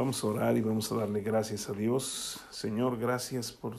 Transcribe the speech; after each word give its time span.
Vamos 0.00 0.24
a 0.24 0.28
orar 0.28 0.56
y 0.56 0.62
vamos 0.62 0.90
a 0.90 0.94
darle 0.94 1.20
gracias 1.20 1.68
a 1.68 1.74
Dios. 1.74 2.40
Señor, 2.48 2.98
gracias 2.98 3.52
por 3.52 3.76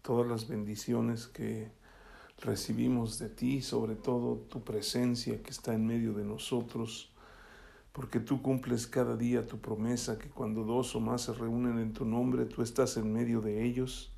todas 0.00 0.26
las 0.26 0.48
bendiciones 0.48 1.26
que 1.26 1.70
recibimos 2.38 3.18
de 3.18 3.28
ti, 3.28 3.60
sobre 3.60 3.94
todo 3.94 4.36
tu 4.48 4.64
presencia 4.64 5.42
que 5.42 5.50
está 5.50 5.74
en 5.74 5.86
medio 5.86 6.14
de 6.14 6.24
nosotros, 6.24 7.10
porque 7.92 8.18
tú 8.18 8.40
cumples 8.40 8.86
cada 8.86 9.14
día 9.14 9.46
tu 9.46 9.58
promesa 9.58 10.18
que 10.18 10.30
cuando 10.30 10.64
dos 10.64 10.96
o 10.96 11.00
más 11.00 11.24
se 11.24 11.34
reúnen 11.34 11.78
en 11.78 11.92
tu 11.92 12.06
nombre, 12.06 12.46
tú 12.46 12.62
estás 12.62 12.96
en 12.96 13.12
medio 13.12 13.42
de 13.42 13.62
ellos. 13.62 14.10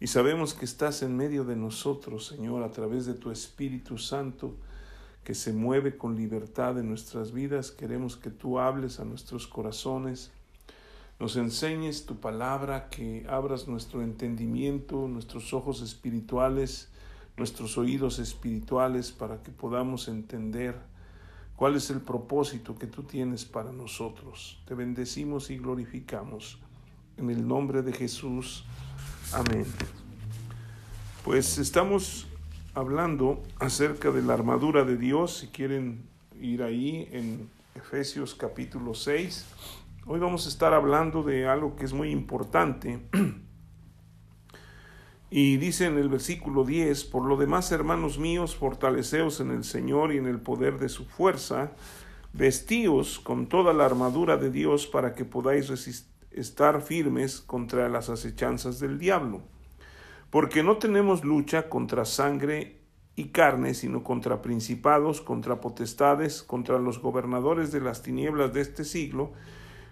Y 0.00 0.06
sabemos 0.06 0.54
que 0.54 0.64
estás 0.64 1.02
en 1.02 1.14
medio 1.14 1.44
de 1.44 1.56
nosotros, 1.56 2.28
Señor, 2.28 2.62
a 2.62 2.70
través 2.70 3.04
de 3.04 3.12
tu 3.12 3.30
Espíritu 3.30 3.98
Santo, 3.98 4.56
que 5.22 5.34
se 5.34 5.52
mueve 5.52 5.98
con 5.98 6.16
libertad 6.16 6.78
en 6.78 6.88
nuestras 6.88 7.32
vidas. 7.32 7.72
Queremos 7.72 8.16
que 8.16 8.30
tú 8.30 8.58
hables 8.58 9.00
a 9.00 9.04
nuestros 9.04 9.46
corazones, 9.46 10.32
nos 11.20 11.36
enseñes 11.36 12.06
tu 12.06 12.20
palabra, 12.20 12.88
que 12.90 13.26
abras 13.28 13.66
nuestro 13.66 14.02
entendimiento, 14.02 15.08
nuestros 15.08 15.52
ojos 15.52 15.80
espirituales, 15.82 16.90
nuestros 17.36 17.76
oídos 17.76 18.20
espirituales, 18.20 19.10
para 19.10 19.42
que 19.42 19.50
podamos 19.50 20.06
entender 20.06 20.76
cuál 21.56 21.74
es 21.74 21.90
el 21.90 22.00
propósito 22.00 22.78
que 22.78 22.86
tú 22.86 23.02
tienes 23.02 23.44
para 23.44 23.72
nosotros. 23.72 24.62
Te 24.64 24.74
bendecimos 24.74 25.50
y 25.50 25.58
glorificamos. 25.58 26.60
En 27.16 27.30
el 27.30 27.48
nombre 27.48 27.82
de 27.82 27.92
Jesús. 27.92 28.64
Amén. 29.32 29.66
Pues 31.24 31.58
estamos 31.58 32.28
hablando 32.74 33.42
acerca 33.58 34.12
de 34.12 34.22
la 34.22 34.34
armadura 34.34 34.84
de 34.84 34.96
Dios. 34.96 35.38
Si 35.38 35.48
quieren 35.48 36.04
ir 36.40 36.62
ahí 36.62 37.08
en 37.10 37.50
Efesios 37.74 38.36
capítulo 38.36 38.94
6. 38.94 39.44
Hoy 40.10 40.20
vamos 40.20 40.46
a 40.46 40.48
estar 40.48 40.72
hablando 40.72 41.22
de 41.22 41.46
algo 41.46 41.76
que 41.76 41.84
es 41.84 41.92
muy 41.92 42.10
importante. 42.10 43.00
Y 45.30 45.58
dice 45.58 45.84
en 45.84 45.98
el 45.98 46.08
versículo 46.08 46.64
10, 46.64 47.04
por 47.04 47.26
lo 47.26 47.36
demás, 47.36 47.70
hermanos 47.70 48.18
míos, 48.18 48.56
fortaleceos 48.56 49.40
en 49.40 49.50
el 49.50 49.62
Señor 49.62 50.14
y 50.14 50.16
en 50.16 50.24
el 50.24 50.40
poder 50.40 50.78
de 50.78 50.88
su 50.88 51.04
fuerza, 51.04 51.72
vestíos 52.32 53.18
con 53.18 53.46
toda 53.46 53.74
la 53.74 53.84
armadura 53.84 54.38
de 54.38 54.50
Dios 54.50 54.86
para 54.86 55.12
que 55.12 55.26
podáis 55.26 56.08
estar 56.30 56.80
firmes 56.80 57.42
contra 57.42 57.90
las 57.90 58.08
acechanzas 58.08 58.80
del 58.80 58.98
diablo. 58.98 59.42
Porque 60.30 60.62
no 60.62 60.78
tenemos 60.78 61.22
lucha 61.22 61.68
contra 61.68 62.06
sangre 62.06 62.80
y 63.14 63.26
carne, 63.26 63.74
sino 63.74 64.02
contra 64.02 64.40
principados, 64.40 65.20
contra 65.20 65.60
potestades, 65.60 66.42
contra 66.42 66.78
los 66.78 67.02
gobernadores 67.02 67.70
de 67.70 67.82
las 67.82 68.02
tinieblas 68.02 68.54
de 68.54 68.62
este 68.62 68.84
siglo, 68.84 69.34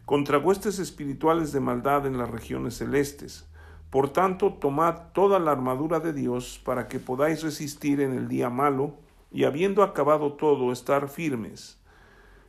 contra 0.07 0.39
huestes 0.39 0.79
espirituales 0.79 1.53
de 1.53 1.59
maldad 1.59 2.07
en 2.07 2.17
las 2.17 2.31
regiones 2.31 2.79
celestes. 2.79 3.45
Por 3.91 4.09
tanto, 4.09 4.55
tomad 4.55 5.13
toda 5.13 5.41
la 5.41 5.51
armadura 5.51 5.99
de 5.99 6.13
Dios 6.13 6.61
para 6.65 6.87
que 6.87 7.01
podáis 7.01 7.43
resistir 7.43 8.01
en 8.01 8.13
el 8.13 8.29
día 8.29 8.49
malo, 8.49 8.95
y 9.33 9.45
habiendo 9.45 9.83
acabado 9.83 10.35
todo, 10.35 10.73
estar 10.73 11.09
firmes. 11.09 11.79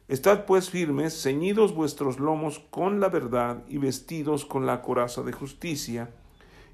Estad 0.07 0.45
pues 0.45 0.69
firmes, 0.69 1.21
ceñidos 1.21 1.73
vuestros 1.73 2.19
lomos 2.19 2.59
con 2.69 2.99
la 2.99 3.09
verdad 3.09 3.63
y 3.67 3.79
vestidos 3.79 4.45
con 4.45 4.67
la 4.67 4.83
coraza 4.83 5.23
de 5.23 5.33
justicia, 5.33 6.11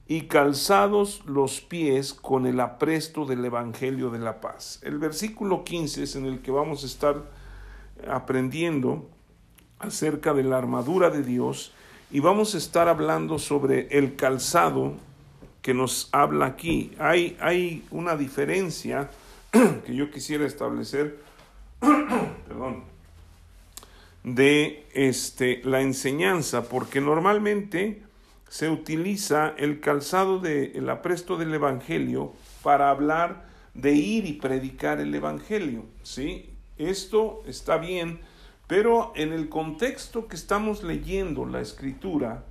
y 0.06 0.24
calzados 0.24 1.24
los 1.26 1.62
pies 1.62 2.14
con 2.14 2.46
el 2.46 2.60
apresto 2.60 3.26
del 3.26 3.44
Evangelio 3.46 4.10
de 4.10 4.20
la 4.20 4.42
paz. 4.42 4.82
El 4.84 5.00
versículo 5.00 5.64
15 5.64 6.04
es 6.04 6.16
en 6.18 6.26
el 6.26 6.42
que 6.42 6.52
vamos 6.52 6.84
a 6.84 6.88
estar 6.88 7.24
aprendiendo 8.06 9.10
acerca 9.84 10.34
de 10.34 10.44
la 10.44 10.58
armadura 10.58 11.10
de 11.10 11.24
Dios 11.24 11.74
y 12.12 12.20
vamos 12.20 12.56
a 12.56 12.58
estar 12.58 12.88
hablando 12.88 13.40
sobre 13.40 13.88
el 13.98 14.16
calzado 14.16 14.94
que 15.62 15.74
nos 15.74 16.10
habla 16.12 16.46
aquí. 16.46 16.92
Hay, 17.00 17.38
hay 17.40 17.86
una 17.92 18.16
diferencia 18.16 19.10
que 19.52 19.96
yo 19.96 20.12
quisiera 20.12 20.46
establecer, 20.46 21.20
perdón, 21.80 22.84
de 24.24 24.86
este, 24.94 25.62
la 25.64 25.82
enseñanza, 25.82 26.64
porque 26.64 27.02
normalmente 27.02 28.04
se 28.48 28.70
utiliza 28.70 29.54
el 29.58 29.80
calzado 29.80 30.40
del 30.40 30.90
apresto 30.90 31.38
del 31.38 31.54
Evangelio 31.54 32.34
para 32.62 32.90
hablar 32.90 33.46
de 33.74 33.94
ir 33.94 34.26
y 34.26 34.34
predicar 34.34 35.00
el 35.00 35.14
Evangelio. 35.14 35.86
¿sí? 36.04 36.52
Esto 36.78 37.42
está 37.48 37.78
bien, 37.78 38.20
pero 38.74 39.14
en 39.16 39.34
el 39.34 39.50
contexto 39.50 40.28
que 40.28 40.36
estamos 40.36 40.82
leyendo 40.82 41.46
la 41.46 41.62
escritura, 41.62 42.44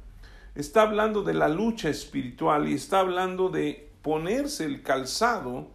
está 0.55 0.83
hablando 0.83 1.25
de 1.25 1.35
la 1.35 1.49
lucha 1.49 1.89
espiritual 1.89 2.69
y 2.69 2.75
está 2.75 3.01
hablando 3.01 3.49
de 3.49 3.91
ponerse 4.03 4.65
el 4.65 4.85
calzado 4.85 5.73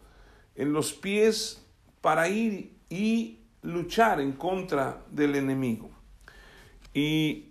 en 0.55 0.71
los 0.71 0.93
pies 0.93 1.67
para 1.99 2.29
ir 2.29 2.77
y 2.89 3.39
luchar 3.61 4.21
en 4.21 4.31
contra 4.31 5.03
del 5.11 5.35
enemigo. 5.35 5.89
¿Y 6.93 7.49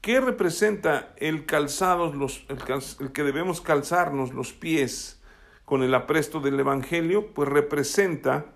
qué 0.00 0.20
representa 0.20 1.14
el 1.18 1.46
calzado, 1.46 2.12
los, 2.12 2.44
el 2.48 3.12
que 3.12 3.22
debemos 3.22 3.60
calzarnos 3.60 4.34
los 4.34 4.52
pies 4.52 5.22
con 5.64 5.84
el 5.84 5.94
apresto 5.94 6.40
del 6.40 6.58
Evangelio? 6.58 7.32
Pues 7.32 7.48
representa 7.48 8.46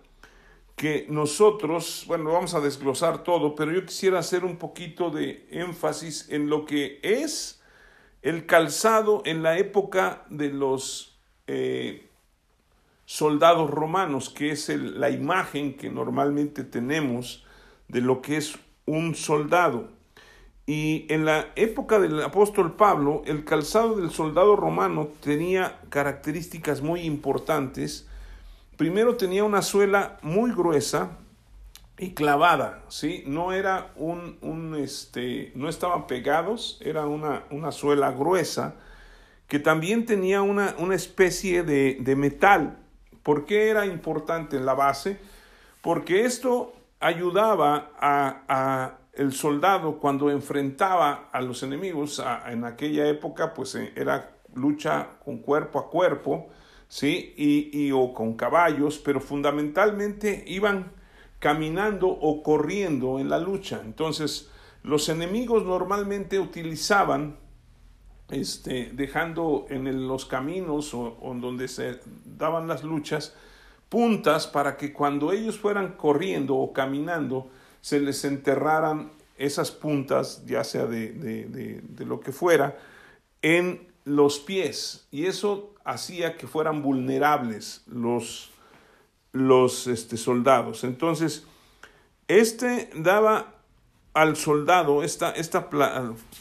que 0.80 1.04
nosotros, 1.10 2.04
bueno, 2.06 2.32
vamos 2.32 2.54
a 2.54 2.60
desglosar 2.60 3.22
todo, 3.22 3.54
pero 3.54 3.70
yo 3.70 3.84
quisiera 3.84 4.18
hacer 4.18 4.46
un 4.46 4.56
poquito 4.56 5.10
de 5.10 5.46
énfasis 5.50 6.30
en 6.30 6.48
lo 6.48 6.64
que 6.64 7.00
es 7.02 7.60
el 8.22 8.46
calzado 8.46 9.20
en 9.26 9.42
la 9.42 9.58
época 9.58 10.24
de 10.30 10.48
los 10.48 11.18
eh, 11.48 12.08
soldados 13.04 13.68
romanos, 13.68 14.30
que 14.30 14.52
es 14.52 14.70
la 14.70 15.10
imagen 15.10 15.76
que 15.76 15.90
normalmente 15.90 16.64
tenemos 16.64 17.44
de 17.88 18.00
lo 18.00 18.22
que 18.22 18.38
es 18.38 18.58
un 18.86 19.14
soldado. 19.14 19.90
Y 20.64 21.04
en 21.10 21.26
la 21.26 21.48
época 21.56 21.98
del 21.98 22.22
apóstol 22.22 22.76
Pablo, 22.76 23.20
el 23.26 23.44
calzado 23.44 23.96
del 23.96 24.12
soldado 24.12 24.56
romano 24.56 25.10
tenía 25.20 25.78
características 25.90 26.80
muy 26.80 27.02
importantes, 27.02 28.08
primero 28.80 29.18
tenía 29.18 29.44
una 29.44 29.60
suela 29.60 30.16
muy 30.22 30.52
gruesa 30.52 31.18
y 31.98 32.14
clavada, 32.14 32.82
¿sí? 32.88 33.24
No 33.26 33.52
era 33.52 33.92
un, 33.94 34.38
un 34.40 34.74
este, 34.74 35.52
no 35.54 35.68
estaban 35.68 36.06
pegados, 36.06 36.80
era 36.82 37.04
una, 37.04 37.44
una 37.50 37.72
suela 37.72 38.10
gruesa 38.10 38.76
que 39.48 39.58
también 39.58 40.06
tenía 40.06 40.40
una, 40.40 40.76
una 40.78 40.94
especie 40.94 41.62
de, 41.62 41.98
de 42.00 42.16
metal. 42.16 42.78
¿Por 43.22 43.44
qué 43.44 43.68
era 43.68 43.84
importante 43.84 44.56
en 44.56 44.64
la 44.64 44.72
base? 44.72 45.20
Porque 45.82 46.24
esto 46.24 46.72
ayudaba 47.00 47.90
a, 48.00 48.44
a 48.48 48.98
el 49.12 49.34
soldado 49.34 49.98
cuando 49.98 50.30
enfrentaba 50.30 51.28
a 51.32 51.42
los 51.42 51.62
enemigos, 51.62 52.24
en 52.46 52.64
aquella 52.64 53.06
época 53.08 53.52
pues 53.52 53.74
eh, 53.74 53.92
era 53.94 54.30
lucha 54.54 55.18
con 55.22 55.36
cuerpo 55.36 55.78
a 55.80 55.90
cuerpo, 55.90 56.48
¿sí? 56.90 57.34
Y, 57.36 57.92
o 57.92 58.12
con 58.12 58.34
caballos, 58.34 58.98
pero 58.98 59.20
fundamentalmente 59.20 60.44
iban 60.46 60.92
caminando 61.38 62.08
o 62.08 62.42
corriendo 62.42 63.20
en 63.20 63.30
la 63.30 63.38
lucha. 63.38 63.80
Entonces, 63.82 64.50
los 64.82 65.08
enemigos 65.08 65.64
normalmente 65.64 66.38
utilizaban, 66.40 67.36
este, 68.28 68.90
dejando 68.92 69.66
en 69.70 70.08
los 70.08 70.26
caminos 70.26 70.92
o, 70.92 71.16
o 71.22 71.34
donde 71.34 71.68
se 71.68 72.00
daban 72.24 72.66
las 72.66 72.82
luchas, 72.82 73.34
puntas 73.88 74.48
para 74.48 74.76
que 74.76 74.92
cuando 74.92 75.32
ellos 75.32 75.58
fueran 75.58 75.92
corriendo 75.92 76.56
o 76.56 76.72
caminando, 76.72 77.50
se 77.80 78.00
les 78.00 78.24
enterraran 78.24 79.12
esas 79.38 79.70
puntas, 79.70 80.44
ya 80.44 80.64
sea 80.64 80.86
de, 80.86 81.12
de, 81.12 81.80
de 81.82 82.04
lo 82.04 82.20
que 82.20 82.32
fuera, 82.32 82.76
en 83.42 83.88
los 84.04 84.40
pies. 84.40 85.06
Y 85.10 85.26
eso 85.26 85.74
hacía 85.90 86.36
que 86.36 86.46
fueran 86.46 86.82
vulnerables 86.82 87.82
los, 87.86 88.50
los 89.32 89.86
este, 89.86 90.16
soldados. 90.16 90.84
Entonces, 90.84 91.46
este 92.28 92.90
daba 92.94 93.54
al 94.14 94.36
soldado, 94.36 95.02
esta, 95.02 95.30
esta 95.30 95.68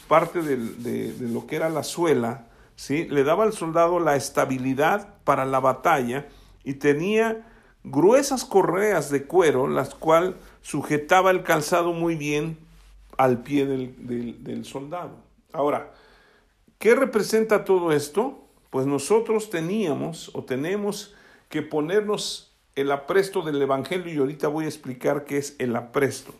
parte 0.07 0.42
de, 0.42 1.16
lo 1.19 1.46
que 1.48 1.56
era 1.56 1.69
la 1.69 1.84
suela, 1.84 2.48
¿sí? 2.75 3.06
le 3.06 3.24
daba 3.24 3.44
al 3.44 3.54
soldado 3.54 4.00
la 4.00 4.16
estabilidad 4.16 5.16
para 5.24 5.46
la 5.46 5.60
batalla 5.60 6.28
y 6.63 6.75
tenía 6.75 7.46
gruesas 7.84 8.46
correas 8.46 9.10
de 9.10 9.25
cuero, 9.25 9.68
las 9.68 9.94
cuales 9.96 10.36
sujetaba 10.62 11.31
el 11.31 11.44
calzado 11.44 11.94
muy 11.94 12.16
bien 12.16 12.57
al 13.18 13.40
pie 13.44 13.66
del, 13.66 14.44
del 14.44 14.66
soldado. 14.66 15.18
Ahora, 15.54 15.92
¿qué 16.80 16.96
representa 16.96 17.63
todo 17.63 17.92
esto? 17.92 18.49
Pues 18.69 18.86
nosotros 18.86 19.50
teníamos 19.50 20.31
o 20.33 20.44
tenemos 20.44 21.16
que 21.50 21.62
ponernos 21.62 22.56
el 22.75 22.92
apresto 22.92 23.42
del 23.42 23.62
Evangelio 23.62 24.13
y 24.13 24.18
ahorita 24.18 24.48
voy 24.48 24.66
a 24.66 24.69
explicar 24.69 25.25
qué 25.25 25.38
es 25.38 25.56
el 25.60 25.75
apresto. 25.75 26.33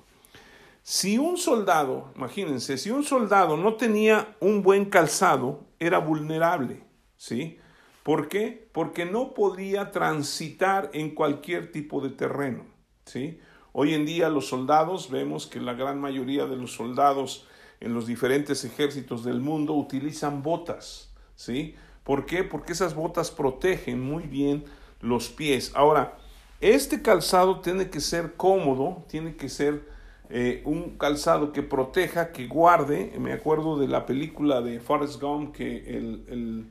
Si 0.84 1.18
un 1.18 1.38
soldado, 1.38 2.12
imagínense, 2.16 2.78
si 2.78 2.92
un 2.92 3.04
soldado 3.04 3.58
no 3.58 3.76
tenía 3.76 4.36
un 4.40 4.64
buen 4.64 4.86
calzado, 4.86 5.66
era 5.80 6.00
vulnerable, 6.00 6.84
¿sí? 7.18 7.60
¿Por 8.04 8.28
qué? 8.28 8.70
Porque 8.72 9.06
no 9.06 9.34
podía 9.34 9.92
transitar 9.92 10.90
en 10.94 11.14
cualquier 11.14 11.72
tipo 11.72 12.02
de 12.02 12.10
terreno, 12.10 12.64
¿sí? 13.06 13.40
Hoy 13.72 13.94
en 13.94 14.06
día 14.06 14.30
los 14.30 14.48
soldados, 14.48 15.12
vemos 15.12 15.46
que 15.46 15.60
la 15.60 15.74
gran 15.74 16.00
mayoría 16.00 16.46
de 16.46 16.56
los 16.56 16.74
soldados 16.74 17.48
en 17.80 17.94
los 17.94 18.08
diferentes 18.08 18.64
ejércitos 18.66 19.24
del 19.24 19.42
mundo 19.42 19.74
utilizan 19.74 20.42
botas, 20.42 21.14
¿sí? 21.36 21.76
¿Por 22.10 22.26
qué? 22.26 22.44
Porque 22.44 22.74
esas 22.74 22.96
botas 22.96 23.30
protegen 23.30 24.02
muy 24.02 24.24
bien 24.24 24.64
los 25.00 25.30
pies. 25.30 25.72
Ahora, 25.76 26.18
este 26.60 27.04
calzado 27.04 27.60
tiene 27.60 27.92
que 27.92 28.00
ser 28.00 28.34
cómodo, 28.34 29.04
tiene 29.08 29.36
que 29.36 29.48
ser 29.48 29.88
eh, 30.32 30.64
un 30.66 30.98
calzado 30.98 31.54
que 31.54 31.62
proteja, 31.62 32.32
que 32.32 32.48
guarde. 32.48 33.14
Me 33.20 33.32
acuerdo 33.32 33.78
de 33.78 33.88
la 33.88 34.08
película 34.08 34.60
de 34.62 34.80
Forrest 34.80 35.22
Gump 35.22 35.56
que 35.56 35.98
el, 35.98 36.66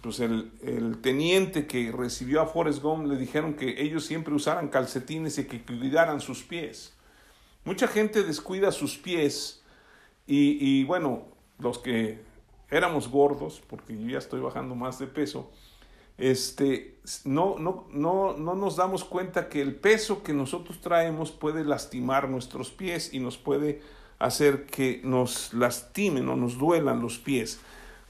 pues 0.00 0.20
el, 0.20 0.50
el, 0.62 0.96
teniente 1.02 1.66
que 1.66 1.92
recibió 1.92 2.40
a 2.40 2.46
Forrest 2.46 2.80
Gump 2.80 3.06
le 3.06 3.18
dijeron 3.18 3.52
que 3.52 3.82
ellos 3.82 4.06
siempre 4.06 4.32
usaran 4.32 4.68
calcetines 4.68 5.36
y 5.36 5.44
que 5.44 5.60
cuidaran 5.60 6.22
sus 6.22 6.42
pies. 6.42 6.94
Mucha 7.66 7.86
gente 7.86 8.22
descuida 8.22 8.72
sus 8.72 8.96
pies 8.96 9.62
y, 10.26 10.56
y 10.58 10.84
bueno, 10.84 11.26
los 11.58 11.78
que 11.78 12.32
éramos 12.76 13.08
gordos, 13.08 13.62
porque 13.68 13.96
yo 13.96 14.08
ya 14.08 14.18
estoy 14.18 14.40
bajando 14.40 14.74
más 14.74 14.98
de 14.98 15.06
peso, 15.06 15.50
este, 16.18 16.98
no, 17.24 17.56
no, 17.58 17.86
no, 17.92 18.36
no 18.36 18.54
nos 18.54 18.76
damos 18.76 19.04
cuenta 19.04 19.48
que 19.48 19.60
el 19.60 19.74
peso 19.74 20.22
que 20.22 20.32
nosotros 20.32 20.80
traemos 20.80 21.30
puede 21.30 21.64
lastimar 21.64 22.28
nuestros 22.28 22.70
pies 22.70 23.12
y 23.12 23.20
nos 23.20 23.36
puede 23.36 23.80
hacer 24.18 24.66
que 24.66 25.00
nos 25.04 25.52
lastimen 25.54 26.28
o 26.28 26.36
nos 26.36 26.58
duelan 26.58 27.00
los 27.00 27.18
pies. 27.18 27.60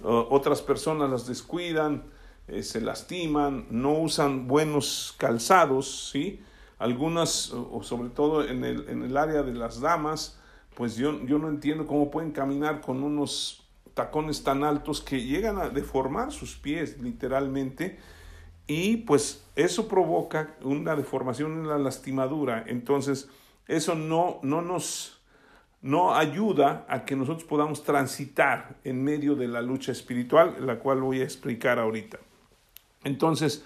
otras 0.02 0.62
personas 0.62 1.10
las 1.10 1.26
descuidan, 1.26 2.04
eh, 2.48 2.62
se 2.62 2.80
lastiman, 2.80 3.66
no 3.70 3.92
usan 3.92 4.46
buenos 4.46 5.14
calzados, 5.18 6.10
¿sí? 6.10 6.40
Algunas, 6.78 7.52
o 7.52 7.82
sobre 7.82 8.10
todo 8.10 8.46
en 8.46 8.64
el, 8.64 8.88
en 8.88 9.02
el 9.02 9.16
área 9.16 9.42
de 9.42 9.54
las 9.54 9.80
damas, 9.80 10.38
pues 10.74 10.96
yo, 10.96 11.24
yo 11.24 11.38
no 11.38 11.48
entiendo 11.48 11.86
cómo 11.86 12.10
pueden 12.10 12.32
caminar 12.32 12.80
con 12.80 13.02
unos 13.02 13.63
tacones 13.94 14.42
tan 14.42 14.64
altos 14.64 15.00
que 15.00 15.22
llegan 15.22 15.58
a 15.58 15.68
deformar 15.68 16.32
sus 16.32 16.56
pies 16.56 16.98
literalmente 16.98 17.98
y 18.66 18.98
pues 18.98 19.44
eso 19.56 19.88
provoca 19.88 20.56
una 20.62 20.96
deformación 20.96 21.52
en 21.52 21.68
la 21.68 21.78
lastimadura. 21.78 22.64
Entonces 22.66 23.28
eso 23.66 23.94
no, 23.94 24.40
no 24.42 24.62
nos 24.62 25.20
no 25.84 26.14
ayuda 26.14 26.86
a 26.88 27.04
que 27.04 27.14
nosotros 27.14 27.44
podamos 27.44 27.82
transitar 27.82 28.76
en 28.84 29.04
medio 29.04 29.34
de 29.34 29.48
la 29.48 29.60
lucha 29.60 29.92
espiritual, 29.92 30.56
la 30.60 30.78
cual 30.78 31.02
voy 31.02 31.20
a 31.20 31.24
explicar 31.24 31.78
ahorita. 31.78 32.18
Entonces, 33.04 33.62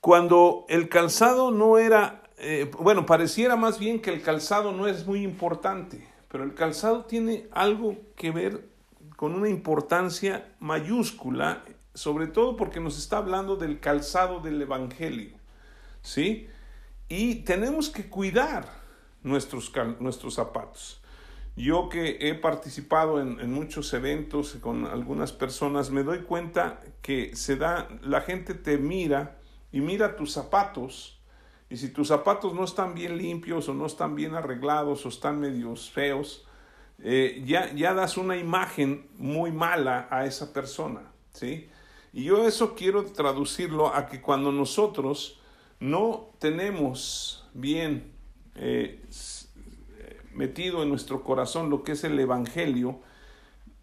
cuando 0.00 0.64
el 0.68 0.88
calzado 0.88 1.50
no 1.50 1.78
era, 1.78 2.22
eh, 2.38 2.70
bueno, 2.78 3.04
pareciera 3.04 3.56
más 3.56 3.80
bien 3.80 4.00
que 4.00 4.10
el 4.10 4.22
calzado 4.22 4.70
no 4.70 4.86
es 4.86 5.04
muy 5.08 5.24
importante, 5.24 6.06
pero 6.28 6.44
el 6.44 6.54
calzado 6.54 7.04
tiene 7.04 7.48
algo 7.50 7.96
que 8.14 8.30
ver 8.30 8.75
con 9.16 9.34
una 9.34 9.48
importancia 9.48 10.54
mayúscula, 10.60 11.64
sobre 11.94 12.26
todo 12.26 12.56
porque 12.56 12.80
nos 12.80 12.98
está 12.98 13.16
hablando 13.16 13.56
del 13.56 13.80
calzado 13.80 14.40
del 14.40 14.60
Evangelio, 14.60 15.36
¿sí? 16.02 16.48
Y 17.08 17.36
tenemos 17.36 17.88
que 17.88 18.08
cuidar 18.08 18.68
nuestros, 19.22 19.72
nuestros 20.00 20.34
zapatos. 20.34 21.02
Yo 21.56 21.88
que 21.88 22.18
he 22.20 22.34
participado 22.34 23.20
en, 23.20 23.40
en, 23.40 23.50
muchos 23.50 23.94
eventos 23.94 24.58
con 24.60 24.84
algunas 24.84 25.32
personas, 25.32 25.90
me 25.90 26.02
doy 26.02 26.18
cuenta 26.20 26.82
que 27.00 27.34
se 27.34 27.56
da, 27.56 27.88
la 28.02 28.20
gente 28.20 28.52
te 28.52 28.76
mira 28.76 29.38
y 29.72 29.80
mira 29.80 30.16
tus 30.16 30.32
zapatos, 30.32 31.18
y 31.70 31.78
si 31.78 31.88
tus 31.88 32.08
zapatos 32.08 32.54
no 32.54 32.64
están 32.64 32.94
bien 32.94 33.16
limpios 33.16 33.68
o 33.68 33.74
no 33.74 33.86
están 33.86 34.14
bien 34.14 34.34
arreglados 34.34 35.06
o 35.06 35.08
están 35.08 35.40
medios 35.40 35.90
feos, 35.90 36.45
eh, 37.02 37.42
ya, 37.46 37.72
ya 37.74 37.94
das 37.94 38.16
una 38.16 38.36
imagen 38.36 39.06
muy 39.18 39.52
mala 39.52 40.08
a 40.10 40.24
esa 40.26 40.52
persona, 40.52 41.02
¿sí? 41.32 41.68
Y 42.12 42.24
yo 42.24 42.46
eso 42.46 42.74
quiero 42.74 43.04
traducirlo 43.04 43.94
a 43.94 44.06
que 44.06 44.22
cuando 44.22 44.50
nosotros 44.50 45.40
no 45.80 46.30
tenemos 46.38 47.46
bien 47.52 48.12
eh, 48.54 49.02
metido 50.32 50.82
en 50.82 50.88
nuestro 50.88 51.22
corazón 51.22 51.68
lo 51.68 51.82
que 51.82 51.92
es 51.92 52.04
el 52.04 52.18
Evangelio, 52.18 53.00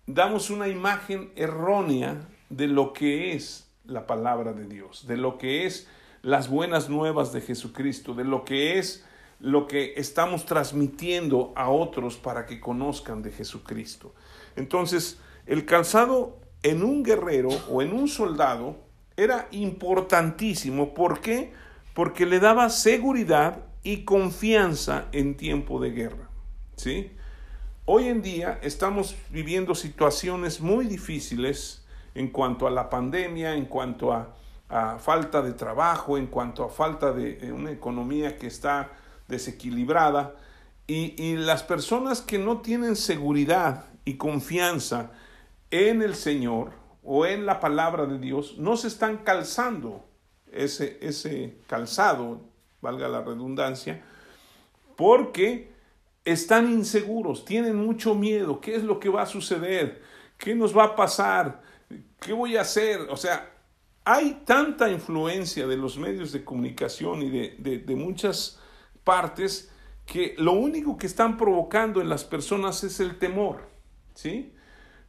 damos 0.08 0.50
una 0.50 0.68
imagen 0.68 1.32
errónea 1.36 2.28
de 2.50 2.68
lo 2.68 2.94
que 2.94 3.34
es 3.34 3.72
la 3.86 4.08
palabra 4.08 4.54
de 4.54 4.66
Dios, 4.66 5.08
de 5.08 5.18
lo 5.18 5.38
que 5.38 5.66
es 5.66 5.88
las 6.22 6.50
buenas 6.50 6.90
nuevas 6.90 7.34
de 7.34 7.42
Jesucristo, 7.42 8.14
de 8.14 8.24
lo 8.24 8.46
que 8.46 8.80
es 8.80 9.06
lo 9.44 9.68
que 9.68 9.94
estamos 9.98 10.46
transmitiendo 10.46 11.52
a 11.58 11.70
otros 11.70 12.16
para 12.16 12.46
que 12.46 12.62
conozcan 12.62 13.22
de 13.22 13.30
Jesucristo. 13.30 14.16
Entonces, 14.56 15.20
el 15.46 15.66
calzado 15.66 16.40
en 16.64 16.82
un 16.82 17.04
guerrero 17.04 17.50
o 17.70 17.82
en 17.82 17.92
un 17.92 18.08
soldado 18.08 18.78
era 19.18 19.50
importantísimo. 19.52 20.94
¿Por 20.94 21.20
qué? 21.20 21.52
Porque 21.94 22.26
le 22.26 22.40
daba 22.40 22.70
seguridad 22.70 23.66
y 23.84 24.06
confianza 24.06 25.10
en 25.12 25.36
tiempo 25.36 25.82
de 25.82 25.92
guerra. 25.92 26.30
¿Sí? 26.78 27.12
Hoy 27.84 28.08
en 28.08 28.22
día 28.22 28.60
estamos 28.64 29.14
viviendo 29.30 29.76
situaciones 29.76 30.62
muy 30.62 30.86
difíciles 30.86 31.86
en 32.16 32.30
cuanto 32.30 32.66
a 32.66 32.72
la 32.72 32.90
pandemia, 32.90 33.56
en 33.56 33.66
cuanto 33.66 34.14
a, 34.14 34.38
falta 35.00 35.42
de 35.42 35.52
trabajo, 35.52 36.18
en 36.18 36.28
cuanto 36.28 36.64
a 36.64 36.70
falta 36.70 37.12
de 37.12 37.52
una 37.52 37.70
economía 37.70 38.40
que 38.40 38.48
está 38.48 38.90
desequilibrada 39.28 40.36
y, 40.88 41.36
las 41.38 41.64
personas 41.64 42.22
que 42.22 42.38
no 42.38 42.62
tienen 42.62 42.96
seguridad 42.96 43.86
y 44.06 44.16
confianza 44.16 45.12
en 45.72 46.02
el 46.02 46.16
Señor 46.16 46.72
o 47.04 47.26
en 47.26 47.46
la 47.46 47.60
palabra 47.60 48.06
de 48.06 48.20
Dios 48.20 48.58
no 48.58 48.76
se 48.76 48.88
están 48.88 49.18
calzando 49.18 50.06
ese, 50.52 50.98
ese 51.02 51.58
calzado, 51.68 52.42
valga 52.82 53.08
la 53.08 53.22
redundancia, 53.22 54.04
porque 54.96 55.72
están 56.26 56.72
inseguros, 56.72 57.46
tienen 57.46 57.76
mucho 57.76 58.14
miedo, 58.14 58.60
¿qué 58.62 58.76
es 58.76 58.84
lo 58.84 59.00
que 59.00 59.10
va 59.10 59.24
a 59.24 59.26
suceder? 59.26 60.02
¿Qué 60.38 60.54
nos 60.54 60.78
va 60.78 60.84
a 60.84 60.96
pasar? 60.96 61.62
¿Qué 62.20 62.34
voy 62.34 62.58
a 62.58 62.62
hacer? 62.62 63.02
O 63.10 63.18
sea, 63.18 63.50
hay 64.06 64.42
tanta 64.46 64.90
influencia 64.90 65.66
de 65.66 65.78
los 65.78 65.98
medios 65.98 66.32
de 66.32 66.44
comunicación 66.44 67.22
y 67.22 67.30
de, 67.30 67.56
de, 67.58 67.80
de 67.80 67.96
muchas 67.96 68.60
partes 69.04 69.72
que 70.06 70.36
lo 70.38 70.54
único 70.54 70.98
que 70.98 71.08
están 71.08 71.38
provocando 71.38 72.02
en 72.02 72.10
las 72.10 72.24
personas 72.24 72.84
es 72.84 73.00
el 73.00 73.18
temor, 73.18 73.68
¿sí? 74.14 74.54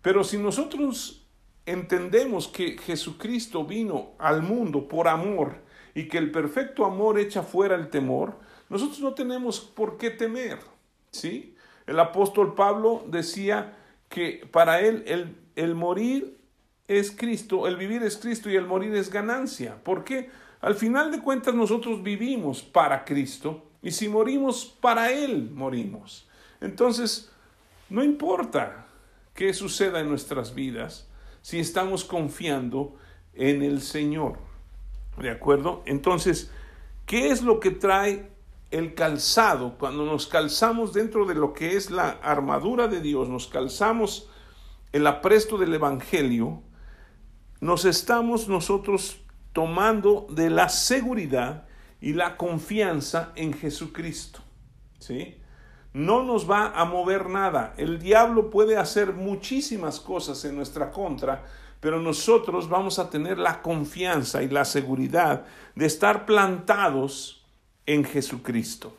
Pero 0.03 0.23
si 0.23 0.39
nosotros 0.39 1.27
entendemos 1.67 2.49
que 2.49 2.77
Jesucristo 2.79 3.65
vino 3.65 4.13
al 4.19 4.43
mundo 4.43 4.87
por 4.87 5.09
amor 5.09 5.63
y 5.95 6.09
que 6.09 6.19
el 6.19 6.31
perfecto 6.31 6.85
amor 6.85 7.19
echa 7.19 7.43
fuera 7.43 7.75
el 7.75 7.89
temor, 7.89 8.39
nosotros 8.69 9.01
no 9.01 9.15
tenemos 9.15 9.61
por 9.61 9.97
qué 9.97 10.11
temer, 10.11 10.59
¿sí? 11.11 11.57
El 11.87 11.99
apóstol 12.01 12.55
Pablo 12.55 13.05
decía 13.09 13.77
que 14.09 14.49
para 14.51 14.81
él 14.81 15.05
el, 15.07 15.37
el 15.57 15.75
morir 15.75 16.39
es 16.89 17.11
Cristo, 17.11 17.67
el 17.67 17.77
vivir 17.77 18.03
es 18.03 18.17
Cristo 18.17 18.51
y 18.51 18.57
el 18.57 18.67
morir 18.67 18.95
es 18.95 19.11
ganancia. 19.11 19.83
¿Por 19.83 20.05
qué? 20.05 20.31
Al 20.61 20.75
final 20.75 21.11
de 21.11 21.21
cuentas 21.21 21.55
nosotros 21.55 22.03
vivimos 22.03 22.63
para 22.63 23.05
Cristo 23.05 23.71
y 23.85 23.91
si 23.91 24.09
morimos, 24.09 24.65
para 24.65 25.13
Él 25.13 25.51
morimos. 25.53 26.27
Entonces, 26.63 27.31
no 27.91 28.03
importa 28.03 28.87
qué 29.35 29.53
suceda 29.53 30.01
en 30.01 30.09
nuestras 30.09 30.55
vidas 30.55 31.07
si 31.43 31.61
estamos 31.61 32.03
confiando 32.03 32.97
en 33.35 33.63
el 33.63 33.83
Señor. 33.83 34.39
¿De 35.19 35.31
acuerdo? 35.31 35.83
Entonces, 35.85 36.51
¿qué 37.05 37.29
es 37.29 37.43
lo 37.43 37.61
que 37.61 37.71
trae 37.73 38.33
el 38.71 38.95
calzado? 38.95 39.77
Cuando 39.77 40.07
nos 40.07 40.29
calzamos 40.29 40.95
dentro 40.95 41.27
de 41.27 41.35
lo 41.35 41.53
que 41.53 41.77
es 41.77 41.91
la 41.91 42.09
armadura 42.23 42.89
de 42.89 43.03
Dios, 43.03 43.29
nos 43.29 43.49
calzamos 43.49 44.31
el 44.93 45.07
apresto 45.07 45.59
del 45.59 45.75
Evangelio, 45.75 46.63
nos 47.61 47.85
estamos 47.85 48.49
nosotros 48.49 49.21
tomando 49.53 50.27
de 50.31 50.49
la 50.49 50.71
seguridad 50.71 51.67
y 52.05 52.13
la 52.13 52.37
confianza 52.37 53.33
en 53.35 53.55
Jesucristo. 53.55 54.41
¿Sí? 54.99 55.39
No 55.95 56.23
nos 56.23 56.49
va 56.49 56.67
a 56.79 56.85
mover 56.85 57.31
nada. 57.31 57.73
El 57.79 57.99
diablo 57.99 58.51
puede 58.51 58.77
hacer 58.77 59.15
muchísimas 59.15 60.01
cosas 60.01 60.45
en 60.45 60.55
nuestra 60.55 60.91
contra, 60.91 61.47
pero 61.81 62.03
nosotros 62.03 62.69
vamos 62.69 62.99
a 62.99 63.09
tener 63.09 63.39
la 63.39 63.63
confianza 63.63 64.43
y 64.43 64.51
la 64.51 64.67
seguridad 64.67 65.47
de 65.75 65.87
estar 65.87 66.27
plantados 66.27 67.47
en 67.87 68.05
Jesucristo. 68.05 68.95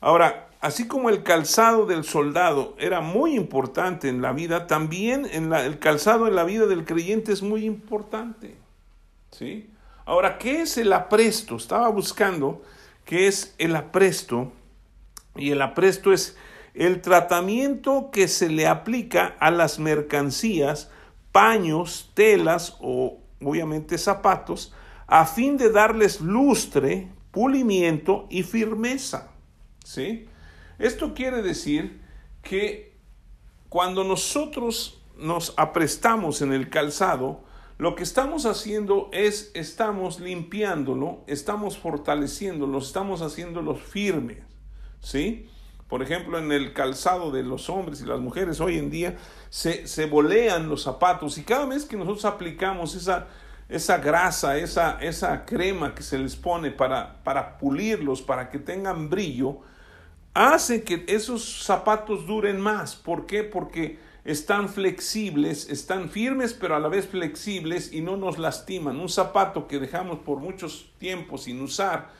Ahora, 0.00 0.48
así 0.62 0.88
como 0.88 1.10
el 1.10 1.22
calzado 1.22 1.84
del 1.84 2.04
soldado 2.04 2.74
era 2.78 3.02
muy 3.02 3.36
importante 3.36 4.08
en 4.08 4.22
la 4.22 4.32
vida, 4.32 4.66
también 4.66 5.26
el 5.26 5.78
calzado 5.78 6.26
en 6.26 6.36
la 6.36 6.44
vida 6.44 6.64
del 6.64 6.86
creyente 6.86 7.32
es 7.32 7.42
muy 7.42 7.66
importante. 7.66 8.56
¿Sí? 9.30 9.68
Ahora, 10.10 10.38
¿qué 10.38 10.62
es 10.62 10.76
el 10.76 10.92
apresto? 10.92 11.54
Estaba 11.54 11.88
buscando 11.88 12.62
qué 13.04 13.28
es 13.28 13.54
el 13.58 13.76
apresto. 13.76 14.50
Y 15.36 15.52
el 15.52 15.62
apresto 15.62 16.12
es 16.12 16.36
el 16.74 17.00
tratamiento 17.00 18.10
que 18.10 18.26
se 18.26 18.48
le 18.48 18.66
aplica 18.66 19.36
a 19.38 19.52
las 19.52 19.78
mercancías, 19.78 20.90
paños, 21.30 22.10
telas 22.14 22.76
o 22.80 23.20
obviamente 23.40 23.98
zapatos, 23.98 24.74
a 25.06 25.26
fin 25.26 25.56
de 25.56 25.70
darles 25.70 26.20
lustre, 26.20 27.06
pulimiento 27.30 28.26
y 28.30 28.42
firmeza. 28.42 29.30
¿Sí? 29.84 30.26
Esto 30.80 31.14
quiere 31.14 31.40
decir 31.40 32.00
que 32.42 32.96
cuando 33.68 34.02
nosotros 34.02 35.04
nos 35.16 35.54
aprestamos 35.56 36.42
en 36.42 36.52
el 36.52 36.68
calzado, 36.68 37.44
lo 37.80 37.94
que 37.94 38.02
estamos 38.02 38.44
haciendo 38.44 39.08
es, 39.10 39.50
estamos 39.54 40.20
limpiándolo, 40.20 41.24
estamos 41.26 41.78
fortaleciéndolo, 41.78 42.76
estamos 42.76 43.22
haciéndolo 43.22 43.74
firme, 43.74 44.42
¿sí? 45.00 45.48
Por 45.88 46.02
ejemplo, 46.02 46.38
en 46.38 46.52
el 46.52 46.74
calzado 46.74 47.30
de 47.30 47.42
los 47.42 47.70
hombres 47.70 48.02
y 48.02 48.04
las 48.04 48.20
mujeres 48.20 48.60
hoy 48.60 48.76
en 48.76 48.90
día 48.90 49.16
se, 49.48 49.86
se 49.86 50.04
bolean 50.04 50.68
los 50.68 50.82
zapatos 50.82 51.38
y 51.38 51.42
cada 51.42 51.64
vez 51.64 51.86
que 51.86 51.96
nosotros 51.96 52.26
aplicamos 52.26 52.94
esa, 52.94 53.28
esa 53.70 53.96
grasa, 53.96 54.58
esa, 54.58 54.98
esa 55.00 55.46
crema 55.46 55.94
que 55.94 56.02
se 56.02 56.18
les 56.18 56.36
pone 56.36 56.70
para, 56.70 57.24
para 57.24 57.56
pulirlos, 57.56 58.20
para 58.20 58.50
que 58.50 58.58
tengan 58.58 59.08
brillo, 59.08 59.60
hace 60.34 60.84
que 60.84 61.06
esos 61.08 61.64
zapatos 61.64 62.26
duren 62.26 62.60
más. 62.60 62.94
¿Por 62.94 63.24
qué? 63.24 63.42
Porque 63.42 64.09
están 64.24 64.68
flexibles, 64.68 65.68
están 65.70 66.10
firmes 66.10 66.54
pero 66.54 66.76
a 66.76 66.80
la 66.80 66.88
vez 66.88 67.06
flexibles 67.06 67.92
y 67.92 68.00
no 68.00 68.16
nos 68.16 68.38
lastiman. 68.38 68.98
Un 69.00 69.08
zapato 69.08 69.66
que 69.66 69.78
dejamos 69.78 70.18
por 70.20 70.38
muchos 70.38 70.90
tiempos 70.98 71.44
sin 71.44 71.60
usar, 71.60 72.10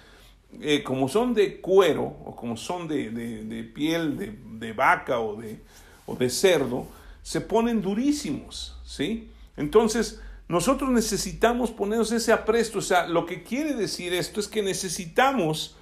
eh, 0.60 0.82
como 0.82 1.08
son 1.08 1.34
de 1.34 1.60
cuero 1.60 2.02
o 2.24 2.34
como 2.34 2.56
son 2.56 2.88
de, 2.88 3.10
de, 3.10 3.64
piel 3.64 4.18
de, 4.18 4.34
de, 4.58 4.72
vaca 4.72 5.20
o 5.20 5.36
de, 5.40 5.60
o 6.06 6.16
de 6.16 6.28
cerdo, 6.28 6.86
se 7.22 7.40
ponen 7.40 7.80
durísimos, 7.80 8.76
¿sí? 8.84 9.28
Entonces, 9.56 10.20
nosotros 10.48 10.90
necesitamos 10.90 11.70
ponernos 11.70 12.10
ese 12.10 12.32
apresto, 12.32 12.80
o 12.80 12.82
sea, 12.82 13.06
lo 13.06 13.26
que 13.26 13.44
quiere 13.44 13.74
decir 13.74 14.12
esto 14.12 14.40
es 14.40 14.48
que 14.48 14.62
necesitamos 14.62 15.76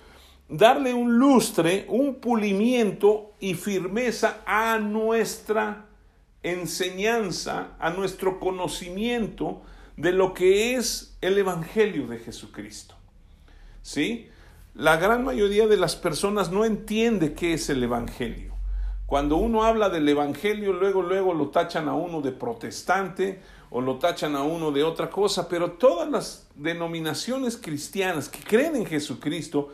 darle 0.49 0.93
un 0.93 1.19
lustre, 1.19 1.87
un 1.89 2.17
pulimiento 2.17 3.33
y 3.41 3.55
firmeza 3.55 4.43
a 4.45 4.79
nuestra 4.79 5.88
enseñanza, 6.43 7.71
a 7.79 7.91
nuestro 7.91 8.41
conocimiento 8.41 9.63
de 9.97 10.13
lo 10.13 10.35
que 10.35 10.75
es 10.75 11.17
el 11.21 11.39
Evangelio 11.39 12.07
de 12.07 12.19
Jesucristo. 12.19 12.95
¿Sí? 13.83 14.29
La 14.75 14.97
gran 14.97 15.25
mayoría 15.25 15.67
de 15.67 15.77
las 15.77 15.97
personas 15.97 16.53
no 16.53 16.65
entiende 16.65 17.35
qué 17.35 17.55
es 17.55 17.69
el 17.69 17.83
Evangelio. 17.83 18.55
Cuando 19.07 19.37
uno 19.37 19.65
habla 19.65 19.89
del 19.89 20.09
Evangelio, 20.09 20.73
luego, 20.73 21.03
luego 21.03 21.35
lo 21.35 21.49
tachan 21.49 21.89
a 21.89 21.95
uno 21.95 22.21
de 22.21 22.31
protestante 22.31 23.41
o 23.71 23.81
lo 23.81 23.97
tachan 23.97 24.37
a 24.37 24.43
uno 24.43 24.71
de 24.71 24.85
otra 24.85 25.11
cosa, 25.11 25.49
pero 25.49 25.73
todas 25.73 26.09
las 26.09 26.47
denominaciones 26.55 27.57
cristianas 27.57 28.29
que 28.29 28.41
creen 28.41 28.77
en 28.77 28.87
Jesucristo 28.87 29.71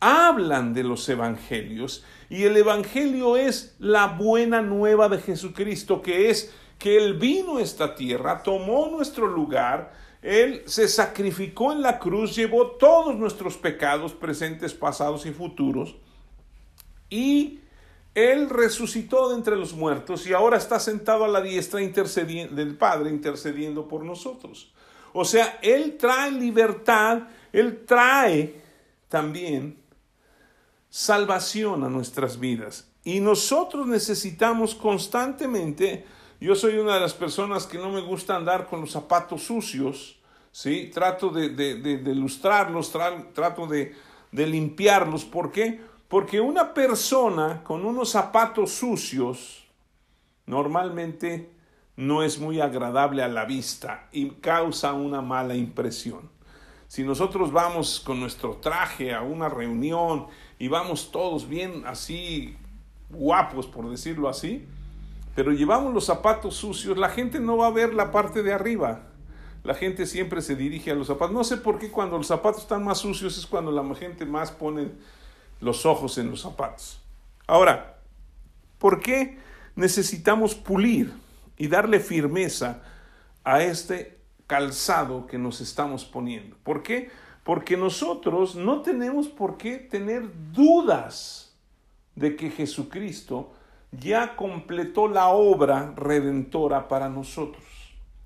hablan 0.00 0.74
de 0.74 0.84
los 0.84 1.08
evangelios 1.08 2.04
y 2.28 2.44
el 2.44 2.56
evangelio 2.56 3.36
es 3.36 3.74
la 3.78 4.08
buena 4.08 4.62
nueva 4.62 5.08
de 5.08 5.18
Jesucristo, 5.18 6.02
que 6.02 6.30
es 6.30 6.52
que 6.78 6.96
Él 6.96 7.14
vino 7.14 7.56
a 7.56 7.62
esta 7.62 7.94
tierra, 7.94 8.42
tomó 8.42 8.88
nuestro 8.88 9.26
lugar, 9.26 9.92
Él 10.22 10.62
se 10.66 10.88
sacrificó 10.88 11.72
en 11.72 11.82
la 11.82 11.98
cruz, 11.98 12.34
llevó 12.34 12.72
todos 12.72 13.16
nuestros 13.16 13.56
pecados 13.56 14.12
presentes, 14.12 14.74
pasados 14.74 15.24
y 15.24 15.32
futuros, 15.32 15.96
y 17.08 17.60
Él 18.14 18.50
resucitó 18.50 19.30
de 19.30 19.36
entre 19.36 19.56
los 19.56 19.72
muertos 19.72 20.26
y 20.26 20.32
ahora 20.32 20.58
está 20.58 20.78
sentado 20.80 21.24
a 21.24 21.28
la 21.28 21.40
diestra 21.40 21.80
del 21.80 22.76
Padre 22.76 23.10
intercediendo 23.10 23.88
por 23.88 24.04
nosotros. 24.04 24.72
O 25.12 25.24
sea, 25.24 25.58
Él 25.62 25.96
trae 25.96 26.32
libertad, 26.32 27.28
Él 27.52 27.84
trae 27.86 28.60
también 29.08 29.85
salvación 30.96 31.84
a 31.84 31.90
nuestras 31.90 32.40
vidas. 32.40 32.88
Y 33.04 33.20
nosotros 33.20 33.86
necesitamos 33.86 34.74
constantemente, 34.74 36.06
yo 36.40 36.54
soy 36.54 36.78
una 36.78 36.94
de 36.94 37.00
las 37.00 37.12
personas 37.12 37.66
que 37.66 37.76
no 37.76 37.90
me 37.90 38.00
gusta 38.00 38.34
andar 38.34 38.66
con 38.66 38.80
los 38.80 38.92
zapatos 38.92 39.42
sucios, 39.42 40.18
¿sí? 40.52 40.90
Trato 40.94 41.28
de, 41.28 41.50
de, 41.50 42.14
lustrarlos, 42.14 42.90
trato 42.90 43.66
de, 43.66 43.94
de 44.32 44.46
limpiarlos. 44.46 45.26
¿Por 45.26 45.52
qué? 45.52 45.82
Porque 46.08 46.40
una 46.40 46.72
persona 46.72 47.62
con 47.62 47.84
unos 47.84 48.08
zapatos 48.08 48.70
sucios 48.70 49.66
normalmente 50.46 51.50
no 51.96 52.22
es 52.22 52.38
muy 52.38 52.62
agradable 52.62 53.22
a 53.22 53.28
la 53.28 53.44
vista 53.44 54.08
y 54.12 54.30
causa 54.30 54.94
una 54.94 55.20
mala 55.20 55.56
impresión. 55.56 56.34
Si 56.88 57.02
nosotros 57.02 57.52
vamos 57.52 58.00
con 58.00 58.18
nuestro 58.18 58.56
traje 58.56 59.12
a 59.12 59.20
una 59.20 59.48
reunión 59.48 60.28
y 60.58 60.68
vamos 60.68 61.10
todos 61.10 61.48
bien 61.48 61.84
así 61.86 62.56
guapos, 63.10 63.66
por 63.66 63.88
decirlo 63.90 64.28
así, 64.28 64.66
pero 65.34 65.52
llevamos 65.52 65.92
los 65.92 66.06
zapatos 66.06 66.56
sucios, 66.56 66.96
la 66.96 67.10
gente 67.10 67.40
no 67.40 67.58
va 67.58 67.66
a 67.66 67.70
ver 67.70 67.92
la 67.92 68.10
parte 68.10 68.42
de 68.42 68.52
arriba. 68.52 69.02
La 69.64 69.74
gente 69.74 70.06
siempre 70.06 70.42
se 70.42 70.54
dirige 70.54 70.92
a 70.92 70.94
los 70.94 71.08
zapatos. 71.08 71.34
No 71.34 71.42
sé 71.42 71.56
por 71.56 71.80
qué 71.80 71.90
cuando 71.90 72.16
los 72.16 72.28
zapatos 72.28 72.62
están 72.62 72.84
más 72.84 72.98
sucios 72.98 73.36
es 73.36 73.46
cuando 73.46 73.72
la 73.72 73.94
gente 73.96 74.24
más 74.24 74.52
pone 74.52 74.92
los 75.60 75.84
ojos 75.84 76.18
en 76.18 76.30
los 76.30 76.40
zapatos. 76.40 77.00
Ahora, 77.48 77.98
¿por 78.78 79.00
qué 79.00 79.38
necesitamos 79.74 80.54
pulir 80.54 81.12
y 81.58 81.66
darle 81.66 81.98
firmeza 81.98 82.82
a 83.42 83.62
este 83.62 84.18
calzado 84.46 85.26
que 85.26 85.36
nos 85.36 85.60
estamos 85.60 86.04
poniendo? 86.04 86.56
¿Por 86.62 86.84
qué? 86.84 87.10
Porque 87.46 87.76
nosotros 87.76 88.56
no 88.56 88.82
tenemos 88.82 89.28
por 89.28 89.56
qué 89.56 89.76
tener 89.76 90.24
dudas 90.52 91.56
de 92.16 92.34
que 92.34 92.50
Jesucristo 92.50 93.52
ya 93.92 94.34
completó 94.34 95.06
la 95.06 95.28
obra 95.28 95.94
redentora 95.94 96.88
para 96.88 97.08
nosotros. 97.08 97.62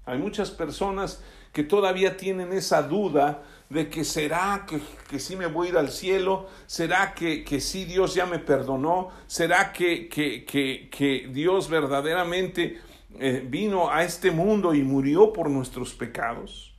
Hay 0.07 0.19
muchas 0.19 0.51
personas 0.51 1.23
que 1.53 1.63
todavía 1.63 2.17
tienen 2.17 2.55
esa 2.55 2.83
duda 2.83 3.43
de 3.69 3.91
que 3.91 4.05
será 4.05 4.65
que, 4.67 4.81
que 5.11 5.19
sí 5.19 5.37
me 5.37 5.47
voy 5.47 5.67
a 5.67 5.71
ir 5.71 5.77
al 5.77 5.91
cielo, 5.91 6.47
será 6.67 7.13
que, 7.13 7.45
que 7.45 7.61
sí 7.61 7.85
Dios 7.85 8.15
ya 8.15 8.25
me 8.25 8.39
perdonó, 8.39 9.11
será 9.27 9.71
que, 9.71 10.09
que, 10.09 10.47
que 10.47 11.29
Dios 11.31 11.69
verdaderamente 11.69 12.81
eh, 13.19 13.45
vino 13.47 13.91
a 13.91 14.03
este 14.03 14.31
mundo 14.31 14.73
y 14.73 14.83
murió 14.83 15.31
por 15.31 15.51
nuestros 15.51 15.93
pecados. 15.93 16.70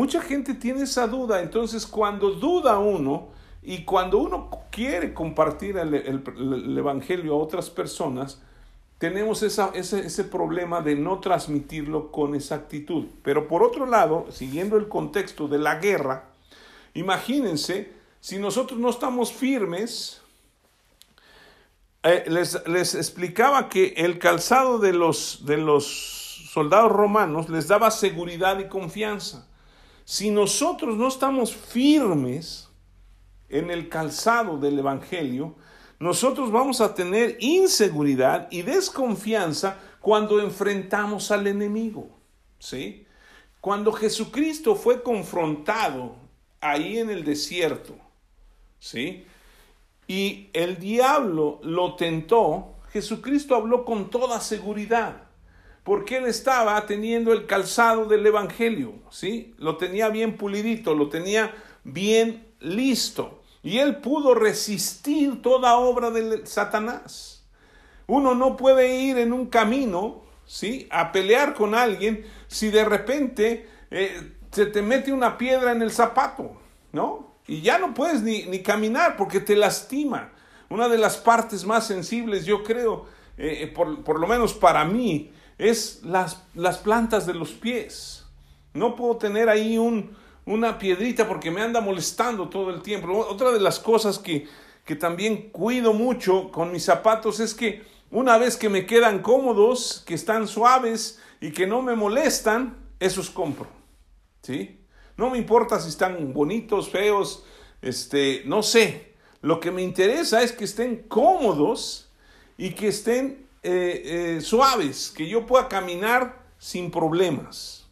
Mucha 0.00 0.22
gente 0.22 0.54
tiene 0.54 0.84
esa 0.84 1.06
duda, 1.06 1.42
entonces 1.42 1.86
cuando 1.86 2.30
duda 2.30 2.78
uno 2.78 3.28
y 3.62 3.84
cuando 3.84 4.16
uno 4.16 4.48
quiere 4.70 5.12
compartir 5.12 5.76
el, 5.76 6.78
Evangelio 6.78 7.34
a 7.34 7.36
otras 7.36 7.68
personas, 7.68 8.40
tenemos 8.96 9.42
ese, 9.42 10.24
problema 10.24 10.80
de 10.80 10.94
no 10.94 11.20
transmitirlo 11.20 12.10
con 12.10 12.34
exactitud. 12.34 13.08
Pero 13.22 13.46
por 13.46 13.62
otro 13.62 13.84
lado, 13.84 14.24
siguiendo 14.30 14.78
el 14.78 14.88
contexto 14.88 15.48
de 15.48 15.58
la 15.58 15.74
guerra, 15.74 16.30
imagínense 16.94 17.92
si 18.20 18.38
nosotros 18.38 18.80
no 18.80 18.88
estamos 18.88 19.30
firmes. 19.34 20.22
Eh, 22.04 22.24
les, 22.26 22.94
explicaba 22.94 23.68
que 23.68 23.88
el 23.98 24.18
calzado 24.18 24.78
de 24.78 24.94
los 24.94 25.44
soldados 26.54 26.90
romanos 26.90 27.50
les 27.50 27.68
daba 27.68 27.90
seguridad 27.90 28.58
y 28.60 28.66
confianza. 28.66 29.49
Si 30.10 30.32
nosotros 30.32 30.96
no 30.96 31.06
estamos 31.06 31.54
firmes 31.54 32.68
en 33.48 33.70
el 33.70 33.88
calzado 33.88 34.58
del 34.58 34.76
Evangelio, 34.80 35.54
nosotros 36.00 36.50
vamos 36.50 36.80
a 36.80 36.96
tener 36.96 37.36
inseguridad 37.38 38.48
y 38.50 38.62
desconfianza 38.62 39.78
cuando 40.00 40.40
enfrentamos 40.40 41.30
al 41.30 41.46
enemigo. 41.46 42.08
¿Sí? 42.58 43.06
Cuando 43.60 43.92
Jesucristo 43.92 44.74
fue 44.74 45.00
confrontado 45.04 46.16
ahí 46.60 46.98
en 46.98 47.10
el 47.10 47.22
desierto, 47.22 47.94
¿sí? 48.80 49.24
Y 50.08 50.48
el 50.52 50.80
diablo 50.80 51.60
lo 51.62 51.94
tentó, 51.94 52.74
Jesucristo 52.92 53.54
habló 53.54 53.84
con 53.84 54.10
toda 54.10 54.40
seguridad 54.40 55.29
porque 55.90 56.18
él 56.18 56.26
estaba 56.26 56.86
teniendo 56.86 57.32
el 57.32 57.46
calzado 57.46 58.04
del 58.04 58.24
Evangelio, 58.24 58.94
¿sí? 59.10 59.56
Lo 59.58 59.76
tenía 59.76 60.08
bien 60.08 60.36
pulidito, 60.36 60.94
lo 60.94 61.08
tenía 61.08 61.52
bien 61.82 62.46
listo. 62.60 63.42
Y 63.64 63.78
él 63.78 63.96
pudo 63.96 64.36
resistir 64.36 65.42
toda 65.42 65.78
obra 65.78 66.12
de 66.12 66.46
Satanás. 66.46 67.44
Uno 68.06 68.36
no 68.36 68.56
puede 68.56 69.00
ir 69.00 69.18
en 69.18 69.32
un 69.32 69.46
camino, 69.46 70.22
¿sí? 70.46 70.86
A 70.92 71.10
pelear 71.10 71.54
con 71.54 71.74
alguien 71.74 72.24
si 72.46 72.70
de 72.70 72.84
repente 72.84 73.68
eh, 73.90 74.34
se 74.52 74.66
te 74.66 74.82
mete 74.82 75.12
una 75.12 75.36
piedra 75.36 75.72
en 75.72 75.82
el 75.82 75.90
zapato, 75.90 76.52
¿no? 76.92 77.34
Y 77.48 77.62
ya 77.62 77.80
no 77.80 77.94
puedes 77.94 78.22
ni, 78.22 78.44
ni 78.44 78.62
caminar 78.62 79.16
porque 79.16 79.40
te 79.40 79.56
lastima. 79.56 80.30
Una 80.68 80.88
de 80.88 80.98
las 80.98 81.16
partes 81.16 81.64
más 81.64 81.84
sensibles, 81.84 82.46
yo 82.46 82.62
creo, 82.62 83.06
eh, 83.36 83.66
por, 83.74 84.04
por, 84.04 84.20
lo 84.20 84.28
menos 84.28 84.54
para 84.54 84.84
mí, 84.84 85.32
es 85.60 86.00
las, 86.02 86.42
las 86.54 86.78
plantas 86.78 87.26
de 87.26 87.34
los 87.34 87.50
pies. 87.50 88.24
No 88.72 88.96
puedo 88.96 89.16
tener 89.16 89.48
ahí 89.48 89.76
un, 89.76 90.16
una 90.46 90.78
piedrita 90.78 91.28
porque 91.28 91.50
me 91.50 91.60
anda 91.60 91.80
molestando 91.80 92.48
todo 92.48 92.70
el 92.70 92.80
tiempo. 92.80 93.26
Otra 93.28 93.50
de 93.50 93.60
las 93.60 93.78
cosas 93.78 94.18
que, 94.18 94.48
que 94.84 94.96
también 94.96 95.50
cuido 95.50 95.92
mucho 95.92 96.50
con 96.50 96.72
mis 96.72 96.84
zapatos 96.84 97.40
es 97.40 97.54
que 97.54 97.82
una 98.10 98.38
vez 98.38 98.56
que 98.56 98.68
me 98.68 98.86
quedan 98.86 99.20
cómodos, 99.20 100.02
que 100.06 100.14
están 100.14 100.48
suaves 100.48 101.20
y 101.40 101.52
que 101.52 101.66
no 101.66 101.82
me 101.82 101.94
molestan, 101.94 102.76
esos 102.98 103.28
compro. 103.30 103.68
¿Sí? 104.42 104.80
No 105.16 105.28
me 105.28 105.38
importa 105.38 105.78
si 105.78 105.90
están 105.90 106.32
bonitos, 106.32 106.88
feos, 106.88 107.44
este, 107.82 108.42
no 108.46 108.62
sé. 108.62 109.14
Lo 109.42 109.60
que 109.60 109.70
me 109.70 109.82
interesa 109.82 110.42
es 110.42 110.52
que 110.52 110.64
estén 110.64 111.04
cómodos 111.08 112.10
y 112.56 112.70
que 112.70 112.88
estén 112.88 113.46
eh, 113.62 114.36
eh, 114.36 114.40
suaves, 114.40 115.10
que 115.14 115.28
yo 115.28 115.44
pueda 115.44 115.68
caminar 115.68 116.46
sin 116.58 116.90
problemas. 116.90 117.88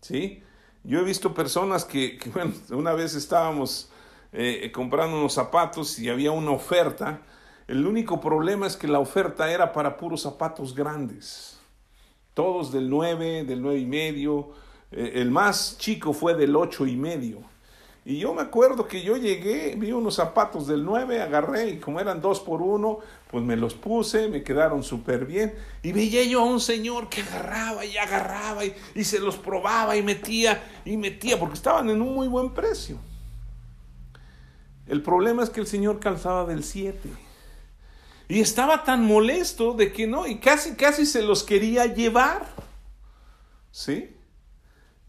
¿Sí? 0.00 0.42
Yo 0.82 1.00
he 1.00 1.04
visto 1.04 1.34
personas 1.34 1.84
que, 1.84 2.18
bueno, 2.32 2.52
una 2.70 2.92
vez 2.94 3.14
estábamos 3.14 3.90
eh, 4.32 4.70
comprando 4.72 5.18
unos 5.18 5.34
zapatos 5.34 5.98
y 5.98 6.08
había 6.08 6.32
una 6.32 6.52
oferta. 6.52 7.20
El 7.68 7.86
único 7.86 8.20
problema 8.20 8.66
es 8.66 8.76
que 8.76 8.88
la 8.88 8.98
oferta 8.98 9.52
era 9.52 9.72
para 9.72 9.96
puros 9.96 10.22
zapatos 10.22 10.74
grandes. 10.74 11.58
Todos 12.34 12.72
del 12.72 12.88
9, 12.88 13.44
del 13.44 13.60
9 13.60 13.78
y 13.78 13.86
medio. 13.86 14.50
El 14.90 15.30
más 15.30 15.76
chico 15.78 16.12
fue 16.12 16.34
del 16.34 16.56
8 16.56 16.86
y 16.86 16.96
medio. 16.96 17.42
Y 18.04 18.18
yo 18.18 18.32
me 18.32 18.40
acuerdo 18.40 18.88
que 18.88 19.02
yo 19.02 19.16
llegué, 19.16 19.74
vi 19.76 19.92
unos 19.92 20.14
zapatos 20.14 20.66
del 20.66 20.84
9, 20.84 21.20
agarré 21.20 21.70
y 21.70 21.78
como 21.78 22.00
eran 22.00 22.22
dos 22.22 22.40
por 22.40 22.62
uno, 22.62 23.00
pues 23.30 23.44
me 23.44 23.56
los 23.56 23.74
puse, 23.74 24.28
me 24.28 24.42
quedaron 24.42 24.82
súper 24.82 25.26
bien. 25.26 25.54
Y 25.82 25.92
veía 25.92 26.24
yo 26.24 26.40
a 26.40 26.44
un 26.44 26.60
señor 26.60 27.10
que 27.10 27.20
agarraba 27.20 27.84
y 27.84 27.98
agarraba 27.98 28.64
y, 28.64 28.74
y, 28.94 29.04
se 29.04 29.18
los 29.18 29.36
probaba 29.36 29.96
y 29.96 30.02
metía 30.02 30.62
y 30.86 30.96
metía, 30.96 31.38
porque 31.38 31.54
estaban 31.54 31.90
en 31.90 32.00
un 32.00 32.14
muy 32.14 32.26
buen 32.26 32.54
precio. 32.54 32.96
El 34.86 35.02
problema 35.02 35.42
es 35.42 35.50
que 35.50 35.60
el 35.60 35.66
señor 35.66 36.00
calzaba 36.00 36.46
del 36.46 36.64
7. 36.64 36.98
Y 38.28 38.40
estaba 38.40 38.84
tan 38.84 39.04
molesto 39.04 39.74
de 39.74 39.92
que 39.92 40.06
no, 40.06 40.26
y 40.26 40.38
casi, 40.38 40.74
casi 40.74 41.04
se 41.04 41.20
los 41.20 41.42
quería 41.42 41.86
llevar. 41.86 42.46
¿Sí? 43.72 44.16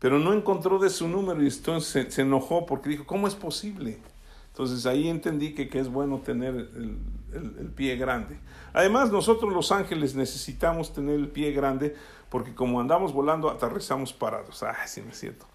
Pero 0.01 0.17
no 0.17 0.33
encontró 0.33 0.79
de 0.79 0.89
su 0.89 1.07
número 1.07 1.43
y 1.43 1.47
entonces 1.47 2.11
se, 2.11 2.21
enojó 2.23 2.65
porque 2.65 2.89
dijo, 2.89 3.05
¿cómo 3.05 3.27
es 3.27 3.35
posible? 3.35 3.99
Entonces 4.47 4.87
ahí 4.87 5.07
entendí 5.07 5.53
que, 5.53 5.69
que 5.69 5.77
es 5.77 5.89
bueno 5.89 6.17
tener 6.17 6.55
el, 6.55 6.97
el, 7.33 7.69
pie 7.69 7.97
grande. 7.97 8.39
Además, 8.73 9.11
nosotros 9.11 9.53
los 9.53 9.71
ángeles 9.71 10.15
necesitamos 10.15 10.91
tener 10.91 11.13
el 11.13 11.27
pie 11.27 11.51
grande 11.51 11.95
porque 12.29 12.55
como 12.55 12.81
andamos 12.81 13.13
volando, 13.13 13.47
aterrizamos 13.47 14.11
parados. 14.11 14.63
Ah, 14.63 14.87
sí, 14.87 15.03
no 15.05 15.11
es 15.11 15.19
cierto. 15.19 15.45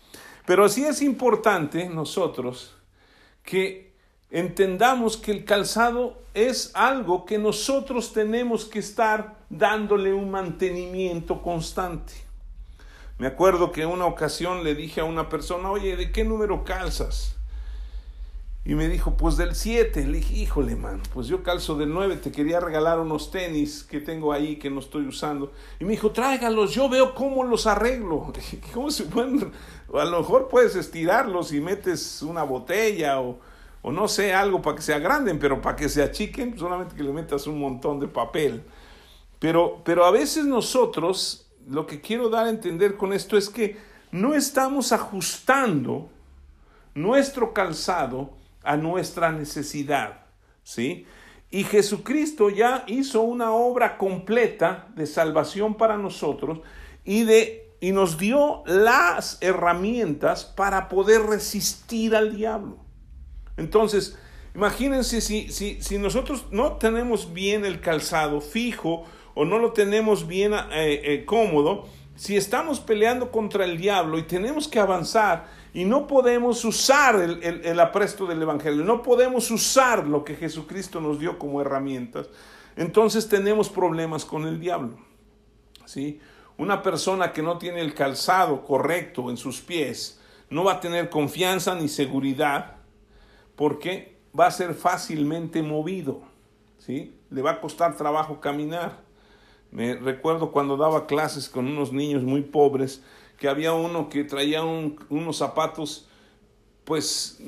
Pero 0.47 0.69
sí 0.69 0.85
es 0.85 1.03
importante 1.03 1.88
nosotros 1.88 2.73
que 3.43 3.95
entendamos 4.31 5.17
que 5.17 5.33
el 5.33 5.45
calzado 5.45 6.23
es 6.35 6.71
algo 6.76 7.25
que 7.25 7.37
nosotros 7.37 8.12
tenemos 8.12 8.65
que 8.65 8.79
estar 8.79 9.38
dándole 9.50 10.12
un 10.12 10.31
mantenimiento 10.31 11.43
constante. 11.43 12.25
Me 13.19 13.27
acuerdo 13.27 13.73
que 13.73 13.87
una 13.87 14.07
ocasión 14.07 14.63
le 14.63 14.75
dije 14.75 15.00
a 15.00 15.05
una 15.05 15.29
persona, 15.29 15.71
oye, 15.71 15.97
¿de 15.97 16.13
qué 16.13 16.25
número 16.25 16.65
calzas? 16.65 17.37
Y 18.67 18.75
me 18.75 18.89
dijo, 18.89 19.17
pues 19.17 19.37
del 19.37 19.55
7. 19.55 20.05
Le 20.07 20.19
dije, 20.19 20.35
híjole, 20.35 20.75
man, 20.75 21.00
pues 21.15 21.29
yo 21.29 21.45
calzo 21.45 21.76
del 21.76 21.95
9, 21.95 22.17
te 22.17 22.33
quería 22.33 22.59
regalar 22.59 22.99
unos 22.99 23.31
tenis 23.31 23.85
que 23.85 24.00
tengo 24.00 24.33
ahí 24.33 24.57
que 24.57 24.71
no 24.71 24.81
estoy 24.81 25.07
usando. 25.07 25.52
Y 25.79 25.85
me 25.85 25.93
dijo, 25.93 26.11
tráigalos, 26.11 26.73
yo 26.73 26.89
veo 26.89 27.15
cómo 27.15 27.45
los 27.45 27.69
arreglo. 27.69 28.33
¿Cómo 28.75 28.91
se 28.91 29.05
pueden? 29.05 29.52
A 29.95 30.05
lo 30.05 30.19
mejor 30.19 30.49
puedes 30.49 30.75
estirarlos 30.75 31.52
y 31.52 31.61
metes 31.61 32.23
una 32.23 32.43
botella 32.43 33.21
o, 33.21 33.39
o 33.83 33.93
no 33.93 34.09
sé, 34.09 34.35
algo 34.35 34.61
para 34.61 34.75
que 34.75 34.83
se 34.83 34.93
agranden, 34.93 35.39
pero 35.39 35.63
para 35.63 35.76
que 35.76 35.89
se 35.89 36.02
achiquen, 36.02 36.59
solamente 36.59 36.97
que 36.97 37.05
le 37.05 37.13
metas 37.13 37.47
un 37.47 37.61
montón 37.61 38.00
de 38.00 38.09
papel. 38.09 38.65
Pero, 39.39 39.81
pero 39.85 40.05
a 40.05 40.11
veces 40.11 40.45
nosotros 40.45 41.46
lo 41.69 41.87
que 41.87 42.00
quiero 42.00 42.29
dar 42.29 42.47
a 42.47 42.50
entender 42.50 42.97
con 42.97 43.13
esto 43.13 43.37
es 43.37 43.49
que 43.49 43.76
no 44.13 44.35
estamos 44.35 44.93
ajustando 44.93 46.11
nuestro 46.95 47.52
calzado 47.52 48.31
a 48.63 48.76
nuestra 48.76 49.33
necesidad, 49.33 50.25
¿sí? 50.63 51.07
Y 51.50 51.65
Jesucristo 51.65 52.50
ya 52.50 52.85
hizo 52.87 53.23
una 53.23 53.52
obra 53.52 53.99
completa 53.99 54.89
de 54.97 55.07
salvación 55.07 55.76
para 55.76 55.97
nosotros 55.97 56.61
y 57.05 57.25
de 57.25 57.67
y 57.81 57.93
nos 57.93 58.19
dio 58.19 58.63
las 58.67 59.39
herramientas 59.43 60.45
para 60.45 60.89
poder 60.89 61.23
resistir 61.23 62.17
al 62.17 62.35
diablo. 62.35 62.79
Entonces, 63.57 64.19
imagínense 64.55 65.21
si, 65.21 65.52
si, 65.52 65.83
si 65.83 65.99
nosotros 65.99 66.47
no 66.50 66.79
tenemos 66.79 67.33
bien 67.33 67.65
el 67.65 67.81
calzado 67.81 68.41
fijo 68.41 69.05
o 69.37 69.45
no 69.45 69.59
lo 69.59 69.73
tenemos 69.73 70.27
bien 70.27 70.55
eh, 70.55 71.03
eh, 71.05 71.25
cómodo, 71.27 71.85
si 72.17 72.37
estamos 72.37 72.81
peleando 72.81 73.31
contra 73.31 73.67
el 73.67 73.77
diablo 73.77 74.19
y 74.19 74.23
tenemos 74.23 74.67
que 74.67 74.81
avanzar 74.81 75.47
y 75.75 75.85
no 75.85 76.07
podemos 76.07 76.65
usar 76.65 77.17
el, 77.17 77.45
el, 77.45 77.79
apresto 77.79 78.25
del 78.25 78.41
Evangelio, 78.41 78.83
no 78.83 79.03
podemos 79.03 79.51
usar 79.51 80.07
lo 80.07 80.25
que 80.25 80.37
Jesucristo 80.37 81.03
nos 81.03 81.21
dio 81.21 81.39
como 81.39 81.61
herramientas, 81.61 82.31
entonces 82.77 83.29
tenemos 83.29 83.69
problemas 83.69 84.25
con 84.25 84.47
el 84.47 84.59
diablo. 84.59 84.97
¿sí? 85.85 86.19
Una 86.57 86.83
persona 86.83 87.35
que 87.35 87.43
no 87.43 87.59
tiene 87.59 87.83
el 87.83 87.93
calzado 87.93 88.65
correcto 88.65 89.29
en 89.29 89.37
sus 89.37 89.61
pies 89.61 90.19
no 90.49 90.65
va 90.65 90.75
a 90.75 90.81
tener 90.81 91.11
confianza 91.11 91.75
ni 91.75 91.89
seguridad 91.89 92.77
porque 93.55 94.17
va 94.39 94.47
a 94.47 94.51
ser 94.51 94.73
fácilmente 94.73 95.63
movido. 95.63 96.23
¿sí? 96.79 97.15
Le 97.29 97.43
va 97.43 97.53
a 97.53 97.61
costar 97.61 97.99
trabajo 97.99 98.41
caminar. 98.41 99.05
Me 99.71 99.95
recuerdo 99.95 100.52
cuando 100.52 100.76
daba 100.76 101.07
clases 101.07 101.49
con 101.49 101.67
unos 101.67 101.93
niños 101.93 102.23
muy 102.23 102.43
pobres, 102.43 103.02
que 103.39 103.49
había 103.49 103.73
uno 103.73 104.09
que 104.09 104.25
traía 104.25 104.63
unos 104.63 105.37
zapatos, 105.37 106.09
pues 106.85 107.39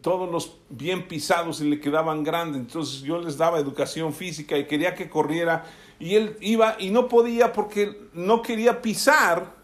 todos 0.00 0.30
los 0.30 0.58
bien 0.68 1.06
pisados 1.06 1.60
y 1.60 1.70
le 1.70 1.80
quedaban 1.80 2.24
grandes. 2.24 2.60
Entonces 2.60 3.02
yo 3.02 3.20
les 3.20 3.36
daba 3.36 3.58
educación 3.58 4.12
física 4.12 4.56
y 4.58 4.66
quería 4.66 4.94
que 4.94 5.08
corriera. 5.08 5.64
Y 5.98 6.14
él 6.14 6.36
iba 6.40 6.76
y 6.78 6.90
no 6.90 7.08
podía 7.08 7.52
porque 7.52 8.08
no 8.12 8.42
quería 8.42 8.82
pisar 8.82 9.54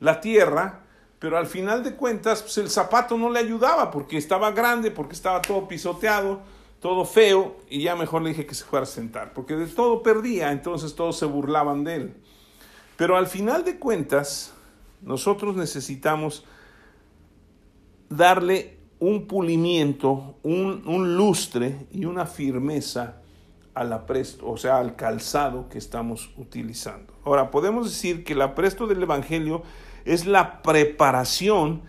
la 0.00 0.20
tierra, 0.20 0.84
pero 1.18 1.38
al 1.38 1.46
final 1.46 1.82
de 1.82 1.94
cuentas 1.94 2.42
pues 2.42 2.58
el 2.58 2.70
zapato 2.70 3.16
no 3.16 3.30
le 3.30 3.40
ayudaba 3.40 3.90
porque 3.90 4.16
estaba 4.16 4.52
grande, 4.52 4.90
porque 4.90 5.14
estaba 5.14 5.42
todo 5.42 5.66
pisoteado 5.66 6.40
todo 6.84 7.06
feo, 7.06 7.56
y 7.70 7.80
ya 7.80 7.96
mejor 7.96 8.20
le 8.20 8.28
dije 8.28 8.44
que 8.44 8.54
se 8.54 8.62
fuera 8.62 8.82
a 8.82 8.86
sentar, 8.86 9.32
porque 9.32 9.56
de 9.56 9.66
todo 9.68 10.02
perdía, 10.02 10.52
entonces 10.52 10.94
todos 10.94 11.16
se 11.16 11.24
burlaban 11.24 11.82
de 11.82 11.94
él. 11.94 12.14
Pero 12.98 13.16
al 13.16 13.26
final 13.26 13.64
de 13.64 13.78
cuentas, 13.78 14.52
nosotros 15.00 15.56
necesitamos 15.56 16.44
darle 18.10 18.76
un 18.98 19.26
pulimiento, 19.26 20.36
un, 20.42 21.16
lustre 21.16 21.86
y 21.90 22.04
una 22.04 22.26
firmeza 22.26 23.22
al 23.72 23.90
apresto, 23.90 24.46
o 24.50 24.58
sea, 24.58 24.76
al 24.76 24.94
calzado 24.94 25.70
que 25.70 25.78
estamos 25.78 26.34
utilizando. 26.36 27.14
Ahora, 27.24 27.50
podemos 27.50 27.86
decir 27.86 28.24
que 28.24 28.34
el 28.34 28.42
apresto 28.42 28.86
del 28.86 29.02
Evangelio 29.02 29.62
es 30.04 30.26
la 30.26 30.60
preparación 30.60 31.80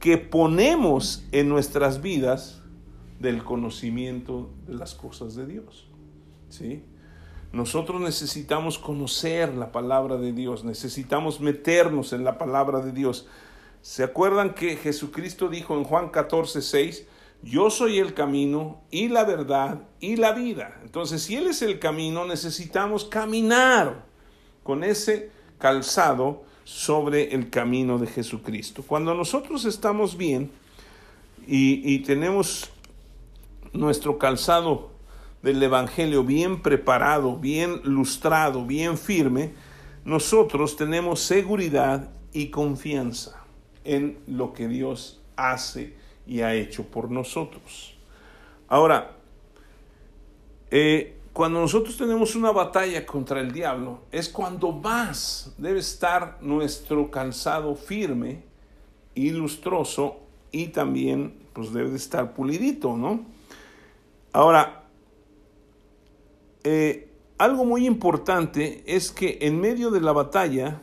que 0.00 0.18
ponemos 0.18 1.24
en 1.30 1.48
nuestras 1.48 2.02
vidas 2.02 2.59
del 3.20 3.44
conocimiento 3.44 4.50
de 4.66 4.74
las 4.74 4.94
cosas 4.94 5.36
de 5.36 5.46
Dios. 5.46 5.86
¿Sí? 6.48 6.82
Nosotros 7.52 8.00
necesitamos 8.00 8.78
conocer 8.78 9.54
la 9.54 9.70
palabra 9.70 10.16
de 10.16 10.32
Dios, 10.32 10.64
necesitamos 10.64 11.40
meternos 11.40 12.12
en 12.12 12.24
la 12.24 12.38
palabra 12.38 12.80
de 12.80 12.92
Dios. 12.92 13.26
¿Se 13.82 14.02
acuerdan 14.02 14.54
que 14.54 14.76
Jesucristo 14.76 15.48
dijo 15.48 15.76
en 15.76 15.84
Juan 15.84 16.08
14, 16.08 16.62
6, 16.62 17.06
yo 17.42 17.70
soy 17.70 17.98
el 17.98 18.14
camino 18.14 18.82
y 18.90 19.08
la 19.08 19.24
verdad 19.24 19.82
y 20.00 20.16
la 20.16 20.32
vida? 20.32 20.80
Entonces, 20.82 21.22
si 21.22 21.36
Él 21.36 21.46
es 21.46 21.60
el 21.62 21.78
camino, 21.78 22.24
necesitamos 22.24 23.04
caminar 23.04 24.06
con 24.62 24.82
ese 24.82 25.30
calzado 25.58 26.44
sobre 26.64 27.34
el 27.34 27.50
camino 27.50 27.98
de 27.98 28.06
Jesucristo. 28.06 28.84
Cuando 28.86 29.14
nosotros 29.14 29.64
estamos 29.64 30.16
bien 30.16 30.50
y, 31.46 31.94
y 31.94 31.98
tenemos 32.00 32.70
nuestro 33.72 34.18
calzado 34.18 34.90
del 35.42 35.62
Evangelio 35.62 36.24
bien 36.24 36.60
preparado, 36.62 37.36
bien 37.36 37.80
lustrado, 37.84 38.64
bien 38.64 38.98
firme, 38.98 39.52
nosotros 40.04 40.76
tenemos 40.76 41.20
seguridad 41.20 42.10
y 42.32 42.48
confianza 42.48 43.42
en 43.84 44.18
lo 44.26 44.52
que 44.52 44.68
Dios 44.68 45.20
hace 45.36 45.96
y 46.26 46.40
ha 46.40 46.54
hecho 46.54 46.84
por 46.84 47.10
nosotros. 47.10 47.94
Ahora, 48.68 49.16
eh, 50.70 51.16
cuando 51.32 51.60
nosotros 51.60 51.96
tenemos 51.96 52.34
una 52.34 52.50
batalla 52.50 53.06
contra 53.06 53.40
el 53.40 53.52
diablo, 53.52 54.02
es 54.12 54.28
cuando 54.28 54.72
más 54.72 55.54
debe 55.58 55.80
estar 55.80 56.38
nuestro 56.40 57.10
calzado 57.10 57.74
firme 57.74 58.42
y 59.14 59.30
lustroso 59.30 60.18
y 60.52 60.68
también 60.68 61.34
pues 61.52 61.72
debe 61.72 61.90
de 61.90 61.96
estar 61.96 62.34
pulidito, 62.34 62.96
¿no? 62.96 63.24
Ahora, 64.32 64.84
eh, 66.62 67.10
algo 67.38 67.64
muy 67.64 67.86
importante 67.86 68.84
es 68.86 69.10
que 69.10 69.38
en 69.42 69.60
medio 69.60 69.90
de 69.90 70.00
la 70.00 70.12
batalla, 70.12 70.82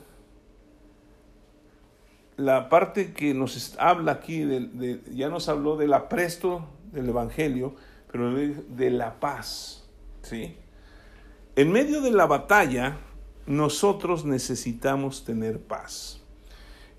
la 2.36 2.70
parte 2.70 3.14
que 3.14 3.34
nos 3.34 3.76
habla 3.80 4.14
aquí, 4.14 4.46
ya 5.14 5.30
nos 5.30 5.50
habló 5.50 5.78
del 5.78 5.94
apresto 5.94 6.68
del 6.92 7.10
Evangelio, 7.10 7.76
pero 8.12 8.32
de 8.32 8.90
la 8.90 9.20
paz. 9.20 9.88
¿sí? 10.22 10.56
En 11.56 11.72
medio 11.72 12.02
de 12.02 12.12
la 12.12 12.26
batalla, 12.26 12.98
nosotros 13.46 14.26
necesitamos 14.26 15.24
tener 15.24 15.60
paz. 15.60 16.22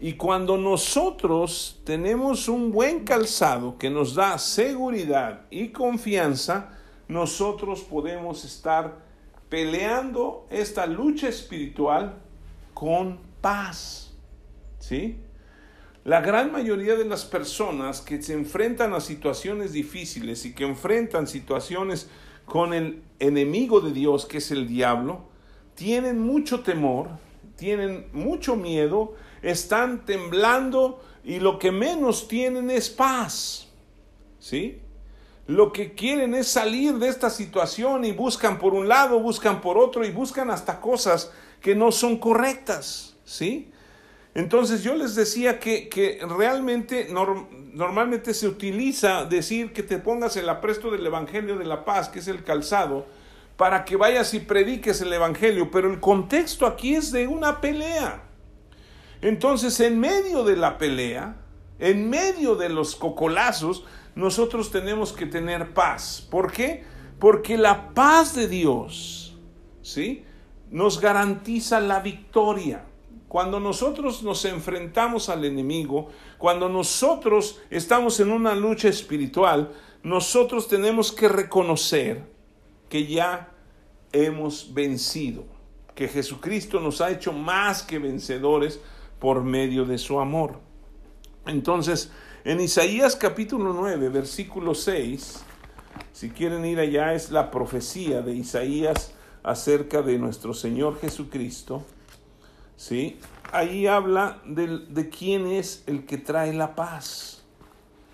Y 0.01 0.13
cuando 0.13 0.57
nosotros 0.57 1.81
tenemos 1.85 2.49
un 2.49 2.71
buen 2.71 3.05
calzado 3.05 3.79
que 3.79 3.91
nos 3.91 4.15
da 4.15 4.39
seguridad 4.39 5.47
y 5.51 5.69
confianza, 5.69 6.79
nosotros 7.09 7.81
podemos 7.81 8.45
estar 8.45 8.99
peleando 9.49 10.47
esta 10.51 10.87
lucha 10.87 11.29
espiritual 11.29 12.15
con 12.75 13.19
paz. 13.41 14.13
¿Sí? 14.79 15.17
La 16.05 16.21
gran 16.21 16.53
mayoría 16.53 16.95
de 16.95 17.05
las 17.05 17.25
personas 17.25 18.01
que 18.01 18.23
se 18.23 18.35
enfrentan 18.35 18.95
a 18.95 19.01
situaciones 19.01 19.73
difíciles 19.73 20.45
y 20.47 20.55
que 20.55 20.65
enfrentan 20.65 21.27
situaciones 21.27 22.09
con 22.47 22.73
el 22.73 23.03
enemigo 23.19 23.81
de 23.81 23.93
Dios, 23.93 24.25
que 24.27 24.39
es 24.39 24.51
el 24.51 24.69
diablo, 24.69 25.29
tienen 25.75 26.21
mucho 26.21 26.61
temor, 26.61 27.11
tienen 27.57 28.07
mucho 28.13 28.57
miedo, 28.57 29.15
están 29.43 30.05
temblando 30.05 31.03
y 31.25 31.41
lo 31.41 31.59
que 31.59 31.71
menos 31.71 32.29
tienen 32.29 32.71
es 32.71 32.89
paz. 32.89 33.69
¿Sí? 34.39 34.81
Lo 35.47 35.73
que 35.73 35.95
quieren 35.95 36.35
es 36.35 36.49
salir 36.49 36.95
de 36.95 37.09
esta 37.09 37.31
situación 37.31 38.05
y 38.05 38.13
buscan 38.13 38.59
por 38.59 38.75
un 38.75 38.89
lado, 38.89 39.19
buscan 39.19 39.61
por 39.61 39.79
otro 39.79 40.05
y 40.05 40.11
buscan 40.11 40.51
hasta 40.51 40.81
cosas 40.81 41.33
que 41.61 41.75
no 41.75 41.91
son 41.91 42.19
correctas. 42.19 43.17
¿Sí? 43.25 43.71
Entonces 44.35 44.85
yo 44.85 44.95
les 44.95 45.15
decía 45.15 45.59
que, 45.59 46.21
realmente 46.29 47.09
normalmente 47.11 48.35
se 48.35 48.47
utiliza 48.47 49.25
decir 49.25 49.73
que 49.73 49.83
te 49.83 49.99
pongas 49.99 50.37
el 50.37 50.49
apresto 50.49 50.91
del 50.91 51.05
Evangelio 51.05 51.57
de 51.57 51.65
la 51.65 51.85
paz, 51.85 52.09
que 52.09 52.21
es 52.21 52.29
el 52.29 52.45
calzado, 52.45 53.07
para 53.57 53.85
que 53.85 53.97
vayas 53.97 54.35
y 54.35 54.41
prediques 54.41 55.01
el 55.01 55.13
Evangelio, 55.13 55.71
pero 55.71 55.91
el 55.91 55.99
contexto 55.99 56.67
aquí 56.67 56.95
es 56.95 57.11
de 57.11 57.27
una 57.27 57.61
pelea. 57.61 58.28
Entonces 59.21 59.81
en 59.81 59.99
medio 59.99 60.45
de 60.45 60.57
la 60.57 60.79
pelea, 60.79 61.37
en 61.79 62.09
medio 62.11 62.55
de 62.57 62.69
los 62.69 62.97
cocolazos, 62.97 63.85
nosotros 64.15 64.71
tenemos 64.71 65.13
que 65.13 65.27
tener 65.27 65.75
paz. 65.75 66.27
¿Por 66.31 66.53
qué? 66.53 66.85
Porque 67.19 67.57
la 67.57 67.95
paz 67.95 68.35
de 68.35 68.49
Dios, 68.49 69.37
¿sí? 69.83 70.25
Nos 70.71 71.01
garantiza 71.01 71.81
la 71.81 72.01
victoria. 72.01 72.85
Cuando 73.29 73.61
nosotros 73.61 74.23
nos 74.23 74.45
enfrentamos 74.45 75.29
al 75.29 75.45
enemigo, 75.45 76.09
cuando 76.39 76.69
nosotros 76.69 77.61
estamos 77.71 78.21
en 78.21 78.31
una 78.31 78.55
lucha 78.55 78.89
espiritual, 78.89 79.73
nosotros 80.03 80.67
tenemos 80.69 81.13
que 81.13 81.29
reconocer 81.29 82.25
que 82.89 83.07
ya 83.07 83.51
hemos 84.13 84.73
vencido, 84.73 85.45
que 85.95 86.09
Jesucristo 86.09 86.81
nos 86.81 87.01
ha 87.01 87.11
hecho 87.11 87.33
más 87.33 87.83
que 87.83 87.99
vencedores 87.99 88.81
por 89.19 89.43
medio 89.43 89.85
de 89.85 89.99
su 89.99 90.21
amor. 90.21 90.61
Entonces, 91.47 92.11
en 92.45 92.61
Isaías 92.61 93.17
capítulo 93.17 93.73
9, 93.73 94.09
versículo 94.11 94.75
6, 94.75 95.45
si 96.13 96.31
quieren 96.31 96.65
ir 96.65 96.79
allá, 96.79 97.15
es 97.15 97.31
la 97.31 97.51
profecía 97.51 98.23
de 98.23 98.35
Isaías 98.35 99.13
acerca 99.43 100.03
de 100.03 100.19
nuestro 100.19 100.55
Señor 100.55 101.01
Jesucristo. 101.01 101.83
¿sí? 102.77 103.19
Ahí 103.53 103.87
habla 103.87 104.41
de, 104.45 104.79
de 104.89 105.09
quién 105.09 105.47
es 105.47 105.83
el 105.87 106.05
que 106.07 106.19
trae 106.19 106.53
la 106.53 106.75
paz. 106.75 107.43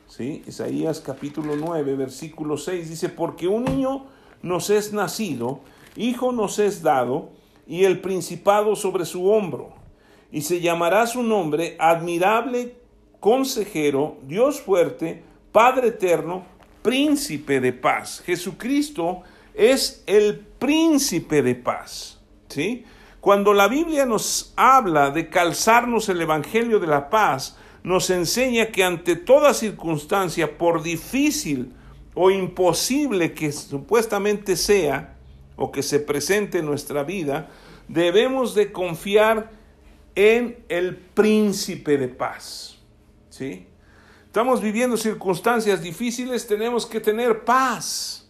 ¿sí? 0.06 0.42
Isaías 0.46 1.00
capítulo 1.00 1.56
9, 1.56 1.96
versículo 1.96 2.56
6 2.56 2.88
dice, 2.88 3.08
porque 3.08 3.48
un 3.48 3.64
niño 3.64 4.06
nos 4.42 4.70
es 4.70 4.92
nacido, 4.92 5.60
hijo 5.96 6.32
nos 6.32 6.58
es 6.58 6.82
dado, 6.82 7.30
y 7.66 7.84
el 7.84 8.00
principado 8.00 8.76
sobre 8.76 9.06
su 9.06 9.30
hombro, 9.30 9.72
y 10.34 10.42
se 10.42 10.60
llamará 10.60 11.06
su 11.06 11.22
nombre 11.22 11.76
admirable 11.78 12.74
consejero, 13.20 14.18
Dios 14.24 14.60
fuerte, 14.60 15.22
Padre 15.52 15.88
eterno, 15.88 16.44
príncipe 16.82 17.60
de 17.60 17.72
paz. 17.72 18.20
Jesucristo 18.26 19.22
es 19.54 20.02
el 20.08 20.40
príncipe 20.40 21.40
de 21.40 21.54
paz. 21.54 22.20
¿Sí? 22.48 22.84
Cuando 23.20 23.54
la 23.54 23.68
Biblia 23.68 24.06
nos 24.06 24.52
habla 24.56 25.12
de 25.12 25.28
calzarnos 25.28 26.08
el 26.08 26.20
Evangelio 26.20 26.80
de 26.80 26.88
la 26.88 27.10
paz, 27.10 27.56
nos 27.84 28.10
enseña 28.10 28.72
que 28.72 28.82
ante 28.82 29.14
toda 29.14 29.54
circunstancia, 29.54 30.58
por 30.58 30.82
difícil 30.82 31.72
o 32.14 32.32
imposible 32.32 33.34
que 33.34 33.52
supuestamente 33.52 34.56
sea 34.56 35.16
o 35.54 35.70
que 35.70 35.84
se 35.84 36.00
presente 36.00 36.58
en 36.58 36.66
nuestra 36.66 37.04
vida, 37.04 37.50
debemos 37.86 38.56
de 38.56 38.72
confiar 38.72 39.62
en 40.14 40.64
el 40.68 40.96
príncipe 40.96 41.98
de 41.98 42.08
paz. 42.08 42.78
¿Sí? 43.30 43.66
Estamos 44.26 44.60
viviendo 44.60 44.96
circunstancias 44.96 45.82
difíciles, 45.82 46.46
tenemos 46.46 46.86
que 46.86 47.00
tener 47.00 47.44
paz. 47.44 48.28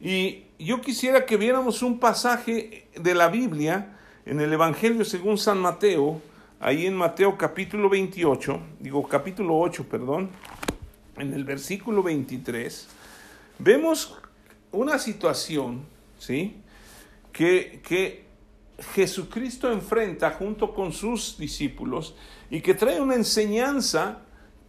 Y 0.00 0.44
yo 0.58 0.80
quisiera 0.80 1.24
que 1.24 1.36
viéramos 1.36 1.82
un 1.82 1.98
pasaje 1.98 2.88
de 2.94 3.14
la 3.14 3.28
Biblia 3.28 3.96
en 4.24 4.40
el 4.40 4.52
Evangelio 4.52 5.04
según 5.04 5.38
San 5.38 5.58
Mateo, 5.58 6.20
ahí 6.60 6.86
en 6.86 6.96
Mateo 6.96 7.36
capítulo 7.38 7.88
28, 7.88 8.60
digo 8.80 9.06
capítulo 9.06 9.58
8, 9.58 9.86
perdón, 9.88 10.30
en 11.16 11.32
el 11.32 11.44
versículo 11.44 12.02
23, 12.02 12.88
vemos 13.58 14.18
una 14.72 14.98
situación, 14.98 15.84
¿sí? 16.18 16.56
Que, 17.32 17.80
que 17.86 18.25
Jesucristo 18.94 19.72
enfrenta 19.72 20.30
junto 20.32 20.74
con 20.74 20.92
sus 20.92 21.38
discípulos 21.38 22.14
y 22.50 22.60
que 22.60 22.74
trae 22.74 23.00
una 23.00 23.14
enseñanza 23.14 24.18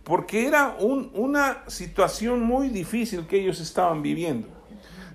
porque 0.03 0.47
era 0.47 0.77
un, 0.79 1.11
una 1.13 1.63
situación 1.67 2.41
muy 2.41 2.69
difícil 2.69 3.27
que 3.27 3.41
ellos 3.41 3.59
estaban 3.59 4.01
viviendo. 4.01 4.47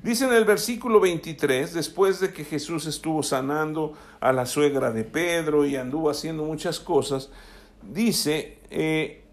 Dice 0.03 0.25
en 0.27 0.33
el 0.33 0.45
versículo 0.45 1.01
23, 1.01 1.73
después 1.73 2.21
de 2.21 2.33
que 2.33 2.45
Jesús 2.45 2.87
estuvo 2.87 3.23
sanando 3.23 3.95
a 4.21 4.33
la 4.33 4.47
suegra 4.47 4.91
de 4.91 5.05
Pedro 5.05 5.65
y 5.65 5.77
anduvo 5.77 6.11
haciendo 6.11 6.45
muchas 6.45 6.81
cosas, 6.81 7.31
dice, 7.83 8.59
eh, 8.71 9.25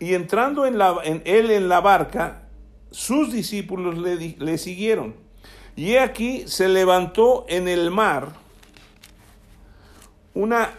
y 0.00 0.14
entrando 0.14 0.66
en, 0.66 0.78
la, 0.78 0.96
en 1.04 1.22
él 1.26 1.50
en 1.50 1.68
la 1.68 1.80
barca, 1.80 2.48
sus 2.90 3.32
discípulos 3.32 3.98
le, 3.98 4.16
le 4.16 4.58
siguieron. 4.58 5.14
Y 5.76 5.96
aquí 5.96 6.44
se 6.48 6.68
levantó 6.68 7.44
en 7.48 7.68
el 7.68 7.90
mar 7.90 8.47
una 10.38 10.70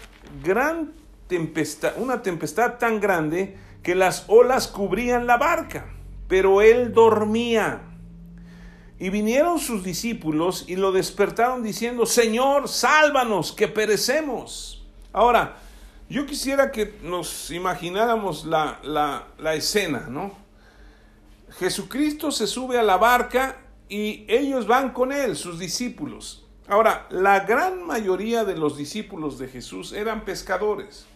gran 0.41 0.93
tempestad, 1.27 1.91
una 1.97 2.21
tempestad 2.21 2.77
tan 2.77 3.01
grande 3.01 3.57
que 3.83 3.93
las 3.93 4.23
olas 4.27 4.69
cubrían 4.69 5.27
la 5.27 5.35
barca, 5.35 5.91
pero 6.29 6.61
él 6.61 6.93
dormía. 6.93 7.81
Y 8.99 9.09
vinieron 9.09 9.59
sus 9.59 9.83
discípulos 9.83 10.63
y 10.67 10.77
lo 10.77 10.93
despertaron 10.93 11.61
diciendo, 11.61 12.05
Señor, 12.05 12.69
sálvanos, 12.69 13.51
que 13.51 13.67
perecemos. 13.67 14.87
Ahora, 15.11 15.57
yo 16.07 16.25
quisiera 16.25 16.71
que 16.71 16.97
nos 17.03 17.51
imagináramos 17.51 18.45
la, 18.45 18.79
la, 18.83 19.55
escena, 19.55 20.07
¿no? 20.09 20.37
Jesucristo 21.57 22.31
se 22.31 22.47
sube 22.47 22.79
a 22.79 22.83
la 22.83 22.95
barca 22.95 23.57
y 23.89 24.23
ellos 24.29 24.67
van 24.67 24.93
con 24.93 25.11
él, 25.11 25.35
sus 25.35 25.59
discípulos. 25.59 26.48
Ahora, 26.69 27.07
la 27.09 27.39
gran 27.41 27.83
mayoría 27.83 28.45
de 28.45 28.55
los 28.55 28.77
discípulos 28.77 29.39
de 29.39 29.47
Jesús 29.47 29.91
eran 29.91 30.23
pescadores. 30.23 31.07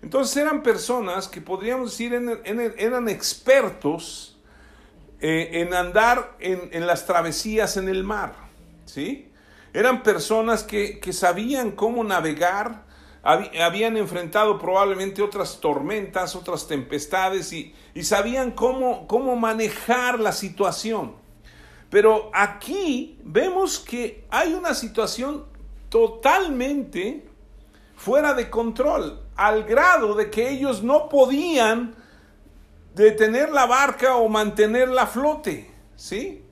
Entonces 0.00 0.36
eran 0.36 0.62
personas 0.62 1.26
que 1.26 1.40
podríamos 1.40 1.90
decir 1.90 2.14
eran 2.14 3.08
expertos 3.08 4.38
eh, 5.20 5.50
en 5.54 5.74
andar 5.74 6.36
en, 6.38 6.86
las 6.86 7.04
travesías 7.04 7.76
en 7.76 7.88
el 7.88 8.04
mar. 8.04 8.36
¿sí? 8.84 9.32
Eran 9.72 10.04
personas 10.04 10.62
que, 10.62 11.00
sabían 11.12 11.72
cómo 11.72 12.04
navegar, 12.04 12.84
habían 13.24 13.96
enfrentado 13.96 14.56
probablemente 14.56 15.20
otras 15.20 15.60
tormentas, 15.60 16.36
otras 16.36 16.68
tempestades 16.68 17.52
y, 17.52 17.74
sabían 18.04 18.52
cómo, 18.52 19.08
cómo 19.08 19.34
manejar 19.34 20.20
la 20.20 20.30
situación. 20.30 21.25
Pero 21.90 22.30
aquí 22.34 23.18
vemos 23.24 23.78
que 23.78 24.24
hay 24.30 24.54
una 24.54 24.74
situación 24.74 25.44
totalmente 25.88 27.26
fuera 27.96 28.34
de 28.34 28.50
control, 28.50 29.22
al 29.36 29.64
grado 29.64 30.14
de 30.14 30.30
que 30.30 30.50
ellos 30.50 30.82
no 30.82 31.08
podían 31.08 31.94
detener 32.94 33.50
la 33.50 33.66
barca 33.66 34.16
o 34.16 34.28
mantenerla 34.28 35.02
a 35.02 35.06
flote, 35.06 35.70
¿sí? 35.96 36.42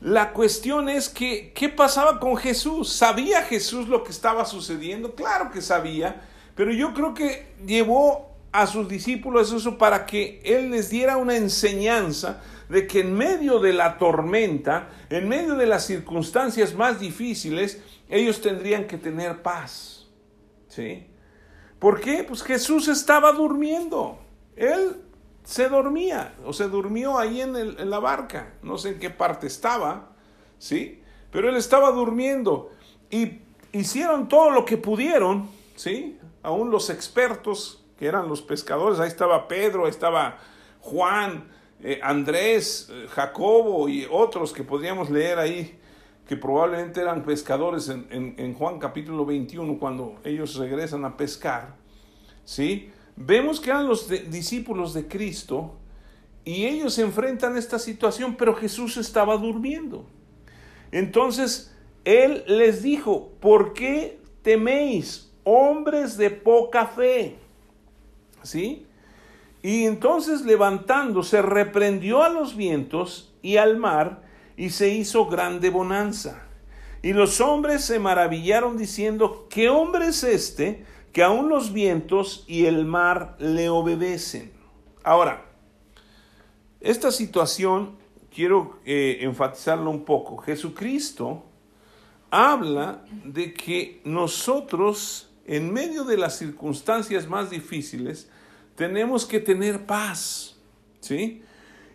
La 0.00 0.32
cuestión 0.32 0.88
es 0.88 1.08
que, 1.08 1.52
¿qué 1.52 1.68
pasaba 1.68 2.18
con 2.18 2.36
Jesús? 2.36 2.92
¿Sabía 2.92 3.42
Jesús 3.42 3.86
lo 3.88 4.02
que 4.02 4.10
estaba 4.10 4.44
sucediendo? 4.44 5.14
Claro 5.14 5.50
que 5.52 5.60
sabía, 5.60 6.28
pero 6.56 6.72
yo 6.72 6.92
creo 6.92 7.14
que 7.14 7.54
llevó 7.64 8.32
a 8.50 8.66
sus 8.66 8.88
discípulos 8.88 9.52
eso 9.52 9.78
para 9.78 10.04
que 10.04 10.40
Él 10.44 10.70
les 10.70 10.90
diera 10.90 11.16
una 11.16 11.36
enseñanza 11.36 12.42
de 12.72 12.86
que 12.86 13.00
en 13.00 13.12
medio 13.12 13.58
de 13.58 13.74
la 13.74 13.98
tormenta, 13.98 14.88
en 15.10 15.28
medio 15.28 15.56
de 15.56 15.66
las 15.66 15.84
circunstancias 15.84 16.74
más 16.74 16.98
difíciles, 16.98 17.82
ellos 18.08 18.40
tendrían 18.40 18.86
que 18.86 18.96
tener 18.96 19.42
paz. 19.42 20.08
¿Sí? 20.68 21.06
¿Por 21.78 22.00
qué? 22.00 22.24
Pues 22.24 22.42
Jesús 22.42 22.88
estaba 22.88 23.30
durmiendo. 23.32 24.18
Él 24.56 25.02
se 25.44 25.68
dormía 25.68 26.34
o 26.46 26.54
se 26.54 26.66
durmió 26.66 27.18
ahí 27.18 27.42
en, 27.42 27.90
la 27.90 27.98
barca. 27.98 28.54
No 28.62 28.78
sé 28.78 28.90
en 28.90 28.98
qué 28.98 29.10
parte 29.10 29.48
estaba, 29.48 30.16
¿sí? 30.56 31.02
Pero 31.30 31.50
él 31.50 31.56
estaba 31.56 31.90
durmiendo 31.90 32.70
y 33.10 33.42
hicieron 33.72 34.28
todo 34.28 34.48
lo 34.48 34.64
que 34.64 34.78
pudieron, 34.78 35.50
¿sí? 35.76 36.18
Aún 36.42 36.70
los 36.70 36.88
expertos 36.88 37.84
que 37.98 38.06
eran 38.06 38.28
los 38.28 38.40
pescadores, 38.40 38.98
ahí 38.98 39.08
estaba 39.08 39.46
Pedro, 39.46 39.84
ahí 39.84 39.90
estaba 39.90 40.38
Juan, 40.80 41.52
eh, 41.82 42.00
Andrés, 42.02 42.88
eh, 42.90 43.06
Jacobo 43.08 43.88
y 43.88 44.06
otros 44.10 44.52
que 44.52 44.62
podríamos 44.62 45.10
leer 45.10 45.38
ahí, 45.38 45.78
que 46.26 46.36
probablemente 46.36 47.00
eran 47.00 47.24
pescadores 47.24 47.88
en, 47.88 48.06
en 48.10 48.54
Juan 48.54 48.78
capítulo 48.78 49.26
21, 49.26 49.78
cuando 49.78 50.20
ellos 50.24 50.54
regresan 50.56 51.04
a 51.04 51.16
pescar, 51.16 51.74
¿sí? 52.44 52.90
Vemos 53.16 53.60
que 53.60 53.70
eran 53.70 53.86
los 53.86 54.08
discípulos 54.08 54.94
de 54.94 55.06
Cristo 55.06 55.74
y 56.44 56.66
ellos 56.66 56.98
enfrentan 56.98 57.56
esta 57.56 57.78
situación, 57.78 58.36
pero 58.36 58.54
Jesús 58.54 58.96
estaba 58.96 59.36
durmiendo. 59.36 60.06
Entonces, 60.90 61.74
Él 62.04 62.44
les 62.46 62.82
dijo, 62.82 63.32
¿por 63.40 63.74
qué 63.74 64.20
teméis, 64.42 65.32
hombres 65.44 66.16
de 66.16 66.30
poca 66.30 66.86
fe? 66.86 67.36
¿Sí? 68.42 68.86
Y 69.62 69.84
entonces 69.84 70.42
levantándose, 70.42 71.40
reprendió 71.40 72.22
a 72.22 72.28
los 72.28 72.56
vientos 72.56 73.32
y 73.42 73.56
al 73.56 73.76
mar, 73.76 74.22
y 74.56 74.70
se 74.70 74.88
hizo 74.90 75.26
grande 75.26 75.70
bonanza. 75.70 76.46
Y 77.02 77.12
los 77.12 77.40
hombres 77.40 77.84
se 77.84 77.98
maravillaron 77.98 78.76
diciendo, 78.76 79.46
¿qué 79.48 79.68
hombre 79.68 80.08
es 80.08 80.22
este 80.24 80.84
que 81.12 81.22
aún 81.22 81.48
los 81.48 81.72
vientos 81.72 82.44
y 82.48 82.66
el 82.66 82.84
mar 82.84 83.36
le 83.38 83.68
obedecen. 83.68 84.50
Ahora, 85.04 85.44
esta 86.80 87.12
situación 87.12 87.96
quiero 88.34 88.80
eh, 88.84 89.18
enfatizarlo 89.20 89.90
un 89.90 90.04
poco. 90.04 90.38
Jesucristo 90.38 91.44
habla 92.30 93.04
de 93.24 93.52
que 93.52 94.00
nosotros, 94.04 95.30
en 95.46 95.72
medio 95.72 96.04
de 96.04 96.16
las 96.16 96.38
circunstancias 96.38 97.28
más 97.28 97.50
difíciles, 97.50 98.30
tenemos 98.74 99.26
que 99.26 99.40
tener 99.40 99.86
paz. 99.86 100.56
¿Sí? 101.00 101.42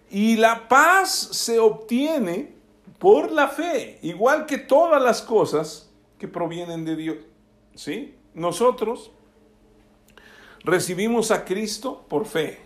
Y 0.10 0.36
la 0.38 0.68
paz 0.68 1.12
se 1.12 1.60
obtiene 1.60 2.56
por 3.00 3.32
la 3.32 3.48
fe, 3.48 4.00
igual 4.02 4.46
que 4.46 4.58
todas 4.58 5.02
las 5.02 5.22
cosas 5.22 5.90
que 6.18 6.28
provienen 6.28 6.86
de 6.86 6.96
Dios. 6.96 7.18
¿Sí? 7.76 8.16
Nosotros 8.34 9.12
recibimos 10.64 11.32
a 11.32 11.46
Cristo 11.46 12.06
por 12.10 12.26
fe. 12.26 12.60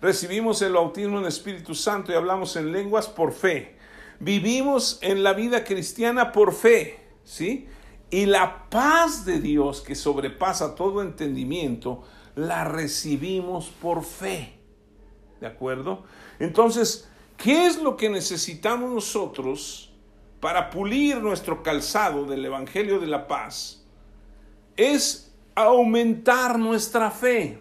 Recibimos 0.00 0.60
el 0.62 0.74
bautismo 0.74 1.18
en 1.18 1.26
Espíritu 1.26 1.74
Santo 1.74 2.12
y 2.12 2.14
hablamos 2.14 2.56
en 2.56 2.72
lenguas 2.72 3.08
por 3.08 3.32
fe. 3.32 3.76
Vivimos 4.20 4.98
en 5.02 5.22
la 5.22 5.32
vida 5.32 5.64
cristiana 5.64 6.30
por 6.30 6.52
fe, 6.52 7.00
¿sí? 7.24 7.66
Y 8.10 8.26
la 8.26 8.68
paz 8.68 9.24
de 9.24 9.40
Dios 9.40 9.80
que 9.80 9.94
sobrepasa 9.94 10.74
todo 10.74 11.02
entendimiento, 11.02 12.04
la 12.34 12.64
recibimos 12.64 13.68
por 13.68 14.04
fe. 14.04 14.54
¿De 15.40 15.46
acuerdo? 15.46 16.04
Entonces, 16.38 17.08
¿qué 17.36 17.66
es 17.66 17.80
lo 17.82 17.96
que 17.96 18.08
necesitamos 18.08 18.90
nosotros 18.90 19.92
para 20.40 20.70
pulir 20.70 21.22
nuestro 21.22 21.62
calzado 21.62 22.24
del 22.24 22.44
Evangelio 22.44 22.98
de 22.98 23.06
la 23.06 23.26
Paz? 23.26 23.84
es 24.76 25.32
aumentar 25.54 26.58
nuestra 26.58 27.10
fe. 27.10 27.60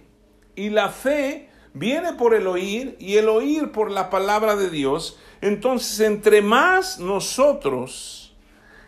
Y 0.56 0.70
la 0.70 0.90
fe 0.90 1.50
viene 1.74 2.14
por 2.14 2.34
el 2.34 2.48
oír 2.48 2.96
y 3.00 3.18
el 3.18 3.30
oír 3.30 3.72
por 3.72 3.92
la 3.92 4.10
palabra 4.10 4.56
de 4.56 4.70
Dios. 4.70 5.20
Entonces, 5.42 6.00
entre 6.00 6.42
más 6.42 7.00
nosotros 7.00 8.36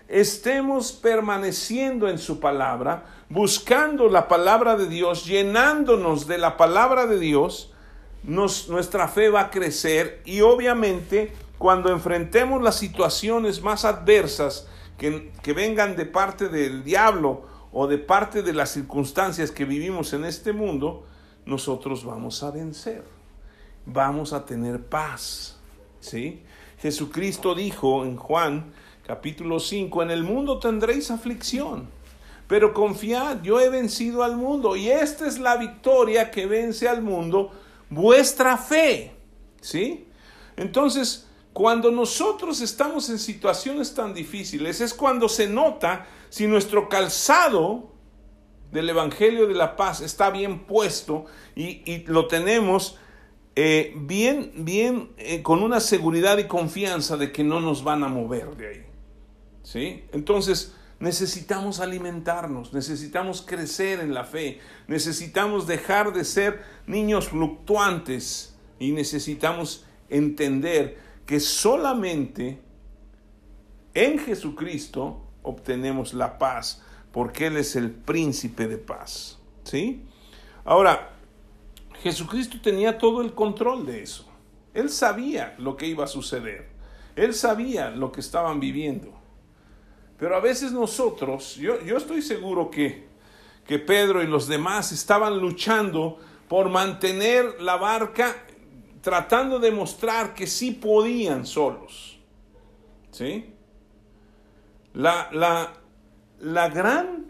estemos 0.07 0.91
permaneciendo 0.91 2.07
en 2.07 2.19
su 2.19 2.39
palabra, 2.39 3.05
buscando 3.29 4.09
la 4.09 4.27
palabra 4.27 4.77
de 4.77 4.88
Dios, 4.88 5.25
llenándonos 5.25 6.27
de 6.27 6.38
la 6.38 6.57
palabra 6.57 7.07
de 7.07 7.19
Dios, 7.19 7.71
nuestra 8.23 9.07
fe 9.07 9.29
va 9.29 9.41
a 9.41 9.49
crecer 9.51 10.21
y 10.25 10.41
obviamente 10.41 11.31
cuando 11.57 11.91
enfrentemos 11.91 12.61
las 12.61 12.75
situaciones 12.75 13.61
más 13.61 13.85
adversas 13.85 14.67
que, 14.97 15.31
que 15.43 15.53
vengan 15.53 15.95
de 15.95 16.05
parte 16.05 16.49
del 16.49 16.83
diablo 16.83 17.43
o 17.71 17.88
de 17.88 17.97
parte 17.97 18.41
de 18.41 18.53
las 18.53 18.71
circunstancias 18.71 19.51
que 19.51 19.65
vivimos 19.65 20.13
en 20.13 20.25
este 20.25 20.53
mundo, 20.53 21.05
nosotros 21.45 22.03
vamos 22.05 22.41
a 22.43 22.51
vencer. 22.51 23.03
Vamos 23.85 24.33
a 24.33 24.45
tener 24.45 24.83
paz. 24.83 25.59
¿Sí? 25.99 26.43
Jesucristo 26.79 27.55
dijo 27.55 28.05
en 28.05 28.15
Juan 28.15 28.73
capítulo 29.05 29.59
5, 29.59 30.03
en 30.03 30.11
el 30.11 30.23
mundo 30.23 30.59
tendréis 30.59 31.11
aflicción, 31.11 31.89
pero 32.47 32.73
confiad, 32.73 33.41
yo 33.41 33.60
he 33.60 33.69
vencido 33.69 34.23
al 34.23 34.38
mundo 34.38 34.75
y 34.75 34.89
esta 34.89 35.27
es 35.27 35.39
la 35.39 35.58
victoria 35.58 36.29
que 36.31 36.45
vence 36.45 36.88
al 36.88 37.01
mundo, 37.01 37.51
vuestra 37.89 38.58
fe. 38.58 39.15
¿Sí? 39.62 40.08
Entonces, 40.55 41.27
cuando 41.53 41.89
nosotros 41.89 42.62
estamos 42.62 43.10
en 43.10 43.17
situaciones 43.17 43.93
tan 43.93 44.13
difíciles 44.13 44.81
es 44.81 44.93
cuando 44.93 45.27
se 45.29 45.47
nota 45.47 46.05
si 46.29 46.47
nuestro 46.47 46.89
calzado 46.89 47.93
del 48.71 48.89
Evangelio 48.89 49.47
de 49.47 49.53
la 49.53 49.75
Paz 49.75 50.01
está 50.01 50.29
bien 50.29 50.65
puesto 50.65 51.25
y, 51.55 52.03
lo 52.08 52.27
tenemos 52.27 52.99
eh, 53.55 53.93
bien, 53.95 54.51
bien, 54.58 55.12
eh, 55.17 55.41
con 55.41 55.63
una 55.63 55.79
seguridad 55.79 56.38
y 56.38 56.43
confianza 56.43 57.15
de 57.15 57.31
que 57.31 57.43
no 57.43 57.62
nos 57.62 57.84
van 57.84 58.03
a 58.03 58.10
mover 58.10 58.55
de 58.58 58.67
ahí. 58.67 58.86
¿Sí? 59.63 60.03
Entonces, 60.12 60.75
necesitamos 60.99 61.79
alimentarnos, 61.79 62.73
necesitamos 62.73 63.41
crecer 63.41 63.99
en 63.99 64.13
la 64.13 64.23
fe, 64.23 64.60
necesitamos 64.88 65.67
dejar 65.67 66.13
de 66.13 66.23
ser 66.23 66.63
niños 66.88 67.29
fluctuantes 67.29 68.55
y 68.79 68.91
necesitamos 68.91 69.86
entender 70.10 70.97
que 71.25 71.39
solamente 71.39 72.60
en 73.93 74.19
Jesucristo 74.19 75.21
obtenemos 75.41 76.13
la 76.13 76.38
paz, 76.38 76.81
porque 77.12 77.47
Él 77.47 77.58
es 77.58 77.75
el 77.75 77.91
príncipe 77.91 78.67
de 78.67 78.77
paz. 78.77 79.39
¿Sí? 79.63 80.03
Ahora, 80.63 81.12
Jesucristo 82.01 82.58
tenía 82.62 82.97
todo 82.97 83.21
el 83.21 83.34
control 83.34 83.86
de 83.86 84.03
eso. 84.03 84.27
Él 84.73 84.89
sabía 84.89 85.55
lo 85.58 85.77
que 85.77 85.88
iba 85.88 86.03
a 86.03 86.08
suceder. 86.08 86.69
Él 87.15 87.34
sabía 87.34 87.89
lo 87.89 88.12
que 88.12 88.19
estaban 88.19 88.60
viviendo. 88.60 89.13
Pero 90.17 90.36
a 90.36 90.39
veces 90.39 90.71
nosotros, 90.71 91.56
yo, 91.56 91.82
yo 91.82 91.97
estoy 91.97 92.21
seguro 92.21 92.69
que, 92.69 93.06
que 93.65 93.80
Pedro 93.80 94.23
y 94.23 94.28
los 94.28 94.47
demás 94.47 94.91
estaban 94.91 95.39
luchando 95.39 96.17
por 96.47 96.69
mantener 96.69 97.62
la 97.62 97.75
barca 97.75 98.36
tratando 99.01 99.60
de 99.60 99.71
mostrar 99.71 100.34
que 100.34 100.47
sí 100.47 100.71
podían 100.71 101.45
solos. 101.45 102.17
¿Sí? 103.12 103.54
La, 104.93 105.30
la, 105.32 105.73
la 106.39 106.69
gran, 106.69 107.25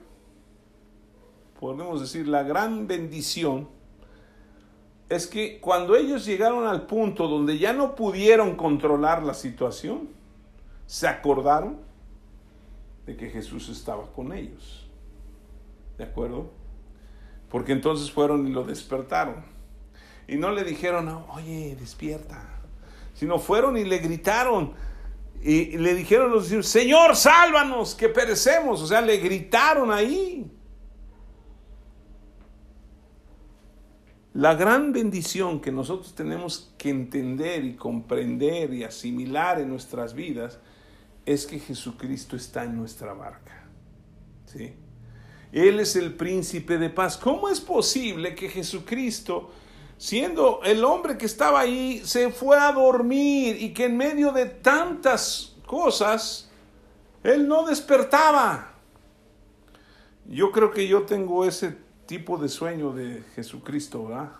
podemos 1.59 2.01
decir, 2.01 2.27
la 2.27 2.43
gran 2.43 2.87
bendición 2.87 3.67
es 5.09 5.27
que 5.27 5.59
cuando 5.59 5.95
ellos 5.95 6.25
llegaron 6.25 6.65
al 6.65 6.85
punto 6.85 7.27
donde 7.27 7.57
ya 7.57 7.73
no 7.73 7.95
pudieron 7.95 8.55
controlar 8.55 9.23
la 9.23 9.33
situación, 9.33 10.09
se 10.85 11.07
acordaron 11.07 11.77
de 13.05 13.15
que 13.15 13.29
Jesús 13.29 13.69
estaba 13.69 14.11
con 14.11 14.33
ellos. 14.33 14.87
¿De 15.97 16.03
acuerdo? 16.03 16.51
Porque 17.49 17.71
entonces 17.71 18.11
fueron 18.11 18.47
y 18.47 18.51
lo 18.51 18.63
despertaron. 18.63 19.45
Y 20.27 20.37
no 20.37 20.51
le 20.51 20.63
dijeron, 20.63 21.07
oye, 21.29 21.75
despierta. 21.79 22.61
Sino 23.13 23.39
fueron 23.39 23.77
y 23.77 23.85
le 23.85 23.99
gritaron. 23.99 24.73
Y 25.41 25.77
le 25.77 25.93
dijeron 25.93 26.31
los 26.31 26.43
discípulos, 26.43 26.67
Señor, 26.67 27.15
sálvanos, 27.15 27.93
que 27.93 28.09
perecemos. 28.09 28.81
O 28.81 28.87
sea, 28.87 29.01
le 29.01 29.17
gritaron 29.17 29.91
ahí. 29.91 30.51
La 34.33 34.55
gran 34.55 34.91
bendición 34.91 35.61
que 35.61 35.71
nosotros 35.71 36.13
tenemos 36.13 36.73
que 36.77 36.89
entender 36.89 37.63
y 37.63 37.75
comprender 37.75 38.73
y 38.73 38.83
asimilar 38.83 39.61
en 39.61 39.69
nuestras 39.69 40.13
vidas 40.13 40.59
es 41.25 41.45
que 41.45 41.59
Jesucristo 41.59 42.35
está 42.35 42.63
en 42.63 42.77
nuestra 42.77 43.13
barca. 43.13 43.63
¿Sí? 44.45 44.75
Él 45.51 45.79
es 45.79 45.95
el 45.95 46.13
príncipe 46.13 46.77
de 46.77 46.89
paz. 46.89 47.17
¿Cómo 47.17 47.49
es 47.49 47.61
posible 47.61 48.35
que 48.35 48.49
Jesucristo, 48.49 49.51
siendo 49.97 50.61
el 50.63 50.83
hombre 50.83 51.17
que 51.17 51.25
estaba 51.25 51.61
ahí, 51.61 52.01
se 52.05 52.29
fue 52.29 52.57
a 52.57 52.71
dormir 52.71 53.57
y 53.59 53.73
que 53.73 53.85
en 53.85 53.97
medio 53.97 54.31
de 54.31 54.45
tantas 54.45 55.55
cosas, 55.65 56.49
Él 57.23 57.47
no 57.47 57.65
despertaba? 57.65 58.73
Yo 60.25 60.51
creo 60.51 60.71
que 60.71 60.87
yo 60.87 61.03
tengo 61.03 61.45
ese 61.45 61.77
tipo 62.05 62.37
de 62.37 62.49
sueño 62.49 62.91
de 62.91 63.23
Jesucristo, 63.35 64.07
¿verdad? 64.07 64.33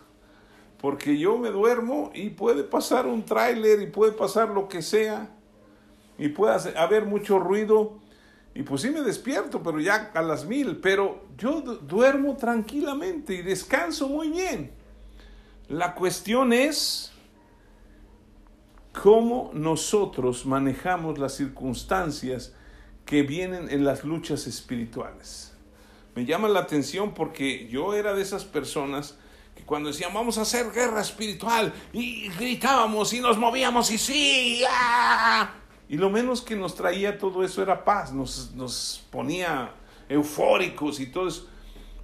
Porque 0.79 1.17
yo 1.17 1.37
me 1.37 1.49
duermo 1.49 2.11
y 2.13 2.29
puede 2.29 2.63
pasar 2.63 3.07
un 3.07 3.23
tráiler 3.23 3.81
y 3.81 3.87
puede 3.87 4.11
pasar 4.11 4.49
lo 4.49 4.67
que 4.67 4.81
sea 4.81 5.29
y 6.17 6.29
puede 6.29 6.77
haber 6.77 7.05
mucho 7.05 7.39
ruido 7.39 7.99
y 8.53 8.63
pues 8.63 8.83
sí 8.83 8.89
me 8.89 9.01
despierto, 9.01 9.61
pero 9.61 9.79
ya 9.79 10.11
a 10.13 10.21
las 10.21 10.45
mil, 10.45 10.77
pero 10.77 11.25
yo 11.37 11.61
duermo 11.61 12.37
tranquilamente 12.37 13.33
y 13.33 13.41
descanso 13.41 14.07
muy 14.07 14.29
bien. 14.29 14.71
La 15.67 15.93
cuestión 15.93 16.53
es 16.53 17.11
cómo 19.03 19.51
nosotros 19.53 20.45
manejamos 20.45 21.17
las 21.17 21.33
circunstancias 21.33 22.53
que 23.05 23.23
vienen 23.23 23.69
en 23.69 23.83
las 23.83 24.05
luchas 24.05 24.47
espirituales 24.47 25.55
me 26.15 26.25
llama 26.25 26.47
la 26.47 26.61
atención 26.61 27.13
porque 27.13 27.67
yo 27.67 27.93
era 27.93 28.13
de 28.13 28.21
esas 28.21 28.45
personas 28.45 29.17
que 29.53 29.63
cuando 29.63 29.89
decían 29.89 30.13
vamos 30.13 30.37
a 30.37 30.41
hacer 30.41 30.71
guerra 30.71 31.01
espiritual 31.01 31.73
y 31.91 32.29
gritábamos 32.29 33.13
y 33.13 33.19
nos 33.19 33.37
movíamos 33.37 33.91
y 33.91 33.97
sí, 33.97 34.63
¡ah! 34.69 35.51
Y 35.87 35.97
lo 35.97 36.09
menos 36.09 36.41
que 36.41 36.55
nos 36.55 36.75
traía 36.75 37.17
todo 37.17 37.43
eso 37.43 37.61
era 37.61 37.83
paz, 37.83 38.11
nos, 38.11 38.53
nos 38.53 39.05
ponía 39.11 39.71
eufóricos 40.09 40.99
y 40.99 41.07
todo 41.07 41.27
eso, 41.27 41.47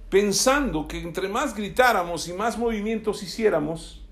pensando 0.08 0.86
que 0.86 1.00
entre 1.00 1.28
más 1.28 1.54
gritáramos 1.54 2.28
y 2.28 2.32
más 2.32 2.58
movimientos 2.58 3.22
hiciéramos, 3.22 4.04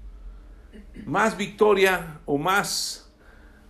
más 1.04 1.36
victoria 1.36 2.20
o 2.26 2.38
más, 2.38 3.10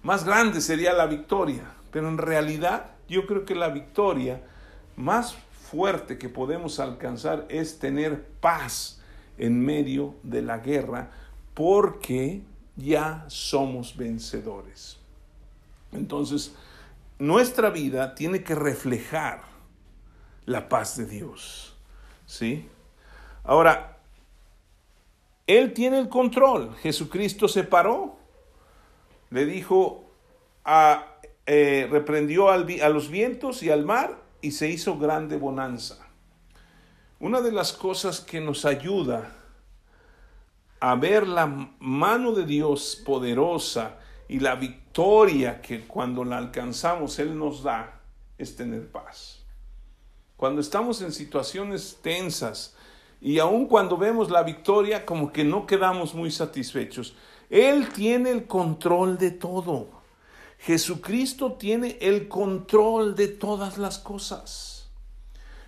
más 0.02 0.24
grande 0.24 0.60
sería 0.60 0.92
la 0.92 1.06
victoria. 1.06 1.64
Pero 1.90 2.08
en 2.08 2.18
realidad 2.18 2.92
yo 3.08 3.26
creo 3.26 3.44
que 3.44 3.54
la 3.54 3.68
victoria 3.68 4.42
más 4.96 5.36
fuerte 5.70 6.18
que 6.18 6.28
podemos 6.28 6.78
alcanzar 6.78 7.46
es 7.48 7.78
tener 7.78 8.26
paz 8.40 9.02
en 9.38 9.60
medio 9.64 10.14
de 10.22 10.42
la 10.42 10.58
guerra 10.58 11.10
porque 11.54 12.42
ya 12.76 13.24
somos 13.28 13.96
vencedores. 13.96 14.99
Entonces, 15.92 16.54
nuestra 17.18 17.70
vida 17.70 18.14
tiene 18.14 18.42
que 18.42 18.54
reflejar 18.54 19.42
la 20.46 20.68
paz 20.68 20.96
de 20.96 21.06
Dios. 21.06 21.76
¿Sí? 22.26 22.68
Ahora, 23.44 23.98
Él 25.46 25.72
tiene 25.72 25.98
el 25.98 26.08
control. 26.08 26.74
Jesucristo 26.76 27.48
se 27.48 27.64
paró, 27.64 28.16
le 29.30 29.44
dijo, 29.44 30.04
a, 30.64 31.16
eh, 31.46 31.88
reprendió 31.90 32.48
a 32.50 32.56
los 32.56 33.10
vientos 33.10 33.62
y 33.62 33.70
al 33.70 33.84
mar 33.84 34.22
y 34.40 34.52
se 34.52 34.68
hizo 34.68 34.98
grande 34.98 35.36
bonanza. 35.36 36.06
Una 37.18 37.40
de 37.40 37.52
las 37.52 37.72
cosas 37.72 38.20
que 38.20 38.40
nos 38.40 38.64
ayuda 38.64 39.36
a 40.80 40.94
ver 40.94 41.26
la 41.28 41.46
mano 41.78 42.32
de 42.32 42.46
Dios 42.46 43.02
poderosa 43.04 43.99
y 44.30 44.38
la 44.38 44.54
victoria 44.54 45.60
que 45.60 45.80
cuando 45.80 46.22
la 46.22 46.38
alcanzamos 46.38 47.18
Él 47.18 47.36
nos 47.36 47.64
da 47.64 48.00
es 48.38 48.54
tener 48.54 48.88
paz. 48.88 49.44
Cuando 50.36 50.60
estamos 50.60 51.02
en 51.02 51.12
situaciones 51.12 51.98
tensas 52.00 52.76
y 53.20 53.40
aun 53.40 53.66
cuando 53.66 53.96
vemos 53.96 54.30
la 54.30 54.44
victoria 54.44 55.04
como 55.04 55.32
que 55.32 55.42
no 55.42 55.66
quedamos 55.66 56.14
muy 56.14 56.30
satisfechos, 56.30 57.16
Él 57.50 57.88
tiene 57.88 58.30
el 58.30 58.46
control 58.46 59.18
de 59.18 59.32
todo. 59.32 59.88
Jesucristo 60.60 61.54
tiene 61.54 61.98
el 62.00 62.28
control 62.28 63.16
de 63.16 63.26
todas 63.26 63.78
las 63.78 63.98
cosas. 63.98 64.88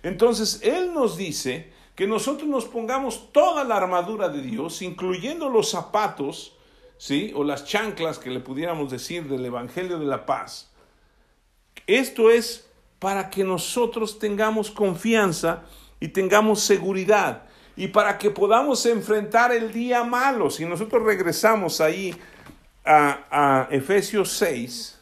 Entonces, 0.03 0.61
Él 0.63 0.93
nos 0.93 1.17
dice 1.17 1.73
que 1.95 2.07
nosotros 2.07 2.47
nos 2.47 2.63
pongamos 2.63 3.33
toda 3.33 3.65
la 3.65 3.75
armadura 3.75 4.29
de 4.29 4.41
Dios, 4.41 4.81
incluyendo 4.81 5.49
los 5.49 5.69
zapatos, 5.69 6.55
¿sí? 6.97 7.31
O 7.35 7.43
las 7.43 7.65
chanclas 7.65 8.19
que 8.19 8.29
le 8.29 8.39
pudiéramos 8.39 8.91
decir 8.91 9.27
del 9.27 9.45
Evangelio 9.45 9.99
de 9.99 10.05
la 10.05 10.25
Paz. 10.25 10.71
Esto 11.87 12.29
es 12.31 12.67
para 12.99 13.29
que 13.29 13.43
nosotros 13.43 14.19
tengamos 14.19 14.71
confianza 14.71 15.63
y 15.99 16.09
tengamos 16.09 16.61
seguridad 16.61 17.43
y 17.75 17.87
para 17.87 18.17
que 18.17 18.29
podamos 18.29 18.85
enfrentar 18.85 19.51
el 19.51 19.71
día 19.71 20.03
malo. 20.03 20.49
Si 20.49 20.65
nosotros 20.65 21.03
regresamos 21.03 21.81
ahí 21.81 22.15
a, 22.85 23.67
Efesios 23.71 24.31
6, 24.33 24.99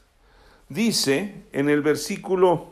dice 0.70 1.44
en 1.52 1.70
el 1.70 1.82
versículo 1.82 2.72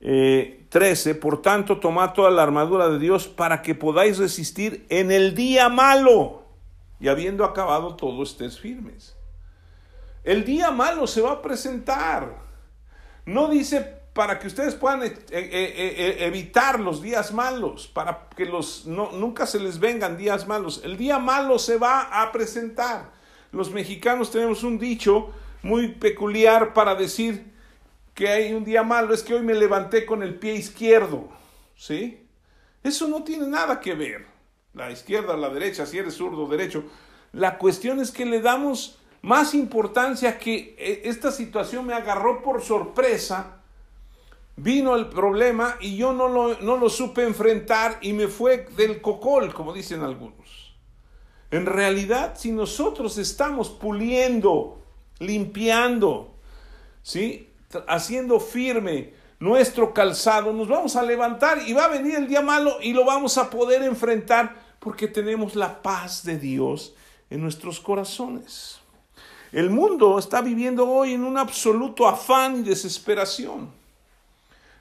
13, 0.00 1.10
eh, 1.10 1.14
por 1.14 1.42
tanto, 1.42 1.78
tomad 1.78 2.12
toda 2.12 2.30
la 2.30 2.42
armadura 2.42 2.88
de 2.88 2.98
Dios 2.98 3.28
para 3.28 3.62
que 3.62 3.74
podáis 3.74 4.18
resistir 4.18 4.86
en 4.88 5.10
el 5.10 5.34
día 5.34 5.68
malo 5.68 6.43
y 7.04 7.08
habiendo 7.08 7.44
acabado 7.44 7.96
todo 7.96 8.22
estés 8.22 8.58
firmes. 8.58 9.14
El 10.24 10.44
día 10.44 10.70
malo 10.70 11.06
se 11.06 11.20
va 11.20 11.32
a 11.32 11.42
presentar. 11.42 12.42
No 13.26 13.48
dice 13.48 14.02
para 14.14 14.38
que 14.38 14.46
ustedes 14.46 14.74
puedan 14.74 15.02
eh, 15.02 15.14
eh, 15.30 16.16
evitar 16.20 16.80
los 16.80 17.02
días 17.02 17.32
malos, 17.32 17.88
para 17.88 18.28
que 18.36 18.46
los, 18.46 18.86
no, 18.86 19.12
nunca 19.12 19.46
se 19.46 19.60
les 19.60 19.78
vengan 19.78 20.16
días 20.16 20.46
malos. 20.46 20.80
El 20.84 20.96
día 20.96 21.18
malo 21.18 21.58
se 21.58 21.76
va 21.76 22.22
a 22.22 22.32
presentar 22.32 23.12
los 23.54 23.70
mexicanos 23.70 24.30
tenemos 24.30 24.64
un 24.64 24.78
dicho 24.78 25.30
muy 25.62 25.88
peculiar 25.88 26.74
para 26.74 26.94
decir 26.94 27.52
que 28.12 28.28
hay 28.28 28.52
un 28.52 28.64
día 28.64 28.82
malo, 28.82 29.14
es 29.14 29.22
que 29.22 29.34
hoy 29.34 29.42
me 29.42 29.54
levanté 29.54 30.04
con 30.04 30.22
el 30.22 30.34
pie 30.38 30.54
izquierdo, 30.54 31.28
¿sí? 31.76 32.26
Eso 32.82 33.08
no 33.08 33.22
tiene 33.22 33.46
nada 33.46 33.80
que 33.80 33.94
ver, 33.94 34.26
la 34.74 34.90
izquierda, 34.90 35.36
la 35.36 35.50
derecha, 35.50 35.86
si 35.86 35.98
eres 35.98 36.14
zurdo, 36.14 36.46
derecho. 36.46 36.84
La 37.32 37.58
cuestión 37.58 38.00
es 38.00 38.10
que 38.10 38.26
le 38.26 38.40
damos 38.40 38.98
más 39.22 39.54
importancia 39.54 40.38
que 40.38 40.74
eh, 40.78 41.02
esta 41.04 41.32
situación 41.32 41.86
me 41.86 41.94
agarró 41.94 42.42
por 42.42 42.62
sorpresa, 42.62 43.62
vino 44.56 44.94
el 44.96 45.08
problema 45.08 45.76
y 45.80 45.96
yo 45.96 46.12
no 46.12 46.28
lo, 46.28 46.60
no 46.60 46.76
lo 46.76 46.88
supe 46.90 47.24
enfrentar 47.24 47.98
y 48.02 48.12
me 48.12 48.28
fue 48.28 48.68
del 48.76 49.00
cocol, 49.00 49.54
como 49.54 49.72
dicen 49.72 50.02
algunos. 50.02 50.76
En 51.50 51.66
realidad, 51.66 52.34
si 52.36 52.52
nosotros 52.52 53.16
estamos 53.16 53.70
puliendo, 53.70 54.82
limpiando, 55.20 56.34
¿sí? 57.02 57.48
haciendo 57.86 58.40
firme 58.40 59.14
nuestro 59.38 59.94
calzado, 59.94 60.52
nos 60.52 60.68
vamos 60.68 60.96
a 60.96 61.02
levantar 61.02 61.58
y 61.66 61.72
va 61.72 61.84
a 61.84 61.88
venir 61.88 62.16
el 62.16 62.28
día 62.28 62.40
malo 62.40 62.78
y 62.80 62.92
lo 62.92 63.04
vamos 63.04 63.38
a 63.38 63.50
poder 63.50 63.82
enfrentar 63.82 64.63
porque 64.84 65.08
tenemos 65.08 65.56
la 65.56 65.80
paz 65.82 66.22
de 66.22 66.38
Dios 66.38 66.94
en 67.30 67.40
nuestros 67.40 67.80
corazones. 67.80 68.78
El 69.50 69.70
mundo 69.70 70.18
está 70.18 70.42
viviendo 70.42 70.86
hoy 70.86 71.14
en 71.14 71.24
un 71.24 71.38
absoluto 71.38 72.06
afán 72.06 72.56
y 72.56 72.62
desesperación. 72.62 73.70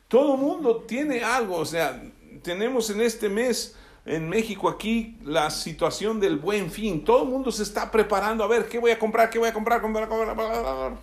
Todo 0.09 0.35
mundo 0.35 0.83
tiene 0.85 1.23
algo, 1.23 1.55
o 1.55 1.65
sea, 1.65 2.03
tenemos 2.41 2.89
en 2.89 2.99
este 2.99 3.29
mes 3.29 3.77
en 4.05 4.27
México 4.27 4.67
aquí 4.67 5.15
la 5.23 5.49
situación 5.49 6.19
del 6.19 6.35
buen 6.35 6.69
fin. 6.69 7.05
Todo 7.05 7.23
el 7.23 7.29
mundo 7.29 7.49
se 7.49 7.63
está 7.63 7.89
preparando 7.89 8.43
a 8.43 8.47
ver 8.47 8.67
qué 8.67 8.79
voy 8.79 8.91
a 8.91 8.99
comprar, 8.99 9.29
qué 9.29 9.39
voy 9.39 9.47
a 9.47 9.53
comprar, 9.53 9.81
comprar, 9.81 10.09
comprar. 10.09 10.97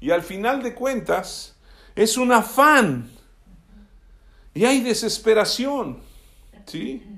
Y 0.00 0.10
al 0.10 0.22
final 0.22 0.60
de 0.60 0.74
cuentas 0.74 1.54
es 1.94 2.16
un 2.16 2.32
afán. 2.32 3.08
Y 4.54 4.64
hay 4.64 4.80
desesperación. 4.80 6.00
¿Sí? 6.66 7.11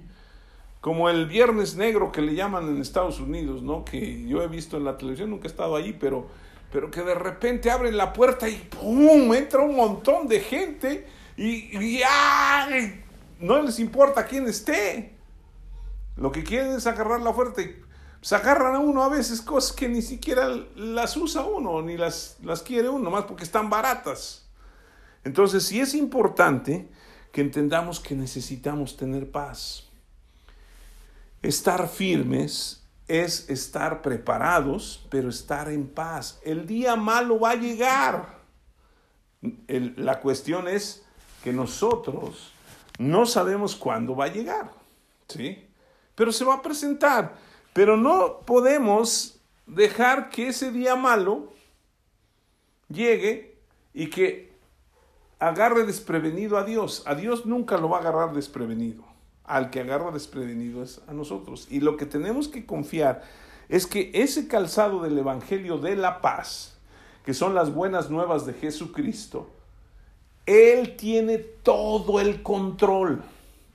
Como 0.84 1.08
el 1.08 1.24
Viernes 1.24 1.76
Negro 1.76 2.12
que 2.12 2.20
le 2.20 2.34
llaman 2.34 2.68
en 2.68 2.82
Estados 2.82 3.18
Unidos, 3.18 3.62
¿no? 3.62 3.86
Que 3.86 4.22
yo 4.26 4.42
he 4.42 4.48
visto 4.48 4.76
en 4.76 4.84
la 4.84 4.98
televisión, 4.98 5.30
nunca 5.30 5.44
he 5.44 5.50
estado 5.50 5.76
ahí, 5.76 5.96
pero, 5.98 6.26
pero 6.70 6.90
que 6.90 7.00
de 7.00 7.14
repente 7.14 7.70
abren 7.70 7.96
la 7.96 8.12
puerta 8.12 8.50
y 8.50 8.56
¡pum! 8.56 9.32
entra 9.32 9.62
un 9.62 9.76
montón 9.76 10.28
de 10.28 10.40
gente 10.40 11.06
y, 11.38 11.74
y 11.74 12.02
¡ay! 12.06 13.02
no 13.40 13.62
les 13.62 13.78
importa 13.78 14.26
quién 14.26 14.46
esté. 14.46 15.14
Lo 16.16 16.30
que 16.30 16.44
quieren 16.44 16.72
es 16.72 16.86
agarrar 16.86 17.22
la 17.22 17.32
fuerza 17.32 17.62
y 17.62 17.80
se 18.20 18.34
agarran 18.34 18.74
a 18.74 18.80
uno 18.80 19.04
a 19.04 19.08
veces 19.08 19.40
cosas 19.40 19.74
que 19.74 19.88
ni 19.88 20.02
siquiera 20.02 20.50
las 20.76 21.16
usa 21.16 21.46
uno, 21.46 21.80
ni 21.80 21.96
las, 21.96 22.36
las 22.42 22.60
quiere 22.60 22.90
uno, 22.90 23.08
más 23.08 23.24
porque 23.24 23.44
están 23.44 23.70
baratas. 23.70 24.50
Entonces 25.24 25.64
sí 25.64 25.80
es 25.80 25.94
importante 25.94 26.90
que 27.32 27.40
entendamos 27.40 28.00
que 28.00 28.14
necesitamos 28.14 28.98
tener 28.98 29.30
paz. 29.30 29.84
Estar 31.44 31.90
firmes 31.90 32.82
es 33.06 33.50
estar 33.50 34.00
preparados, 34.00 35.06
pero 35.10 35.28
estar 35.28 35.68
en 35.68 35.86
paz. 35.86 36.40
El 36.42 36.66
día 36.66 36.96
malo 36.96 37.38
va 37.38 37.50
a 37.50 37.54
llegar. 37.54 38.38
la 39.68 40.20
cuestión 40.20 40.68
es 40.68 41.04
que 41.42 41.52
nosotros 41.52 42.50
no 42.98 43.26
sabemos 43.26 43.76
cuándo 43.76 44.16
va 44.16 44.24
a 44.24 44.32
llegar, 44.32 44.70
¿sí? 45.28 45.68
Pero 46.14 46.32
se 46.32 46.46
va 46.46 46.54
a 46.54 46.62
presentar. 46.62 47.34
Pero 47.74 47.98
no 47.98 48.40
podemos 48.46 49.38
dejar 49.66 50.30
que 50.30 50.48
ese 50.48 50.72
día 50.72 50.96
malo 50.96 51.52
llegue 52.88 53.58
y 53.92 54.08
que 54.08 54.50
agarre 55.38 55.84
desprevenido 55.84 56.56
a 56.56 56.64
Dios. 56.64 57.02
A 57.04 57.14
Dios 57.14 57.44
nunca 57.44 57.76
lo 57.76 57.90
va 57.90 57.98
a 57.98 58.00
agarrar 58.00 58.32
desprevenido 58.32 59.13
al 59.44 59.70
que 59.70 59.80
agarra 59.80 60.10
desprevenido 60.10 60.82
es 60.82 61.00
a 61.06 61.12
nosotros. 61.12 61.66
Y 61.70 61.80
lo 61.80 61.96
que 61.96 62.06
tenemos 62.06 62.48
que 62.48 62.66
confiar 62.66 63.22
es 63.68 63.86
que 63.86 64.10
ese 64.14 64.48
calzado 64.48 65.02
del 65.02 65.18
Evangelio 65.18 65.78
de 65.78 65.96
la 65.96 66.20
paz, 66.20 66.76
que 67.24 67.34
son 67.34 67.54
las 67.54 67.72
buenas 67.72 68.10
nuevas 68.10 68.46
de 68.46 68.54
Jesucristo, 68.54 69.50
Él 70.46 70.96
tiene 70.96 71.38
todo 71.38 72.20
el 72.20 72.42
control. 72.42 73.22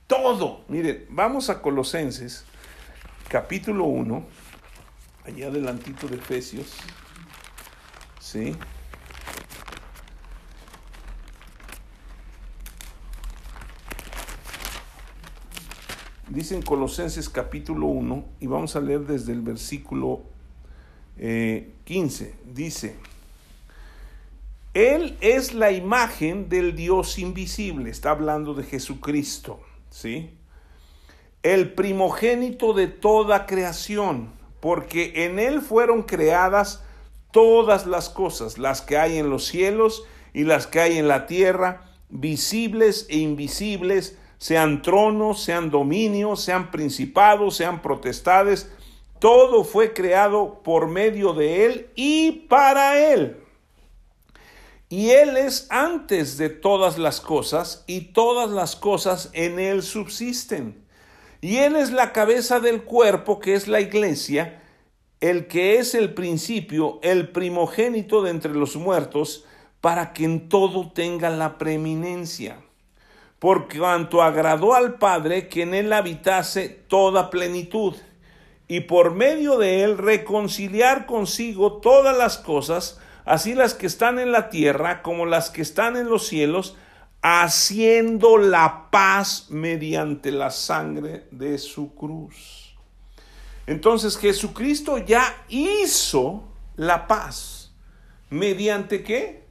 Todo. 0.06 0.62
Miren, 0.68 1.06
vamos 1.08 1.50
a 1.50 1.62
Colosenses, 1.62 2.44
capítulo 3.28 3.84
1, 3.84 4.24
allá 5.24 5.46
adelantito 5.46 6.08
de 6.08 6.16
Efesios. 6.16 6.74
¿Sí? 8.20 8.56
Dice 16.30 16.54
en 16.54 16.62
Colosenses 16.62 17.28
capítulo 17.28 17.86
1, 17.86 18.24
y 18.38 18.46
vamos 18.46 18.76
a 18.76 18.80
leer 18.80 19.00
desde 19.00 19.32
el 19.32 19.40
versículo 19.40 20.20
15, 21.16 22.24
eh, 22.24 22.34
dice, 22.54 22.94
Él 24.72 25.18
es 25.20 25.54
la 25.54 25.72
imagen 25.72 26.48
del 26.48 26.76
Dios 26.76 27.18
invisible, 27.18 27.90
está 27.90 28.12
hablando 28.12 28.54
de 28.54 28.62
Jesucristo, 28.62 29.58
¿sí? 29.90 30.30
El 31.42 31.72
primogénito 31.72 32.74
de 32.74 32.86
toda 32.86 33.46
creación, 33.46 34.30
porque 34.60 35.24
en 35.24 35.40
Él 35.40 35.60
fueron 35.60 36.04
creadas 36.04 36.84
todas 37.32 37.88
las 37.88 38.08
cosas, 38.08 38.56
las 38.56 38.82
que 38.82 38.98
hay 38.98 39.18
en 39.18 39.30
los 39.30 39.46
cielos 39.46 40.04
y 40.32 40.44
las 40.44 40.68
que 40.68 40.78
hay 40.78 40.98
en 40.98 41.08
la 41.08 41.26
tierra, 41.26 41.90
visibles 42.08 43.06
e 43.08 43.16
invisibles, 43.16 44.16
sean 44.40 44.80
tronos, 44.80 45.42
sean 45.42 45.70
dominios, 45.70 46.42
sean 46.42 46.70
principados, 46.70 47.56
sean 47.56 47.82
protestades, 47.82 48.72
todo 49.18 49.64
fue 49.64 49.92
creado 49.92 50.62
por 50.62 50.88
medio 50.88 51.34
de 51.34 51.66
Él 51.66 51.90
y 51.94 52.46
para 52.48 52.98
Él. 53.12 53.36
Y 54.88 55.10
Él 55.10 55.36
es 55.36 55.66
antes 55.68 56.38
de 56.38 56.48
todas 56.48 56.96
las 56.96 57.20
cosas 57.20 57.84
y 57.86 58.12
todas 58.12 58.50
las 58.50 58.76
cosas 58.76 59.28
en 59.34 59.58
Él 59.58 59.82
subsisten. 59.82 60.86
Y 61.42 61.58
Él 61.58 61.76
es 61.76 61.92
la 61.92 62.14
cabeza 62.14 62.60
del 62.60 62.84
cuerpo 62.84 63.40
que 63.40 63.52
es 63.52 63.68
la 63.68 63.82
iglesia, 63.82 64.62
el 65.20 65.48
que 65.48 65.76
es 65.76 65.94
el 65.94 66.14
principio, 66.14 66.98
el 67.02 67.28
primogénito 67.28 68.22
de 68.22 68.30
entre 68.30 68.54
los 68.54 68.76
muertos, 68.76 69.44
para 69.82 70.14
que 70.14 70.24
en 70.24 70.48
todo 70.48 70.90
tenga 70.92 71.28
la 71.28 71.58
preeminencia 71.58 72.56
por 73.40 73.74
cuanto 73.74 74.22
agradó 74.22 74.74
al 74.74 74.98
Padre 74.98 75.48
que 75.48 75.62
en 75.62 75.74
él 75.74 75.92
habitase 75.92 76.68
toda 76.68 77.30
plenitud, 77.30 77.96
y 78.68 78.80
por 78.82 79.14
medio 79.14 79.58
de 79.58 79.82
él 79.82 79.98
reconciliar 79.98 81.06
consigo 81.06 81.80
todas 81.80 82.16
las 82.16 82.36
cosas, 82.36 83.00
así 83.24 83.54
las 83.54 83.74
que 83.74 83.86
están 83.86 84.18
en 84.18 84.30
la 84.30 84.50
tierra 84.50 85.02
como 85.02 85.26
las 85.26 85.50
que 85.50 85.62
están 85.62 85.96
en 85.96 86.08
los 86.08 86.28
cielos, 86.28 86.76
haciendo 87.22 88.36
la 88.36 88.90
paz 88.90 89.46
mediante 89.48 90.30
la 90.30 90.50
sangre 90.50 91.26
de 91.30 91.58
su 91.58 91.94
cruz. 91.94 92.76
Entonces 93.66 94.18
Jesucristo 94.18 94.98
ya 94.98 95.44
hizo 95.48 96.44
la 96.76 97.06
paz. 97.06 97.72
¿Mediante 98.28 99.02
qué? 99.02 99.48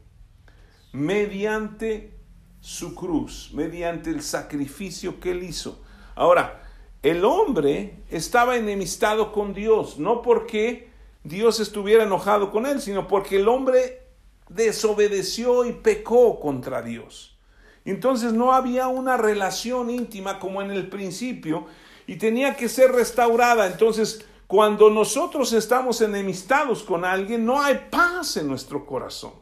Mediante 0.94 2.19
su 2.62 2.96
cruz 2.96 3.52
mediante 3.54 4.10
el 4.10 4.22
sacrificio 4.22 5.20
que 5.20 5.32
él 5.32 5.44
hizo. 5.44 5.82
Ahora, 6.16 6.64
el 7.02 7.24
hombre 7.24 8.04
estaba 8.10 8.58
enemistado 8.58 9.32
con 9.32 9.54
Dios, 9.54 10.00
no 10.00 10.22
porque 10.22 10.90
Dios 11.24 11.60
estuviera 11.60 12.04
enojado 12.04 12.52
con 12.52 12.66
él, 12.66 12.82
sino 12.82 13.08
porque 13.08 13.38
el 13.38 13.48
hombre 13.48 14.04
desobedeció 14.50 15.66
y 15.66 15.74
pecó 15.74 16.40
contra 16.40 16.82
Dios. 16.82 17.38
Entonces 17.86 18.34
no 18.34 18.54
había 18.54 18.88
una 18.88 19.18
relación 19.18 19.90
íntima 19.90 20.40
como 20.40 20.62
en 20.62 20.72
el 20.72 20.90
principio 20.90 21.66
y 22.06 22.18
tenía 22.18 22.56
que 22.56 22.68
ser 22.68 22.92
restaurada. 22.92 23.68
Entonces, 23.68 24.26
cuando 24.48 24.90
nosotros 24.90 25.54
estamos 25.54 26.02
enemistados 26.02 26.84
con 26.84 27.06
alguien, 27.06 27.46
no 27.46 27.62
hay 27.62 27.88
paz 27.90 28.38
en 28.38 28.48
nuestro 28.48 28.86
corazón. 28.86 29.34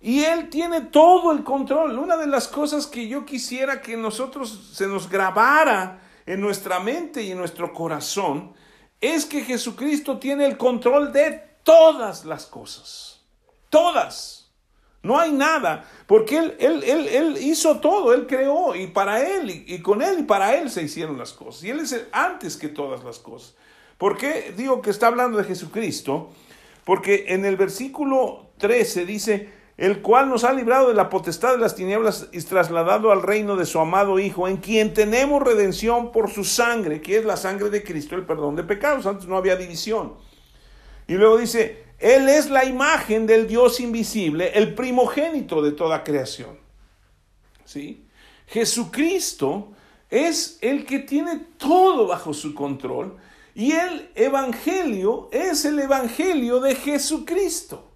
Y 0.00 0.24
Él 0.24 0.50
tiene 0.50 0.82
todo 0.82 1.32
el 1.32 1.42
control. 1.42 1.98
Una 1.98 2.16
de 2.16 2.26
las 2.26 2.48
cosas 2.48 2.86
que 2.86 3.08
yo 3.08 3.24
quisiera 3.24 3.80
que 3.80 3.96
nosotros 3.96 4.72
se 4.74 4.86
nos 4.86 5.08
grabara 5.08 6.00
en 6.26 6.40
nuestra 6.40 6.80
mente 6.80 7.22
y 7.22 7.32
en 7.32 7.38
nuestro 7.38 7.72
corazón 7.72 8.52
es 9.00 9.24
que 9.24 9.42
Jesucristo 9.42 10.18
tiene 10.18 10.46
el 10.46 10.56
control 10.56 11.12
de 11.12 11.42
todas 11.62 12.24
las 12.24 12.46
cosas. 12.46 13.20
Todas. 13.70 14.46
No 15.02 15.20
hay 15.20 15.30
nada, 15.30 15.88
porque 16.08 16.36
él, 16.36 16.56
él, 16.58 16.82
él, 16.82 17.36
hizo 17.38 17.78
todo, 17.78 18.12
Él 18.12 18.26
creó 18.26 18.74
y 18.74 18.88
para 18.88 19.22
Él 19.22 19.64
y, 19.68 19.80
con 19.80 20.02
Él 20.02 20.20
y 20.20 20.22
para 20.24 20.56
Él 20.56 20.68
se 20.68 20.82
hicieron 20.82 21.16
las 21.16 21.32
cosas. 21.32 21.62
Y 21.62 21.70
Él 21.70 21.78
es 21.78 22.06
antes 22.10 22.56
que 22.56 22.68
todas 22.68 23.04
las 23.04 23.20
cosas. 23.20 23.54
¿Por 23.98 24.16
qué 24.16 24.52
digo 24.56 24.82
que 24.82 24.90
está 24.90 25.06
hablando 25.06 25.38
de 25.38 25.44
Jesucristo? 25.44 26.30
Porque 26.84 27.26
en 27.28 27.44
el 27.44 27.56
versículo 27.56 28.50
13 28.58 29.06
dice, 29.06 29.52
el 29.76 30.00
cual 30.00 30.30
nos 30.30 30.44
ha 30.44 30.52
librado 30.52 30.88
de 30.88 30.94
la 30.94 31.10
potestad 31.10 31.52
de 31.52 31.58
las 31.58 31.74
tinieblas 31.74 32.28
y 32.32 32.40
trasladado 32.40 33.12
al 33.12 33.22
reino 33.22 33.56
de 33.56 33.66
su 33.66 33.78
amado 33.78 34.18
Hijo, 34.18 34.48
en 34.48 34.56
quien 34.56 34.94
tenemos 34.94 35.42
redención 35.42 36.12
por 36.12 36.30
su 36.30 36.44
sangre, 36.44 37.02
que 37.02 37.18
es 37.18 37.24
la 37.26 37.36
sangre 37.36 37.68
de 37.68 37.84
Cristo, 37.84 38.14
el 38.14 38.24
perdón 38.24 38.56
de 38.56 38.64
pecados. 38.64 39.04
Antes 39.04 39.26
no 39.26 39.36
había 39.36 39.56
división. 39.56 40.14
Y 41.06 41.14
luego 41.14 41.36
dice, 41.36 41.84
Él 41.98 42.28
es 42.28 42.48
la 42.48 42.64
imagen 42.64 43.26
del 43.26 43.46
Dios 43.46 43.78
invisible, 43.80 44.52
el 44.54 44.74
primogénito 44.74 45.60
de 45.60 45.72
toda 45.72 46.02
creación. 46.02 46.58
¿Sí? 47.66 48.06
Jesucristo 48.46 49.72
es 50.08 50.58
el 50.62 50.86
que 50.86 51.00
tiene 51.00 51.48
todo 51.58 52.06
bajo 52.06 52.32
su 52.32 52.54
control 52.54 53.16
y 53.54 53.72
el 53.72 54.10
Evangelio 54.14 55.28
es 55.32 55.64
el 55.64 55.80
Evangelio 55.80 56.60
de 56.60 56.76
Jesucristo 56.76 57.95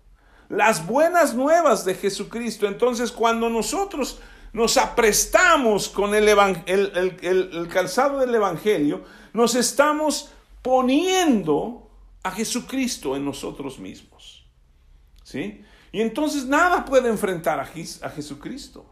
las 0.51 0.85
buenas 0.87 1.35
nuevas 1.35 1.85
de 1.85 1.95
Jesucristo. 1.95 2.67
Entonces, 2.67 3.13
cuando 3.13 3.49
nosotros 3.49 4.21
nos 4.53 4.77
aprestamos 4.77 5.89
con 5.89 6.15
el, 6.15 6.29
el, 6.29 7.69
calzado 7.69 8.19
del 8.19 8.35
Evangelio, 8.35 9.05
nos 9.33 9.55
estamos 9.55 10.33
poniendo 10.61 11.89
a 12.25 12.33
Jesucristo 12.33 13.17
en 13.17 13.25
nosotros 13.25 13.79
mismos. 13.79 14.45
¿Sí? 15.23 15.63
Y 15.93 16.01
entonces 16.01 16.45
nada 16.47 16.85
puede 16.85 17.09
enfrentar 17.09 17.61
a, 17.61 17.63
a 17.63 18.11
Jesucristo. 18.11 18.85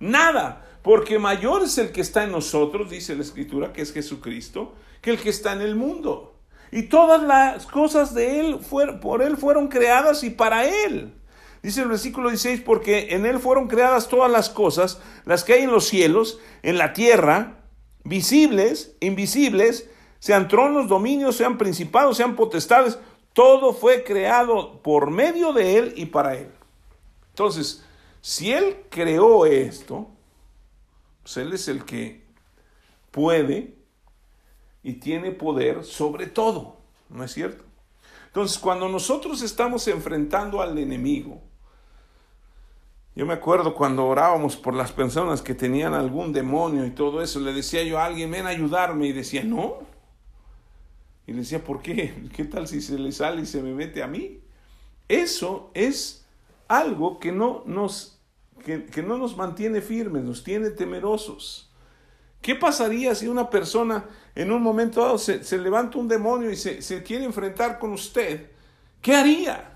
Nada, 0.00 0.80
porque 0.82 1.18
mayor 1.20 1.62
es 1.62 1.78
el 1.78 1.92
que 1.92 2.00
está 2.00 2.24
en 2.24 2.32
nosotros, 2.32 2.90
dice 2.90 3.14
la 3.14 3.22
Escritura, 3.22 3.72
que 3.72 3.82
es 3.82 3.92
Jesucristo, 3.92 4.74
que 5.00 5.10
el 5.10 5.20
que 5.20 5.30
está 5.30 5.52
en 5.52 5.60
el 5.60 5.76
mundo. 5.76 6.27
Y 6.70 6.84
todas 6.84 7.22
las 7.22 7.66
cosas 7.66 8.14
de 8.14 8.40
Él 8.40 8.60
por 9.00 9.22
Él 9.22 9.36
fueron 9.36 9.68
creadas 9.68 10.22
y 10.24 10.30
para 10.30 10.66
Él. 10.66 11.14
Dice 11.62 11.82
el 11.82 11.88
versículo 11.88 12.28
16, 12.28 12.60
porque 12.60 13.14
en 13.14 13.26
Él 13.26 13.38
fueron 13.38 13.68
creadas 13.68 14.08
todas 14.08 14.30
las 14.30 14.48
cosas, 14.48 15.00
las 15.24 15.44
que 15.44 15.54
hay 15.54 15.62
en 15.62 15.72
los 15.72 15.86
cielos, 15.86 16.38
en 16.62 16.78
la 16.78 16.92
tierra, 16.92 17.58
visibles, 18.04 18.94
invisibles, 19.00 19.90
sean 20.18 20.48
tronos, 20.48 20.88
dominios, 20.88 21.36
sean 21.36 21.58
principados, 21.58 22.16
sean 22.16 22.36
potestades, 22.36 22.98
todo 23.32 23.72
fue 23.72 24.04
creado 24.04 24.82
por 24.82 25.10
medio 25.10 25.52
de 25.52 25.78
Él 25.78 25.92
y 25.96 26.06
para 26.06 26.36
Él. 26.36 26.50
Entonces, 27.30 27.84
si 28.20 28.52
Él 28.52 28.84
creó 28.90 29.46
esto, 29.46 30.08
pues 31.22 31.36
Él 31.36 31.52
es 31.52 31.68
el 31.68 31.84
que 31.84 32.24
puede 33.10 33.77
y 34.88 34.94
tiene 34.94 35.32
poder 35.32 35.84
sobre 35.84 36.26
todo, 36.26 36.78
¿no 37.10 37.22
es 37.22 37.32
cierto? 37.32 37.64
Entonces, 38.26 38.58
cuando 38.58 38.88
nosotros 38.88 39.42
estamos 39.42 39.86
enfrentando 39.88 40.62
al 40.62 40.78
enemigo, 40.78 41.42
yo 43.14 43.26
me 43.26 43.34
acuerdo 43.34 43.74
cuando 43.74 44.06
orábamos 44.06 44.56
por 44.56 44.74
las 44.74 44.92
personas 44.92 45.42
que 45.42 45.54
tenían 45.54 45.92
algún 45.92 46.32
demonio 46.32 46.86
y 46.86 46.90
todo 46.90 47.20
eso, 47.20 47.40
le 47.40 47.52
decía 47.52 47.82
yo 47.82 47.98
a 47.98 48.04
alguien, 48.04 48.30
ven 48.30 48.46
a 48.46 48.50
ayudarme, 48.50 49.08
y 49.08 49.12
decía, 49.12 49.42
no. 49.42 49.78
Y 51.26 51.32
le 51.32 51.40
decía, 51.40 51.62
¿por 51.62 51.82
qué? 51.82 52.14
¿Qué 52.34 52.44
tal 52.44 52.68
si 52.68 52.80
se 52.80 52.98
le 52.98 53.12
sale 53.12 53.42
y 53.42 53.46
se 53.46 53.60
me 53.60 53.74
mete 53.74 54.02
a 54.02 54.06
mí? 54.06 54.40
Eso 55.08 55.70
es 55.74 56.26
algo 56.68 57.18
que 57.18 57.32
no 57.32 57.62
nos, 57.66 58.20
que, 58.64 59.02
no 59.02 59.18
nos 59.18 59.36
mantiene 59.36 59.80
firmes, 59.80 60.22
nos 60.22 60.44
tiene 60.44 60.70
temerosos. 60.70 61.67
¿Qué 62.40 62.54
pasaría 62.54 63.14
si 63.14 63.28
una 63.28 63.50
persona 63.50 64.04
en 64.34 64.52
un 64.52 64.62
momento 64.62 65.02
dado 65.02 65.18
se, 65.18 65.42
se 65.42 65.58
levanta 65.58 65.98
un 65.98 66.08
demonio 66.08 66.50
y 66.50 66.56
se, 66.56 66.82
se 66.82 67.02
quiere 67.02 67.24
enfrentar 67.24 67.78
con 67.78 67.92
usted? 67.92 68.50
¿Qué 69.02 69.14
haría? 69.14 69.72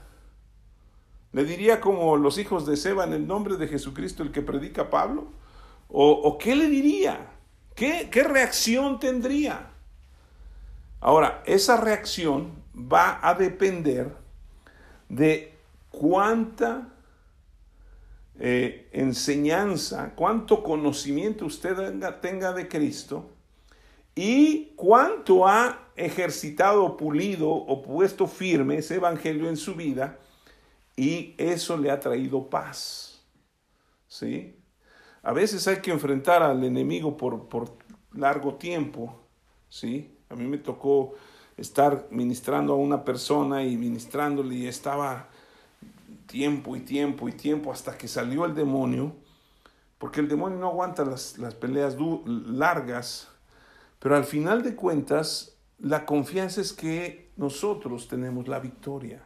¿Le 1.33 1.45
diría 1.45 1.81
como 1.81 2.17
los 2.17 2.39
hijos 2.39 2.67
de 2.67 2.77
Seba 2.77 3.05
en 3.05 3.15
el 3.15 3.27
nombre 3.27 3.57
de 3.57 3.67
Jesucristo 3.67 4.23
el 4.23 4.33
que 4.33 4.43
predica 4.43 4.91
Pablo? 4.91 5.27
¿O, 5.89 6.39
qué 6.39 6.57
le 6.57 6.69
diría? 6.69 7.19
¿Qué, 7.75 8.09
¿Qué 8.11 8.23
reacción 8.23 8.99
tendría? 8.99 9.71
Ahora, 11.01 11.43
esa 11.45 11.77
reacción 11.77 12.53
va 12.75 13.19
a 13.23 13.35
depender 13.35 14.15
de 15.09 15.55
cuánta 15.91 16.92
eh, 18.39 18.89
enseñanza, 18.93 20.15
cuánto 20.17 20.63
conocimiento 20.63 21.47
usted 21.47 21.77
tenga, 22.21 22.53
de 22.53 22.69
Cristo 22.69 23.31
y 24.15 24.73
cuánto 24.77 25.47
ha 25.47 25.91
ejercitado, 25.97 26.97
pulido 26.97 27.51
o 27.51 27.83
puesto 27.83 28.27
firme 28.27 28.79
ese 28.79 28.97
evangelio 28.97 29.49
en 29.49 29.57
su 29.57 29.75
vida 29.75 30.19
y 30.97 31.35
eso 31.39 31.77
le 31.77 31.91
ha 31.91 32.01
traído 32.01 32.49
paz. 32.49 33.23
¿Sí? 34.09 34.57
A 35.23 35.33
veces 35.33 35.67
hay 35.69 35.77
que 35.77 35.91
enfrentar 35.91 36.43
al 36.43 36.65
enemigo 36.65 37.17
por, 37.17 37.49
por 37.49 37.77
largo 38.13 38.55
tiempo. 38.55 39.21
¿Sí? 39.69 40.19
A 40.29 40.35
mí 40.35 40.47
me 40.47 40.59
tocó 40.59 41.15
estar 41.57 42.09
ministrando 42.11 42.73
a 42.73 42.77
una 42.77 43.05
persona 43.05 43.65
y 43.65 43.77
ministrándole 43.77 44.55
y 44.55 44.67
estaba 44.67 45.29
tiempo 46.33 46.75
y 46.75 46.81
tiempo 46.81 47.29
y 47.29 47.33
tiempo 47.33 47.71
hasta 47.71 47.99
que 47.99 48.09
salió 48.09 48.47
el 48.47 48.55
demonio, 48.55 49.15
porque 49.99 50.21
el 50.21 50.29
demonio 50.29 50.59
no 50.59 50.69
aguanta 50.69 51.05
las, 51.05 51.37
las 51.37 51.55
peleas 51.55 51.99
largas, 52.25 53.29
pero 53.99 54.17
al 54.17 54.25
final 54.25 54.63
de 54.63 54.75
cuentas 54.75 55.59
la 55.79 56.07
confianza 56.07 56.63
es 56.63 56.73
que 56.73 57.31
nosotros 57.37 58.09
tenemos 58.09 58.49
la 58.49 58.61
victoria. 58.61 59.23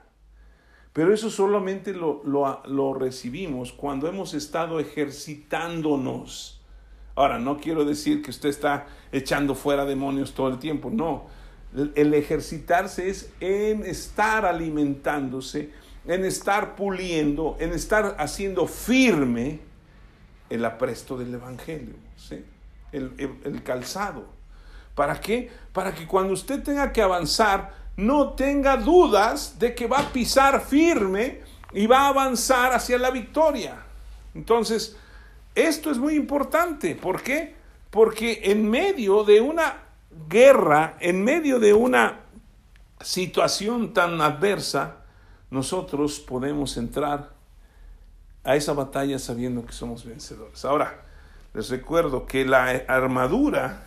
Pero 0.92 1.14
eso 1.14 1.30
solamente 1.30 1.92
lo, 1.92 2.94
recibimos 2.94 3.70
cuando 3.70 4.08
hemos 4.08 4.34
estado 4.34 4.80
ejercitándonos. 4.80 6.62
Ahora, 7.14 7.38
no 7.38 7.58
quiero 7.58 7.84
decir 7.84 8.22
que 8.22 8.30
usted 8.30 8.48
está 8.48 8.86
echando 9.12 9.54
fuera 9.54 9.84
demonios 9.84 10.32
todo 10.32 10.48
el 10.48 10.58
tiempo, 10.58 10.90
no. 10.90 11.26
El 11.94 12.14
ejercitarse 12.14 13.10
es 13.10 13.30
en 13.40 13.84
estar 13.84 14.46
alimentándose, 14.46 15.70
en 16.06 16.24
estar 16.24 16.76
puliendo, 16.76 17.56
en 17.58 17.72
estar 17.72 18.16
haciendo 18.18 18.66
firme 18.66 19.60
el 20.48 20.64
apresto 20.64 21.16
del 21.18 21.34
Evangelio, 21.34 21.94
el, 22.92 23.12
el 23.44 23.62
calzado. 23.62 24.26
¿Para 24.94 25.20
qué? 25.20 25.50
Para 25.72 25.94
que 25.94 26.06
cuando 26.06 26.32
usted 26.32 26.62
tenga 26.62 26.92
que 26.92 27.02
avanzar, 27.02 27.74
no 27.96 28.34
tenga 28.34 28.76
dudas 28.76 29.58
de 29.58 29.74
que 29.74 29.86
va 29.86 29.98
a 29.98 30.12
pisar 30.12 30.60
firme 30.60 31.40
y 31.72 31.86
va 31.86 32.02
a 32.02 32.08
avanzar 32.08 32.72
hacia 32.72 32.98
la 32.98 33.10
victoria. 33.10 33.76
Entonces, 34.34 34.96
esto 35.54 35.90
es 35.90 35.98
muy 35.98 36.14
importante. 36.14 36.94
¿Por 36.94 37.22
qué? 37.22 37.54
Porque 37.90 38.40
en 38.44 38.68
medio 38.68 39.24
de 39.24 39.40
una 39.40 39.82
guerra, 40.28 40.96
en 41.00 41.24
medio 41.24 41.58
de 41.58 41.72
una 41.72 42.20
situación 43.00 43.92
tan 43.92 44.20
adversa, 44.20 44.96
nosotros 45.50 46.20
podemos 46.20 46.76
entrar 46.76 47.30
a 48.44 48.56
esa 48.56 48.72
batalla 48.72 49.18
sabiendo 49.18 49.64
que 49.66 49.72
somos 49.72 50.04
vencedores. 50.04 50.64
Ahora, 50.64 51.02
les 51.54 51.70
recuerdo 51.70 52.26
que 52.26 52.44
la 52.44 52.66
armadura, 52.88 53.86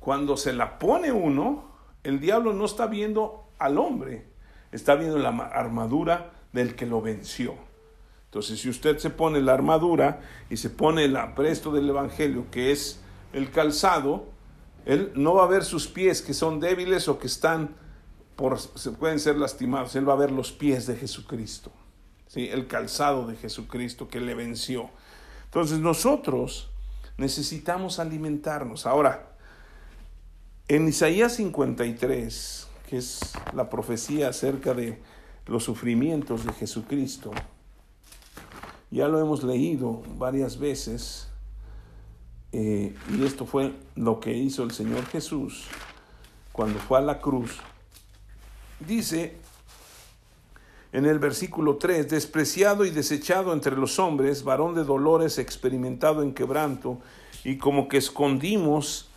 cuando 0.00 0.36
se 0.36 0.52
la 0.52 0.78
pone 0.78 1.12
uno, 1.12 1.72
el 2.02 2.20
diablo 2.20 2.52
no 2.52 2.64
está 2.64 2.86
viendo 2.86 3.48
al 3.58 3.78
hombre, 3.78 4.26
está 4.72 4.94
viendo 4.94 5.18
la 5.18 5.30
armadura 5.30 6.32
del 6.52 6.74
que 6.74 6.86
lo 6.86 7.00
venció. 7.00 7.54
Entonces, 8.26 8.60
si 8.60 8.68
usted 8.68 8.98
se 8.98 9.10
pone 9.10 9.40
la 9.40 9.54
armadura 9.54 10.20
y 10.50 10.56
se 10.56 10.68
pone 10.68 11.04
el 11.04 11.16
apresto 11.16 11.70
del 11.70 11.88
Evangelio, 11.88 12.46
que 12.50 12.72
es 12.72 13.00
el 13.32 13.50
calzado, 13.50 14.26
él 14.84 15.12
no 15.14 15.34
va 15.34 15.44
a 15.44 15.48
ver 15.48 15.64
sus 15.64 15.86
pies 15.86 16.20
que 16.20 16.34
son 16.34 16.60
débiles 16.60 17.08
o 17.08 17.18
que 17.18 17.28
están 17.28 17.76
por, 18.36 18.58
se 18.58 18.90
pueden 18.92 19.20
ser 19.20 19.36
lastimados. 19.36 19.94
Él 19.96 20.08
va 20.08 20.14
a 20.14 20.16
ver 20.16 20.30
los 20.30 20.52
pies 20.52 20.86
de 20.86 20.96
Jesucristo, 20.96 21.70
¿sí? 22.26 22.48
el 22.48 22.66
calzado 22.66 23.26
de 23.26 23.36
Jesucristo 23.36 24.08
que 24.08 24.20
le 24.20 24.34
venció. 24.34 24.90
Entonces, 25.44 25.78
nosotros 25.78 26.70
necesitamos 27.16 27.98
alimentarnos. 27.98 28.86
Ahora, 28.86 29.36
en 30.68 30.88
Isaías 30.88 31.34
53, 31.34 32.68
que 32.88 32.96
es 32.96 33.32
la 33.52 33.70
profecía 33.70 34.28
acerca 34.28 34.74
de 34.74 35.00
los 35.46 35.64
sufrimientos 35.64 36.44
de 36.44 36.52
Jesucristo, 36.54 37.32
ya 38.90 39.08
lo 39.08 39.20
hemos 39.20 39.42
leído 39.42 40.02
varias 40.16 40.58
veces, 40.58 41.28
eh, 42.52 42.94
y 43.12 43.24
esto 43.24 43.44
fue 43.44 43.74
lo 43.96 44.20
que 44.20 44.32
hizo 44.32 44.62
el 44.62 44.70
Señor 44.70 45.04
Jesús 45.06 45.66
cuando 46.52 46.78
fue 46.78 46.98
a 46.98 47.00
la 47.02 47.20
cruz. 47.20 47.58
Dice 48.80 49.36
en 50.92 51.06
el 51.06 51.18
versículo 51.18 51.76
3, 51.76 52.08
despreciado 52.08 52.84
y 52.84 52.90
desechado 52.90 53.52
entre 53.52 53.76
los 53.76 53.98
hombres, 53.98 54.44
varón 54.44 54.74
de 54.74 54.84
dolores, 54.84 55.38
experimentado 55.38 56.22
en 56.22 56.32
quebranto, 56.32 57.00
y 57.42 57.58
como 57.58 57.88
que 57.88 57.96
escondimos 57.96 59.08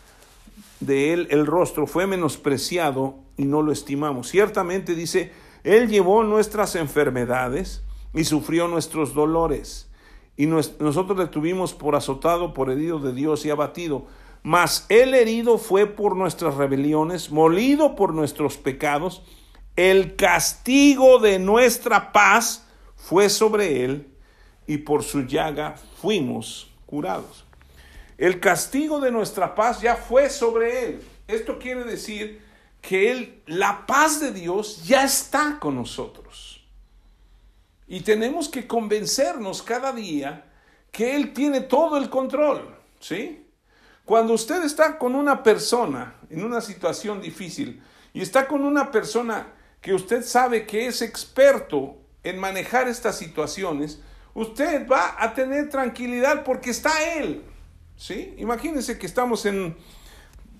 de 0.80 1.14
él 1.14 1.28
el 1.32 1.46
rostro 1.46 1.88
fue 1.88 2.08
menospreciado 2.08 3.16
y 3.38 3.46
no 3.46 3.62
lo 3.62 3.72
estimamos. 3.72 4.28
Ciertamente 4.30 4.96
dice, 4.96 5.32
Él 5.64 5.88
llevó 5.88 6.24
nuestras 6.24 6.76
enfermedades 6.76 7.84
y 8.14 8.24
sufrió 8.24 8.68
nuestros 8.68 9.14
dolores. 9.14 9.90
Y 10.36 10.46
nosotros 10.46 11.18
le 11.18 11.28
tuvimos 11.28 11.74
por 11.74 11.96
azotado, 11.96 12.54
por 12.54 12.70
herido 12.70 13.00
de 13.00 13.14
Dios 13.14 13.46
y 13.46 13.50
abatido. 13.50 14.06
Mas 14.44 14.86
el 14.90 15.14
herido 15.14 15.58
fue 15.58 15.88
por 15.88 16.16
nuestras 16.16 16.56
rebeliones, 16.56 17.32
molido 17.32 17.96
por 17.96 18.14
nuestros 18.14 18.58
pecados. 18.58 19.24
El 19.78 20.16
castigo 20.16 21.20
de 21.20 21.38
nuestra 21.38 22.12
paz 22.12 22.66
fue 22.96 23.30
sobre 23.30 23.86
él 23.86 24.12
y 24.66 24.80
por 24.80 25.04
su 25.04 25.22
llaga 25.22 25.76
fuimos 26.02 26.72
curados. 26.88 27.46
El 28.18 28.40
castigo 28.40 29.00
de 29.00 29.12
nuestra 29.12 29.54
paz 29.54 29.80
ya 29.80 29.96
fue 29.96 30.32
sobre 30.32 30.86
él. 30.86 31.02
Esto 31.28 31.60
quiere 31.60 31.84
decir 31.84 32.42
que 32.82 33.12
él, 33.12 33.44
la 33.46 33.86
paz 33.86 34.20
de 34.20 34.32
Dios 34.32 34.84
ya 34.84 35.04
está 35.04 35.60
con 35.60 35.76
nosotros. 35.76 36.66
Y 37.88 38.02
tenemos 38.02 38.50
que 38.50 38.66
convencernos 38.66 39.62
cada 39.62 39.94
día 39.94 40.46
que 40.92 41.16
Él 41.16 41.34
tiene 41.34 41.62
todo 41.62 41.98
el 41.98 42.10
control, 42.10 42.76
¿sí? 43.00 43.46
Cuando 44.04 44.34
usted 44.34 44.64
está 44.64 44.98
con 44.98 45.16
una 45.16 45.44
persona 45.44 46.16
en 46.30 46.44
una 46.44 46.62
situación 46.62 47.22
difícil 47.22 47.82
y 48.14 48.22
está 48.22 48.48
con 48.48 48.64
una 48.64 48.92
persona 48.92 49.54
que 49.82 49.94
usted 49.94 50.24
sabe 50.24 50.66
que 50.66 50.88
es 50.88 51.02
experto 51.02 51.98
en 52.24 52.40
manejar 52.40 52.88
estas 52.88 53.18
situaciones, 53.18 54.02
usted 54.34 54.88
va 54.88 55.16
a 55.18 55.34
tener 55.34 55.70
tranquilidad 55.70 56.44
porque 56.44 56.70
está 56.70 56.92
Él. 57.16 57.44
¿Sí? 57.96 58.36
Imagínense 58.38 59.00
que 59.00 59.08
estamos 59.08 59.46
en 59.46 59.76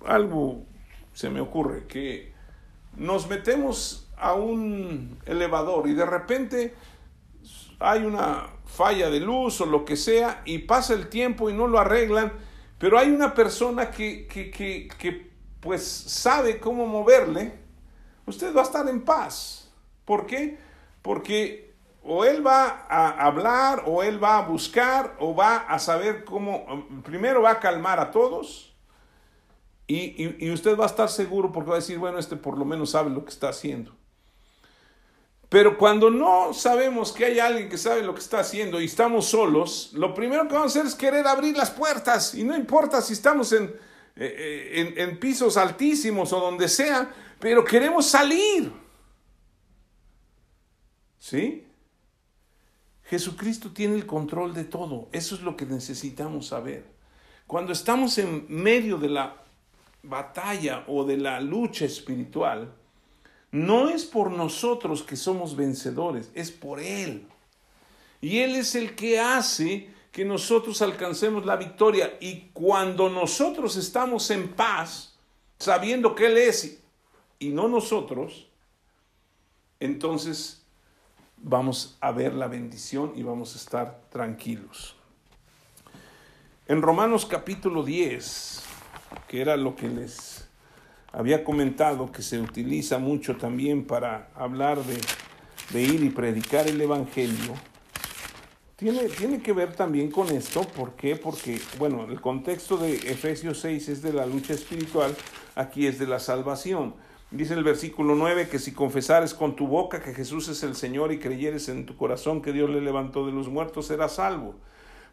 algo, 0.04 0.64
se 1.12 1.30
me 1.30 1.40
ocurre, 1.40 1.86
que 1.86 2.32
nos 2.96 3.28
metemos 3.28 4.08
a 4.16 4.34
un 4.34 5.18
elevador 5.26 5.88
y 5.88 5.94
de 5.94 6.04
repente 6.04 6.74
hay 7.78 8.04
una 8.04 8.48
falla 8.66 9.08
de 9.08 9.20
luz 9.20 9.60
o 9.60 9.66
lo 9.66 9.84
que 9.84 9.96
sea 9.96 10.42
y 10.44 10.58
pasa 10.58 10.94
el 10.94 11.08
tiempo 11.08 11.48
y 11.48 11.52
no 11.52 11.66
lo 11.66 11.78
arreglan, 11.78 12.32
Pero 12.78 12.98
hay 12.98 13.10
una 13.10 13.34
persona 13.34 13.90
que, 13.90 14.26
que, 14.26 14.50
que, 14.50 14.88
que 14.98 15.30
pues 15.60 15.84
sabe 15.84 16.60
cómo 16.60 16.86
moverle, 16.86 17.52
usted 18.28 18.54
va 18.54 18.60
a 18.60 18.64
estar 18.64 18.88
en 18.88 19.04
paz. 19.04 19.70
¿Por 20.04 20.26
qué? 20.26 20.58
Porque 21.02 21.68
o 22.02 22.24
él 22.24 22.46
va 22.46 22.86
a 22.88 23.26
hablar, 23.26 23.84
o 23.86 24.02
él 24.02 24.22
va 24.22 24.38
a 24.38 24.42
buscar, 24.42 25.16
o 25.20 25.34
va 25.34 25.56
a 25.58 25.78
saber 25.78 26.24
cómo, 26.24 26.86
primero 27.04 27.42
va 27.42 27.50
a 27.50 27.60
calmar 27.60 28.00
a 28.00 28.10
todos, 28.10 28.74
y, 29.86 30.44
y, 30.44 30.50
usted 30.50 30.76
va 30.78 30.84
a 30.84 30.88
estar 30.88 31.08
seguro 31.08 31.50
porque 31.50 31.70
va 31.70 31.76
a 31.76 31.80
decir, 31.80 31.98
bueno, 31.98 32.18
este 32.18 32.36
por 32.36 32.58
lo 32.58 32.66
menos 32.66 32.90
sabe 32.90 33.10
lo 33.10 33.24
que 33.24 33.30
está 33.30 33.48
haciendo. 33.48 33.96
Pero 35.48 35.78
cuando 35.78 36.10
no 36.10 36.52
sabemos 36.52 37.12
que 37.12 37.24
hay 37.24 37.38
alguien 37.38 37.70
que 37.70 37.78
sabe 37.78 38.02
lo 38.02 38.12
que 38.12 38.20
está 38.20 38.40
haciendo 38.40 38.82
y 38.82 38.84
estamos 38.84 39.26
solos, 39.26 39.90
lo 39.94 40.12
primero 40.12 40.46
que 40.46 40.52
vamos 40.52 40.76
a 40.76 40.78
hacer 40.78 40.86
es 40.86 40.94
querer 40.94 41.26
abrir 41.26 41.56
las 41.56 41.70
puertas. 41.70 42.34
Y 42.34 42.44
no 42.44 42.54
importa 42.54 43.00
si 43.00 43.14
estamos 43.14 43.52
en, 43.52 43.64
eh, 43.64 43.72
eh, 44.16 44.70
en, 44.74 45.08
en 45.08 45.18
pisos 45.18 45.56
altísimos 45.56 46.34
o 46.34 46.40
donde 46.40 46.68
sea, 46.68 47.10
pero 47.40 47.64
queremos 47.64 48.06
salir. 48.06 48.72
¿Sí? 51.18 51.64
Jesucristo 53.04 53.70
tiene 53.72 53.94
el 53.94 54.06
control 54.06 54.54
de 54.54 54.64
todo. 54.64 55.08
Eso 55.12 55.34
es 55.34 55.42
lo 55.42 55.56
que 55.56 55.66
necesitamos 55.66 56.48
saber. 56.48 56.84
Cuando 57.46 57.72
estamos 57.72 58.18
en 58.18 58.46
medio 58.48 58.98
de 58.98 59.08
la 59.08 59.36
batalla 60.02 60.84
o 60.86 61.04
de 61.04 61.16
la 61.16 61.40
lucha 61.40 61.86
espiritual, 61.86 62.72
no 63.50 63.88
es 63.88 64.04
por 64.04 64.30
nosotros 64.30 65.02
que 65.02 65.16
somos 65.16 65.56
vencedores, 65.56 66.30
es 66.34 66.50
por 66.50 66.80
Él. 66.80 67.26
Y 68.20 68.38
Él 68.40 68.56
es 68.56 68.74
el 68.74 68.94
que 68.94 69.18
hace 69.18 69.90
que 70.12 70.24
nosotros 70.24 70.82
alcancemos 70.82 71.46
la 71.46 71.56
victoria. 71.56 72.18
Y 72.20 72.50
cuando 72.52 73.08
nosotros 73.08 73.76
estamos 73.76 74.30
en 74.30 74.48
paz, 74.48 75.16
sabiendo 75.58 76.14
que 76.14 76.26
Él 76.26 76.36
es 76.36 76.78
y 77.38 77.50
no 77.50 77.68
nosotros, 77.68 78.48
entonces 79.80 80.64
vamos 81.36 81.96
a 82.00 82.10
ver 82.10 82.34
la 82.34 82.48
bendición 82.48 83.12
y 83.14 83.22
vamos 83.22 83.54
a 83.54 83.58
estar 83.58 84.00
tranquilos. 84.10 84.96
En 86.66 86.82
Romanos 86.82 87.24
capítulo 87.26 87.82
10, 87.82 88.62
que 89.28 89.40
era 89.40 89.56
lo 89.56 89.74
que 89.76 89.88
les 89.88 90.48
había 91.12 91.44
comentado, 91.44 92.12
que 92.12 92.22
se 92.22 92.40
utiliza 92.40 92.98
mucho 92.98 93.36
también 93.36 93.86
para 93.86 94.30
hablar 94.34 94.82
de, 94.84 95.00
de 95.70 95.82
ir 95.82 96.02
y 96.02 96.10
predicar 96.10 96.66
el 96.68 96.80
Evangelio, 96.80 97.54
tiene, 98.76 99.08
tiene, 99.08 99.42
que 99.42 99.52
ver 99.52 99.74
también 99.74 100.10
con 100.10 100.28
esto. 100.28 100.62
¿Por 100.62 100.92
qué? 100.92 101.16
Porque, 101.16 101.60
bueno, 101.78 102.06
el 102.08 102.20
contexto 102.20 102.76
de 102.76 102.94
Efesios 102.94 103.58
6 103.60 103.88
es 103.88 104.02
de 104.02 104.12
la 104.12 104.24
lucha 104.24 104.52
espiritual, 104.52 105.16
aquí 105.56 105.86
es 105.86 105.98
de 105.98 106.06
la 106.06 106.20
salvación. 106.20 106.94
Dice 107.30 107.52
el 107.52 107.62
versículo 107.62 108.14
9 108.14 108.48
que 108.48 108.58
si 108.58 108.72
confesares 108.72 109.34
con 109.34 109.54
tu 109.54 109.66
boca 109.66 110.00
que 110.00 110.14
Jesús 110.14 110.48
es 110.48 110.62
el 110.62 110.74
Señor 110.74 111.12
y 111.12 111.18
creyeres 111.18 111.68
en 111.68 111.84
tu 111.84 111.94
corazón 111.94 112.40
que 112.40 112.54
Dios 112.54 112.70
le 112.70 112.80
levantó 112.80 113.26
de 113.26 113.32
los 113.32 113.48
muertos, 113.48 113.88
serás 113.88 114.14
salvo. 114.14 114.54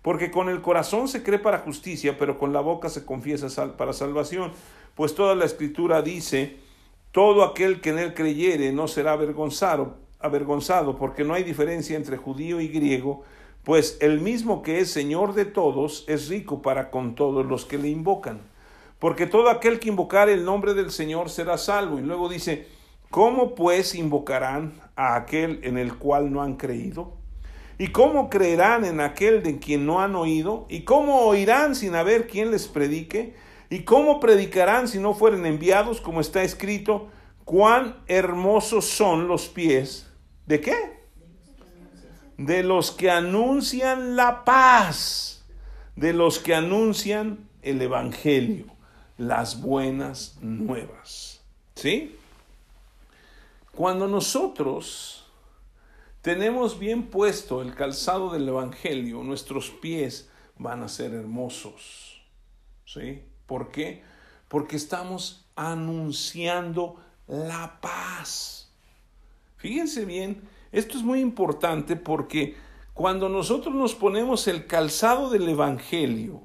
Porque 0.01 0.32
con 0.32 0.47
el 0.47 0.61
corazón 0.61 1.09
se 1.09 1.24
cree 1.24 1.39
para 1.39 1.59
justicia, 1.59 2.18
pero 2.18 2.38
con 2.38 2.53
la 2.53 2.61
boca 2.61 2.88
se 2.88 3.03
confiesa 3.03 3.76
para 3.76 3.91
salvación. 3.91 4.53
Pues 4.95 5.13
toda 5.13 5.36
la 5.36 5.43
escritura 5.43 6.01
dice, 6.01 6.55
todo 7.11 7.43
aquel 7.43 7.82
que 7.82 7.89
en 7.89 7.99
él 7.99 8.13
creyere 8.13 8.72
no 8.72 8.88
será 8.88 9.11
avergonzado, 9.11 9.97
avergonzado, 10.20 10.95
porque 10.95 11.26
no 11.26 11.34
hay 11.34 11.43
diferencia 11.43 11.97
entre 11.97 12.16
judío 12.16 12.61
y 12.61 12.70
griego, 12.70 13.24
pues 13.66 13.97
el 13.99 14.22
mismo 14.22 14.61
que 14.61 14.80
es 14.80 14.89
Señor 14.89 15.34
de 15.34 15.43
todos 15.43 16.05
es 16.07 16.30
rico 16.30 16.61
para 16.61 16.91
con 16.91 17.16
todos 17.16 17.45
los 17.45 17.66
que 17.66 17.78
le 17.78 17.89
invocan 17.89 18.55
porque 19.00 19.26
todo 19.28 19.50
aquel 19.50 19.80
que 19.80 19.89
invocar 19.89 20.30
el 20.30 20.46
nombre 20.46 20.74
del 20.74 20.91
Señor 20.91 21.30
será 21.30 21.58
salvo. 21.58 22.00
Y 22.00 22.02
luego 22.02 22.30
dice, 22.30 22.68
¿cómo 23.10 23.56
pues 23.56 23.96
invocarán 23.96 24.74
a 24.96 25.16
aquel 25.16 25.60
en 25.64 25.78
el 25.78 25.98
cual 25.98 26.32
no 26.32 26.41
han 26.41 26.56
creído? 26.56 27.18
¿Y 27.78 27.89
cómo 27.89 28.30
creerán 28.30 28.86
en 28.86 29.02
aquel 29.02 29.43
de 29.43 29.60
quien 29.60 29.86
no 29.86 30.00
han 30.00 30.16
oído? 30.16 30.66
¿Y 30.70 30.82
cómo 30.82 31.22
oirán 31.26 31.76
sin 31.76 31.93
haber 31.93 32.28
quien 32.28 32.52
les 32.52 32.70
predique? 32.70 33.36
¿Y 33.70 33.80
cómo 33.80 34.22
predicarán 34.22 34.88
si 34.88 34.98
no 35.00 35.14
fueren 35.14 35.46
enviados, 35.46 36.00
como 36.00 36.22
está 36.22 36.43
escrito? 36.43 37.10
Cuán 37.43 37.98
hermosos 38.08 38.86
son 38.86 39.28
los 39.28 39.50
pies. 39.50 40.10
¿De 40.46 40.62
qué? 40.62 40.76
De 42.38 42.64
los 42.64 42.91
que 42.91 43.12
anuncian 43.12 44.16
la 44.16 44.46
paz, 44.46 45.46
de 45.98 46.14
los 46.14 46.39
que 46.39 46.56
anuncian 46.56 47.50
el 47.62 47.82
Evangelio 47.82 48.74
las 49.18 49.61
buenas 49.61 50.38
nuevas. 50.41 51.41
¿Sí? 51.76 52.16
Cuando 53.74 54.07
nosotros 54.07 55.26
tenemos 56.22 56.80
bien 56.80 57.07
puesto 57.07 57.61
el 57.61 57.76
calzado 57.76 58.32
del 58.32 58.47
Evangelio, 58.47 59.24
nuestros 59.24 59.70
pies 59.70 60.30
van 60.57 60.84
a 60.84 60.88
ser 60.88 61.13
hermosos. 61.13 62.22
¿Sí? 62.86 63.22
¿Por 63.45 63.72
qué? 63.72 64.03
Porque 64.47 64.76
estamos 64.76 65.45
anunciando 65.55 66.95
la 67.28 67.80
paz. 67.82 68.72
Fíjense 69.57 70.05
bien, 70.05 70.41
esto 70.72 70.97
es 70.97 71.03
muy 71.03 71.20
importante 71.20 71.95
porque 71.95 72.55
cuando 72.93 73.30
nosotros 73.30 73.74
nos 73.74 73.95
ponemos 73.95 74.47
el 74.47 74.68
calzado 74.68 75.30
del 75.30 75.49
Evangelio, 75.49 76.41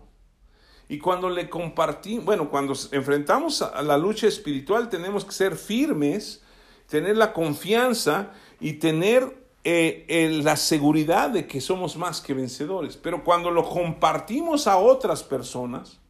y 0.91 0.99
cuando 0.99 1.31
le 1.31 1.49
compartimos, 1.49 2.25
bueno, 2.25 2.51
cuando 2.51 2.75
enfrentamos 2.91 3.63
a 3.63 3.81
la 3.81 3.97
lucha 3.97 4.27
espiritual 4.27 4.89
tenemos 4.89 5.25
que 5.25 5.31
ser 5.31 5.55
firmes, 5.55 6.43
tener 6.89 7.17
la 7.17 7.33
confianza 7.33 8.33
y 8.59 8.73
tener 8.73 9.47
eh, 9.63 10.41
la 10.43 10.57
seguridad 10.57 11.31
de 11.31 11.47
que 11.47 11.61
somos 11.61 11.97
más 11.97 12.21
que 12.21 12.35
vencedores. 12.35 12.97
Pero 12.97 13.23
cuando 13.23 13.53
lo 13.53 13.69
compartimos 13.69 14.67
a 14.67 14.79
otras 14.79 15.23
personas, 15.23 16.01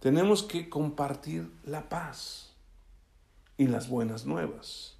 tenemos 0.00 0.42
que 0.42 0.70
compartir 0.70 1.46
la 1.62 1.86
paz 1.90 2.54
y 3.58 3.66
las 3.66 3.90
buenas 3.90 4.24
nuevas. 4.24 4.95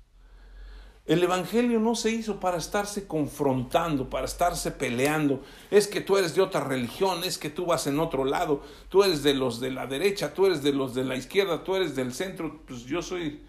El 1.07 1.22
Evangelio 1.22 1.78
no 1.78 1.94
se 1.94 2.11
hizo 2.11 2.40
para 2.40 2.57
estarse 2.57 3.07
confrontando, 3.07 4.11
para 4.11 4.24
estarse 4.24 4.72
peleando. 4.72 5.42
Es 5.70 5.86
que 5.86 6.00
tú 6.00 6.16
eres 6.16 6.34
de 6.34 6.42
otra 6.42 6.64
religión, 6.64 7.22
es 7.22 7.38
que 7.38 7.48
tú 7.48 7.66
vas 7.66 7.86
en 7.86 8.00
otro 8.00 8.24
lado, 8.24 8.62
tú 8.88 9.04
eres 9.04 9.22
de 9.22 9.34
los 9.34 9.61
de 9.61 9.70
la 9.70 9.86
derecha, 9.86 10.34
tú 10.34 10.46
eres 10.46 10.64
de 10.64 10.72
los 10.72 10.94
de 10.94 11.04
la 11.04 11.14
izquierda, 11.14 11.62
tú 11.62 11.76
eres 11.76 11.94
del 11.94 12.12
centro. 12.12 12.61
Pues 12.66 12.84
yo 12.86 13.02
soy, 13.02 13.40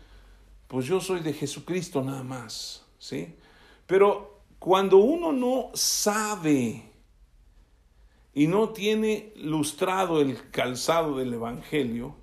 pues 0.68 0.86
yo 0.86 1.02
soy 1.02 1.22
de 1.22 1.34
Jesucristo 1.34 2.04
nada 2.04 2.22
más, 2.22 2.86
¿sí? 3.00 3.36
Pero 3.88 4.42
cuando 4.60 4.98
uno 4.98 5.32
no 5.32 5.72
sabe 5.74 6.92
y 8.36 8.46
no 8.46 8.70
tiene 8.70 9.34
lustrado 9.36 10.22
el 10.22 10.52
calzado 10.52 11.18
del 11.18 11.34
Evangelio, 11.34 12.16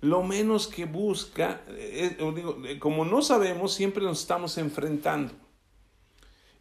lo 0.00 0.22
menos 0.22 0.68
que 0.68 0.84
busca, 0.84 1.62
eh, 1.68 2.16
eh, 2.18 2.78
como 2.78 3.04
no 3.04 3.22
sabemos, 3.22 3.74
siempre 3.74 4.04
nos 4.04 4.20
estamos 4.20 4.56
enfrentando. 4.58 5.34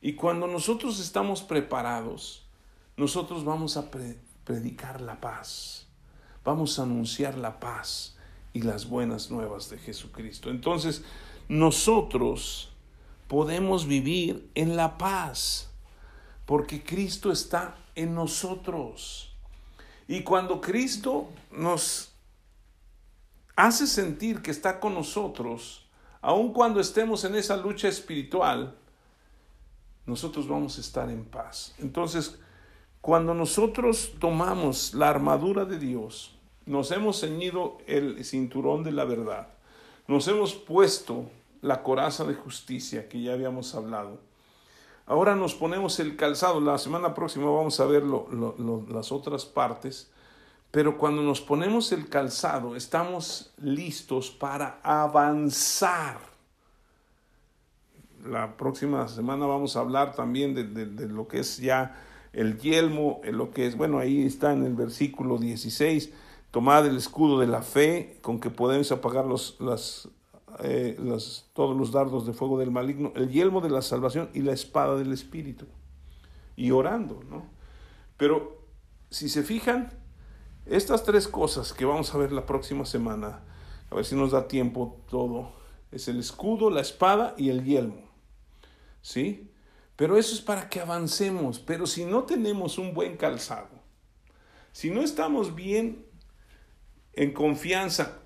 Y 0.02 0.14
cuando 0.14 0.48
nosotros 0.48 1.00
estamos 1.00 1.42
preparados, 1.42 2.48
nosotros 2.96 3.44
vamos 3.44 3.78
a 3.78 3.92
predicar 4.44 5.02
la 5.02 5.20
paz, 5.20 5.88
vamos 6.44 6.80
a 6.80 6.84
anunciar 6.84 7.38
la 7.38 7.60
paz 7.60 8.18
y 8.54 8.62
las 8.62 8.90
buenas 8.90 9.30
nuevas 9.30 9.70
de 9.70 9.78
Jesucristo. 9.78 10.50
Entonces, 10.50 11.04
nosotros 11.48 12.72
podemos 13.28 13.88
vivir 13.88 14.50
en 14.56 14.76
la 14.76 14.98
paz, 14.98 15.72
porque 16.46 16.84
Cristo 16.84 17.32
está 17.32 17.78
en 17.96 18.16
nosotros. 18.16 19.36
Y 20.08 20.24
cuando 20.24 20.62
Cristo 20.62 21.30
nos 21.52 22.17
hace 23.58 23.88
sentir 23.88 24.42
que 24.42 24.52
está 24.52 24.80
con 24.80 24.94
nosotros, 24.94 25.86
aun 26.22 26.54
cuando 26.54 26.80
estemos 26.80 27.26
en 27.26 27.36
esa 27.36 27.58
lucha 27.58 27.90
espiritual, 27.90 28.78
nosotros 30.06 30.48
vamos 30.48 30.78
a 30.78 30.82
estar 30.82 31.10
en 31.10 31.26
paz. 31.26 31.76
Entonces, 31.80 32.40
cuando 33.02 33.34
nosotros 33.34 34.14
tomamos 34.20 34.94
la 34.94 35.10
armadura 35.10 35.66
de 35.66 35.80
Dios, 35.80 36.38
nos 36.66 36.92
hemos 36.92 37.20
ceñido 37.20 37.80
el 37.88 38.24
cinturón 38.24 38.84
de 38.84 38.92
la 38.92 39.04
verdad, 39.04 39.50
nos 40.08 40.28
hemos 40.28 40.54
puesto 40.54 41.30
la 41.62 41.84
coraza 41.84 42.24
de 42.24 42.36
justicia 42.36 43.10
que 43.10 43.22
ya 43.22 43.34
habíamos 43.34 43.74
hablado. 43.76 44.20
Ahora 45.08 45.36
nos 45.36 45.56
ponemos 45.56 46.00
el 46.00 46.16
calzado. 46.16 46.60
La 46.60 46.78
semana 46.78 47.14
próxima 47.14 47.50
vamos 47.50 47.80
a 47.80 47.86
ver 47.86 48.04
las 48.04 49.12
otras 49.12 49.46
partes. 49.46 50.12
Pero 50.72 50.98
cuando 50.98 51.22
nos 51.22 51.42
ponemos 51.42 51.92
el 51.92 52.10
calzado, 52.10 52.76
estamos 52.76 53.54
listos 53.62 54.32
para 54.32 54.80
avanzar. 54.84 56.20
La 58.26 58.58
próxima 58.58 59.08
semana 59.08 59.46
vamos 59.46 59.78
a 59.78 59.80
hablar 59.80 60.14
también 60.14 60.54
de, 60.54 61.08
lo 61.08 61.28
que 61.28 61.40
es 61.40 61.58
ya 61.58 61.96
el 62.34 62.60
yelmo, 62.60 63.22
lo 63.24 63.52
que 63.52 63.68
es, 63.68 63.78
bueno, 63.78 64.00
ahí 64.00 64.26
está 64.26 64.52
en 64.52 64.64
el 64.64 64.76
versículo 64.76 65.38
16, 65.38 66.12
tomad 66.52 66.86
el 66.86 66.98
escudo 66.98 67.40
de 67.40 67.48
la 67.48 67.62
fe 67.62 68.20
con 68.22 68.40
que 68.40 68.50
podemos 68.50 68.92
apagar 68.92 69.26
los, 69.26 69.56
las, 69.60 70.10
eh, 70.60 70.98
todos 71.54 71.78
los 71.78 71.92
dardos 71.92 72.26
de 72.26 72.34
fuego 72.34 72.60
del 72.60 72.72
maligno, 72.72 73.14
el 73.16 73.30
yelmo 73.30 73.62
de 73.62 73.70
la 73.70 73.82
salvación 73.82 74.30
y 74.34 74.42
la 74.42 74.52
espada 74.52 74.98
del 74.98 75.14
Espíritu. 75.14 75.66
Y 76.56 76.72
orando, 76.72 77.24
¿no? 77.30 77.46
Pero 78.18 78.58
si 79.10 79.30
se 79.30 79.44
fijan, 79.44 79.92
estas 80.70 81.04
tres 81.04 81.28
cosas 81.28 81.74
que 81.74 81.86
vamos 81.86 82.14
a 82.14 82.18
ver 82.18 82.32
la 82.32 82.46
próxima 82.46 82.86
semana, 82.86 83.42
a 83.90 83.96
ver 83.96 84.06
si 84.06 84.16
nos 84.16 84.32
da 84.32 84.48
tiempo 84.48 85.00
todo, 85.10 85.52
es 85.92 86.08
el 86.08 86.20
escudo, 86.20 86.70
la 86.70 86.82
espada 86.82 87.34
y 87.38 87.50
el 87.50 87.64
yelmo. 87.64 88.04
¿Sí? 89.02 89.50
Pero 89.96 90.18
eso 90.18 90.36
es 90.36 90.42
para 90.42 90.70
que 90.70 90.80
avancemos. 90.80 91.60
Pero 91.60 91.88
si 91.88 92.06
no 92.06 92.24
tenemos 92.24 92.78
un 92.78 92.94
buen 92.94 93.18
calzado, 93.18 93.70
si 94.72 94.92
no 94.92 95.02
estamos 95.02 95.56
bien 95.56 96.06
en 97.14 97.34
confianza 97.34 98.20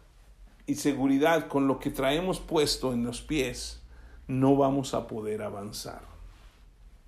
y 0.65 0.75
seguridad 0.75 1.47
con 1.47 1.67
lo 1.67 1.79
que 1.79 1.91
traemos 1.91 2.39
puesto 2.39 2.91
en 2.93 3.05
los 3.05 3.21
pies, 3.21 3.81
no 4.27 4.55
vamos 4.55 4.93
a 4.93 5.07
poder 5.07 5.43
avanzar. 5.43 6.01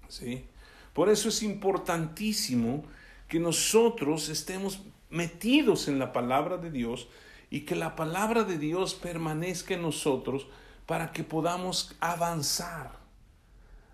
¿Sí? 0.07 0.45
Por 0.93 1.09
eso 1.09 1.29
es 1.29 1.41
importantísimo 1.41 2.83
que 3.27 3.39
nosotros 3.39 4.29
estemos 4.29 4.81
metidos 5.13 5.87
en 5.87 5.99
la 5.99 6.11
palabra 6.11 6.57
de 6.57 6.71
Dios 6.71 7.07
y 7.49 7.61
que 7.61 7.75
la 7.75 7.95
palabra 7.95 8.43
de 8.43 8.57
Dios 8.57 8.95
permanezca 8.95 9.75
en 9.75 9.83
nosotros 9.83 10.47
para 10.87 11.11
que 11.11 11.23
podamos 11.23 11.95
avanzar. 11.99 13.03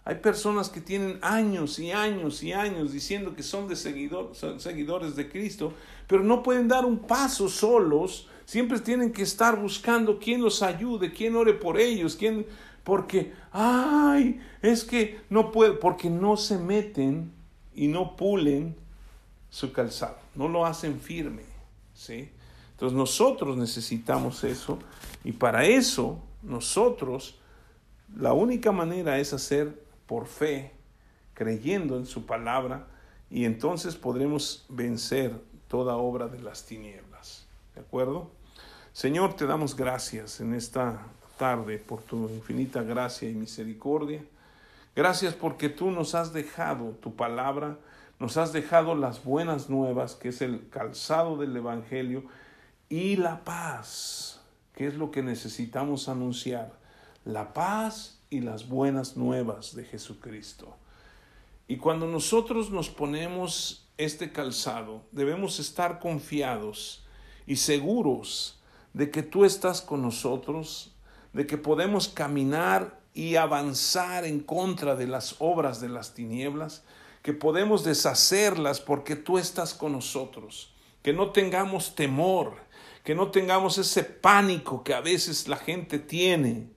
Hay 0.05 0.15
personas 0.15 0.69
que 0.69 0.81
tienen 0.81 1.19
años 1.21 1.77
y 1.77 1.91
años 1.91 2.41
y 2.41 2.53
años 2.53 2.93
diciendo 2.93 3.35
que 3.35 3.43
son, 3.43 3.67
de 3.67 3.75
seguidores 3.75 5.15
de 5.15 5.29
Cristo, 5.29 5.73
pero 6.07 6.23
no 6.23 6.41
pueden 6.41 6.67
dar 6.67 6.85
un 6.85 6.99
paso 6.99 7.49
solos. 7.49 8.27
Siempre 8.45 8.79
tienen 8.79 9.11
que 9.11 9.21
estar 9.21 9.59
buscando 9.61 10.17
quién 10.17 10.41
los 10.41 10.63
ayude, 10.63 11.11
quién 11.11 11.35
ore 11.35 11.53
por 11.53 11.79
ellos, 11.79 12.15
quién, 12.15 12.47
porque, 12.83 13.33
ay, 13.51 14.39
es 14.61 14.83
que 14.85 15.19
no 15.29 15.51
puede, 15.51 15.73
porque 15.73 16.09
no 16.09 16.37
se 16.37 16.57
meten 16.57 17.31
y 17.75 17.87
no 17.87 18.15
pulen 18.15 18.75
su 19.49 19.71
calzado, 19.73 20.17
no 20.35 20.47
lo 20.47 20.65
hacen 20.65 20.99
firme, 20.99 21.43
¿sí? 21.93 22.29
Entonces 22.71 22.97
nosotros 22.97 23.57
necesitamos 23.57 24.43
eso 24.43 24.79
y 25.23 25.33
para 25.33 25.65
eso 25.65 26.19
nosotros 26.41 27.39
la 28.15 28.33
única 28.33 28.71
manera 28.71 29.19
es 29.19 29.33
hacer 29.33 29.83
por 30.05 30.27
fe, 30.27 30.71
creyendo 31.33 31.97
en 31.97 32.05
su 32.05 32.25
palabra 32.25 32.87
y 33.29 33.45
entonces 33.45 33.95
podremos 33.95 34.65
vencer 34.69 35.33
toda 35.67 35.97
obra 35.97 36.27
de 36.27 36.39
las 36.39 36.65
tinieblas. 36.65 37.45
¿De 37.75 37.81
acuerdo? 37.81 38.31
Señor, 38.93 39.35
te 39.35 39.45
damos 39.45 39.75
gracias 39.75 40.41
en 40.41 40.53
esta 40.53 41.05
tarde 41.37 41.77
por 41.77 42.01
tu 42.01 42.27
infinita 42.29 42.81
gracia 42.81 43.29
y 43.29 43.33
misericordia. 43.33 44.23
Gracias 44.95 45.33
porque 45.33 45.69
tú 45.69 45.91
nos 45.91 46.15
has 46.15 46.33
dejado 46.33 46.89
tu 47.01 47.15
palabra, 47.15 47.77
nos 48.19 48.35
has 48.37 48.51
dejado 48.51 48.95
las 48.95 49.23
buenas 49.23 49.69
nuevas, 49.69 50.15
que 50.15 50.29
es 50.29 50.41
el 50.41 50.67
calzado 50.69 51.37
del 51.37 51.55
Evangelio, 51.55 52.25
y 52.89 53.15
la 53.15 53.43
paz, 53.43 54.41
que 54.73 54.87
es 54.87 54.95
lo 54.95 55.11
que 55.11 55.23
necesitamos 55.23 56.09
anunciar, 56.09 56.77
la 57.23 57.53
paz 57.53 58.19
y 58.29 58.41
las 58.41 58.67
buenas 58.67 59.15
nuevas 59.15 59.75
de 59.75 59.85
Jesucristo. 59.85 60.75
Y 61.67 61.77
cuando 61.77 62.07
nosotros 62.07 62.71
nos 62.71 62.89
ponemos 62.89 63.87
este 63.97 64.31
calzado, 64.31 65.03
debemos 65.11 65.59
estar 65.59 65.99
confiados 65.99 67.05
y 67.45 67.57
seguros 67.57 68.59
de 68.93 69.11
que 69.11 69.23
tú 69.23 69.45
estás 69.45 69.81
con 69.81 70.01
nosotros, 70.01 70.95
de 71.31 71.45
que 71.45 71.57
podemos 71.57 72.07
caminar 72.07 72.99
y 73.13 73.35
avanzar 73.35 74.25
en 74.25 74.39
contra 74.39 74.95
de 74.95 75.07
las 75.07 75.35
obras 75.39 75.79
de 75.79 75.89
las 75.89 76.13
tinieblas, 76.13 76.83
que 77.21 77.33
podemos 77.33 77.83
deshacerlas 77.83 78.79
porque 78.79 79.15
tú 79.15 79.37
estás 79.37 79.73
con 79.73 79.91
nosotros, 79.91 80.73
que 81.01 81.13
no 81.13 81.31
tengamos 81.31 81.95
temor, 81.95 82.57
que 83.03 83.15
no 83.15 83.31
tengamos 83.31 83.77
ese 83.77 84.03
pánico 84.03 84.83
que 84.83 84.93
a 84.93 85.01
veces 85.01 85.47
la 85.47 85.57
gente 85.57 85.99
tiene 85.99 86.69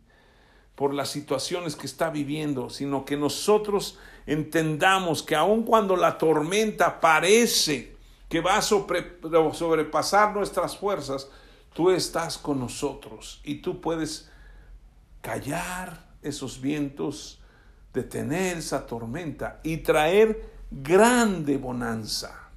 por 0.74 0.94
las 0.94 1.10
situaciones 1.10 1.76
que 1.76 1.86
está 1.86 2.10
viviendo, 2.10 2.70
sino 2.70 3.04
que 3.04 3.16
nosotros 3.16 3.98
entendamos 4.26 5.22
que 5.22 5.36
aun 5.36 5.64
cuando 5.64 5.96
la 5.96 6.18
tormenta 6.18 7.00
parece 7.00 7.96
que 8.28 8.40
va 8.40 8.56
a 8.56 8.62
sobrepasar 8.62 10.34
nuestras 10.34 10.76
fuerzas, 10.76 11.28
tú 11.74 11.90
estás 11.90 12.38
con 12.38 12.58
nosotros 12.58 13.40
y 13.44 13.56
tú 13.56 13.80
puedes 13.80 14.30
callar 15.20 16.06
esos 16.22 16.60
vientos, 16.60 17.41
detener 17.92 18.58
esa 18.58 18.86
tormenta 18.86 19.60
y 19.62 19.78
traer 19.78 20.50
grande 20.70 21.58
bonanza. 21.58 22.48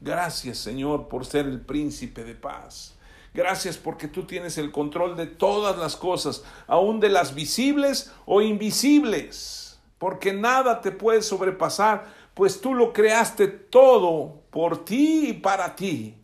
Gracias 0.00 0.58
Señor 0.58 1.08
por 1.08 1.24
ser 1.24 1.46
el 1.46 1.60
príncipe 1.60 2.24
de 2.24 2.34
paz. 2.34 2.96
Gracias 3.34 3.78
porque 3.78 4.08
tú 4.08 4.24
tienes 4.24 4.58
el 4.58 4.70
control 4.70 5.16
de 5.16 5.26
todas 5.26 5.78
las 5.78 5.96
cosas, 5.96 6.44
aun 6.66 7.00
de 7.00 7.08
las 7.08 7.34
visibles 7.34 8.12
o 8.26 8.42
invisibles, 8.42 9.80
porque 9.98 10.34
nada 10.34 10.82
te 10.82 10.90
puede 10.90 11.22
sobrepasar, 11.22 12.12
pues 12.34 12.60
tú 12.60 12.74
lo 12.74 12.92
creaste 12.92 13.46
todo 13.46 14.42
por 14.50 14.84
ti 14.84 15.28
y 15.28 15.32
para 15.34 15.74
ti. 15.74 16.16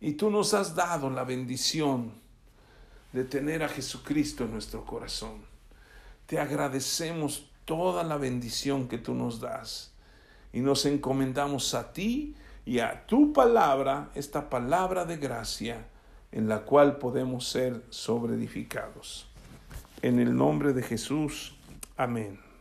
Y 0.00 0.12
tú 0.12 0.30
nos 0.30 0.52
has 0.52 0.74
dado 0.74 1.08
la 1.08 1.24
bendición 1.24 2.12
de 3.12 3.24
tener 3.24 3.62
a 3.62 3.68
Jesucristo 3.68 4.44
en 4.44 4.52
nuestro 4.52 4.84
corazón. 4.84 5.51
Te 6.26 6.38
agradecemos 6.38 7.50
toda 7.64 8.04
la 8.04 8.16
bendición 8.16 8.88
que 8.88 8.98
tú 8.98 9.14
nos 9.14 9.40
das 9.40 9.92
y 10.52 10.60
nos 10.60 10.84
encomendamos 10.86 11.74
a 11.74 11.92
ti 11.92 12.34
y 12.64 12.78
a 12.78 13.06
tu 13.06 13.32
palabra, 13.32 14.10
esta 14.14 14.48
palabra 14.48 15.04
de 15.04 15.16
gracia, 15.16 15.86
en 16.30 16.48
la 16.48 16.60
cual 16.62 16.96
podemos 16.96 17.48
ser 17.48 17.82
sobreedificados. 17.90 19.26
En 20.00 20.18
el 20.18 20.36
nombre 20.36 20.72
de 20.72 20.82
Jesús, 20.82 21.54
amén. 21.96 22.51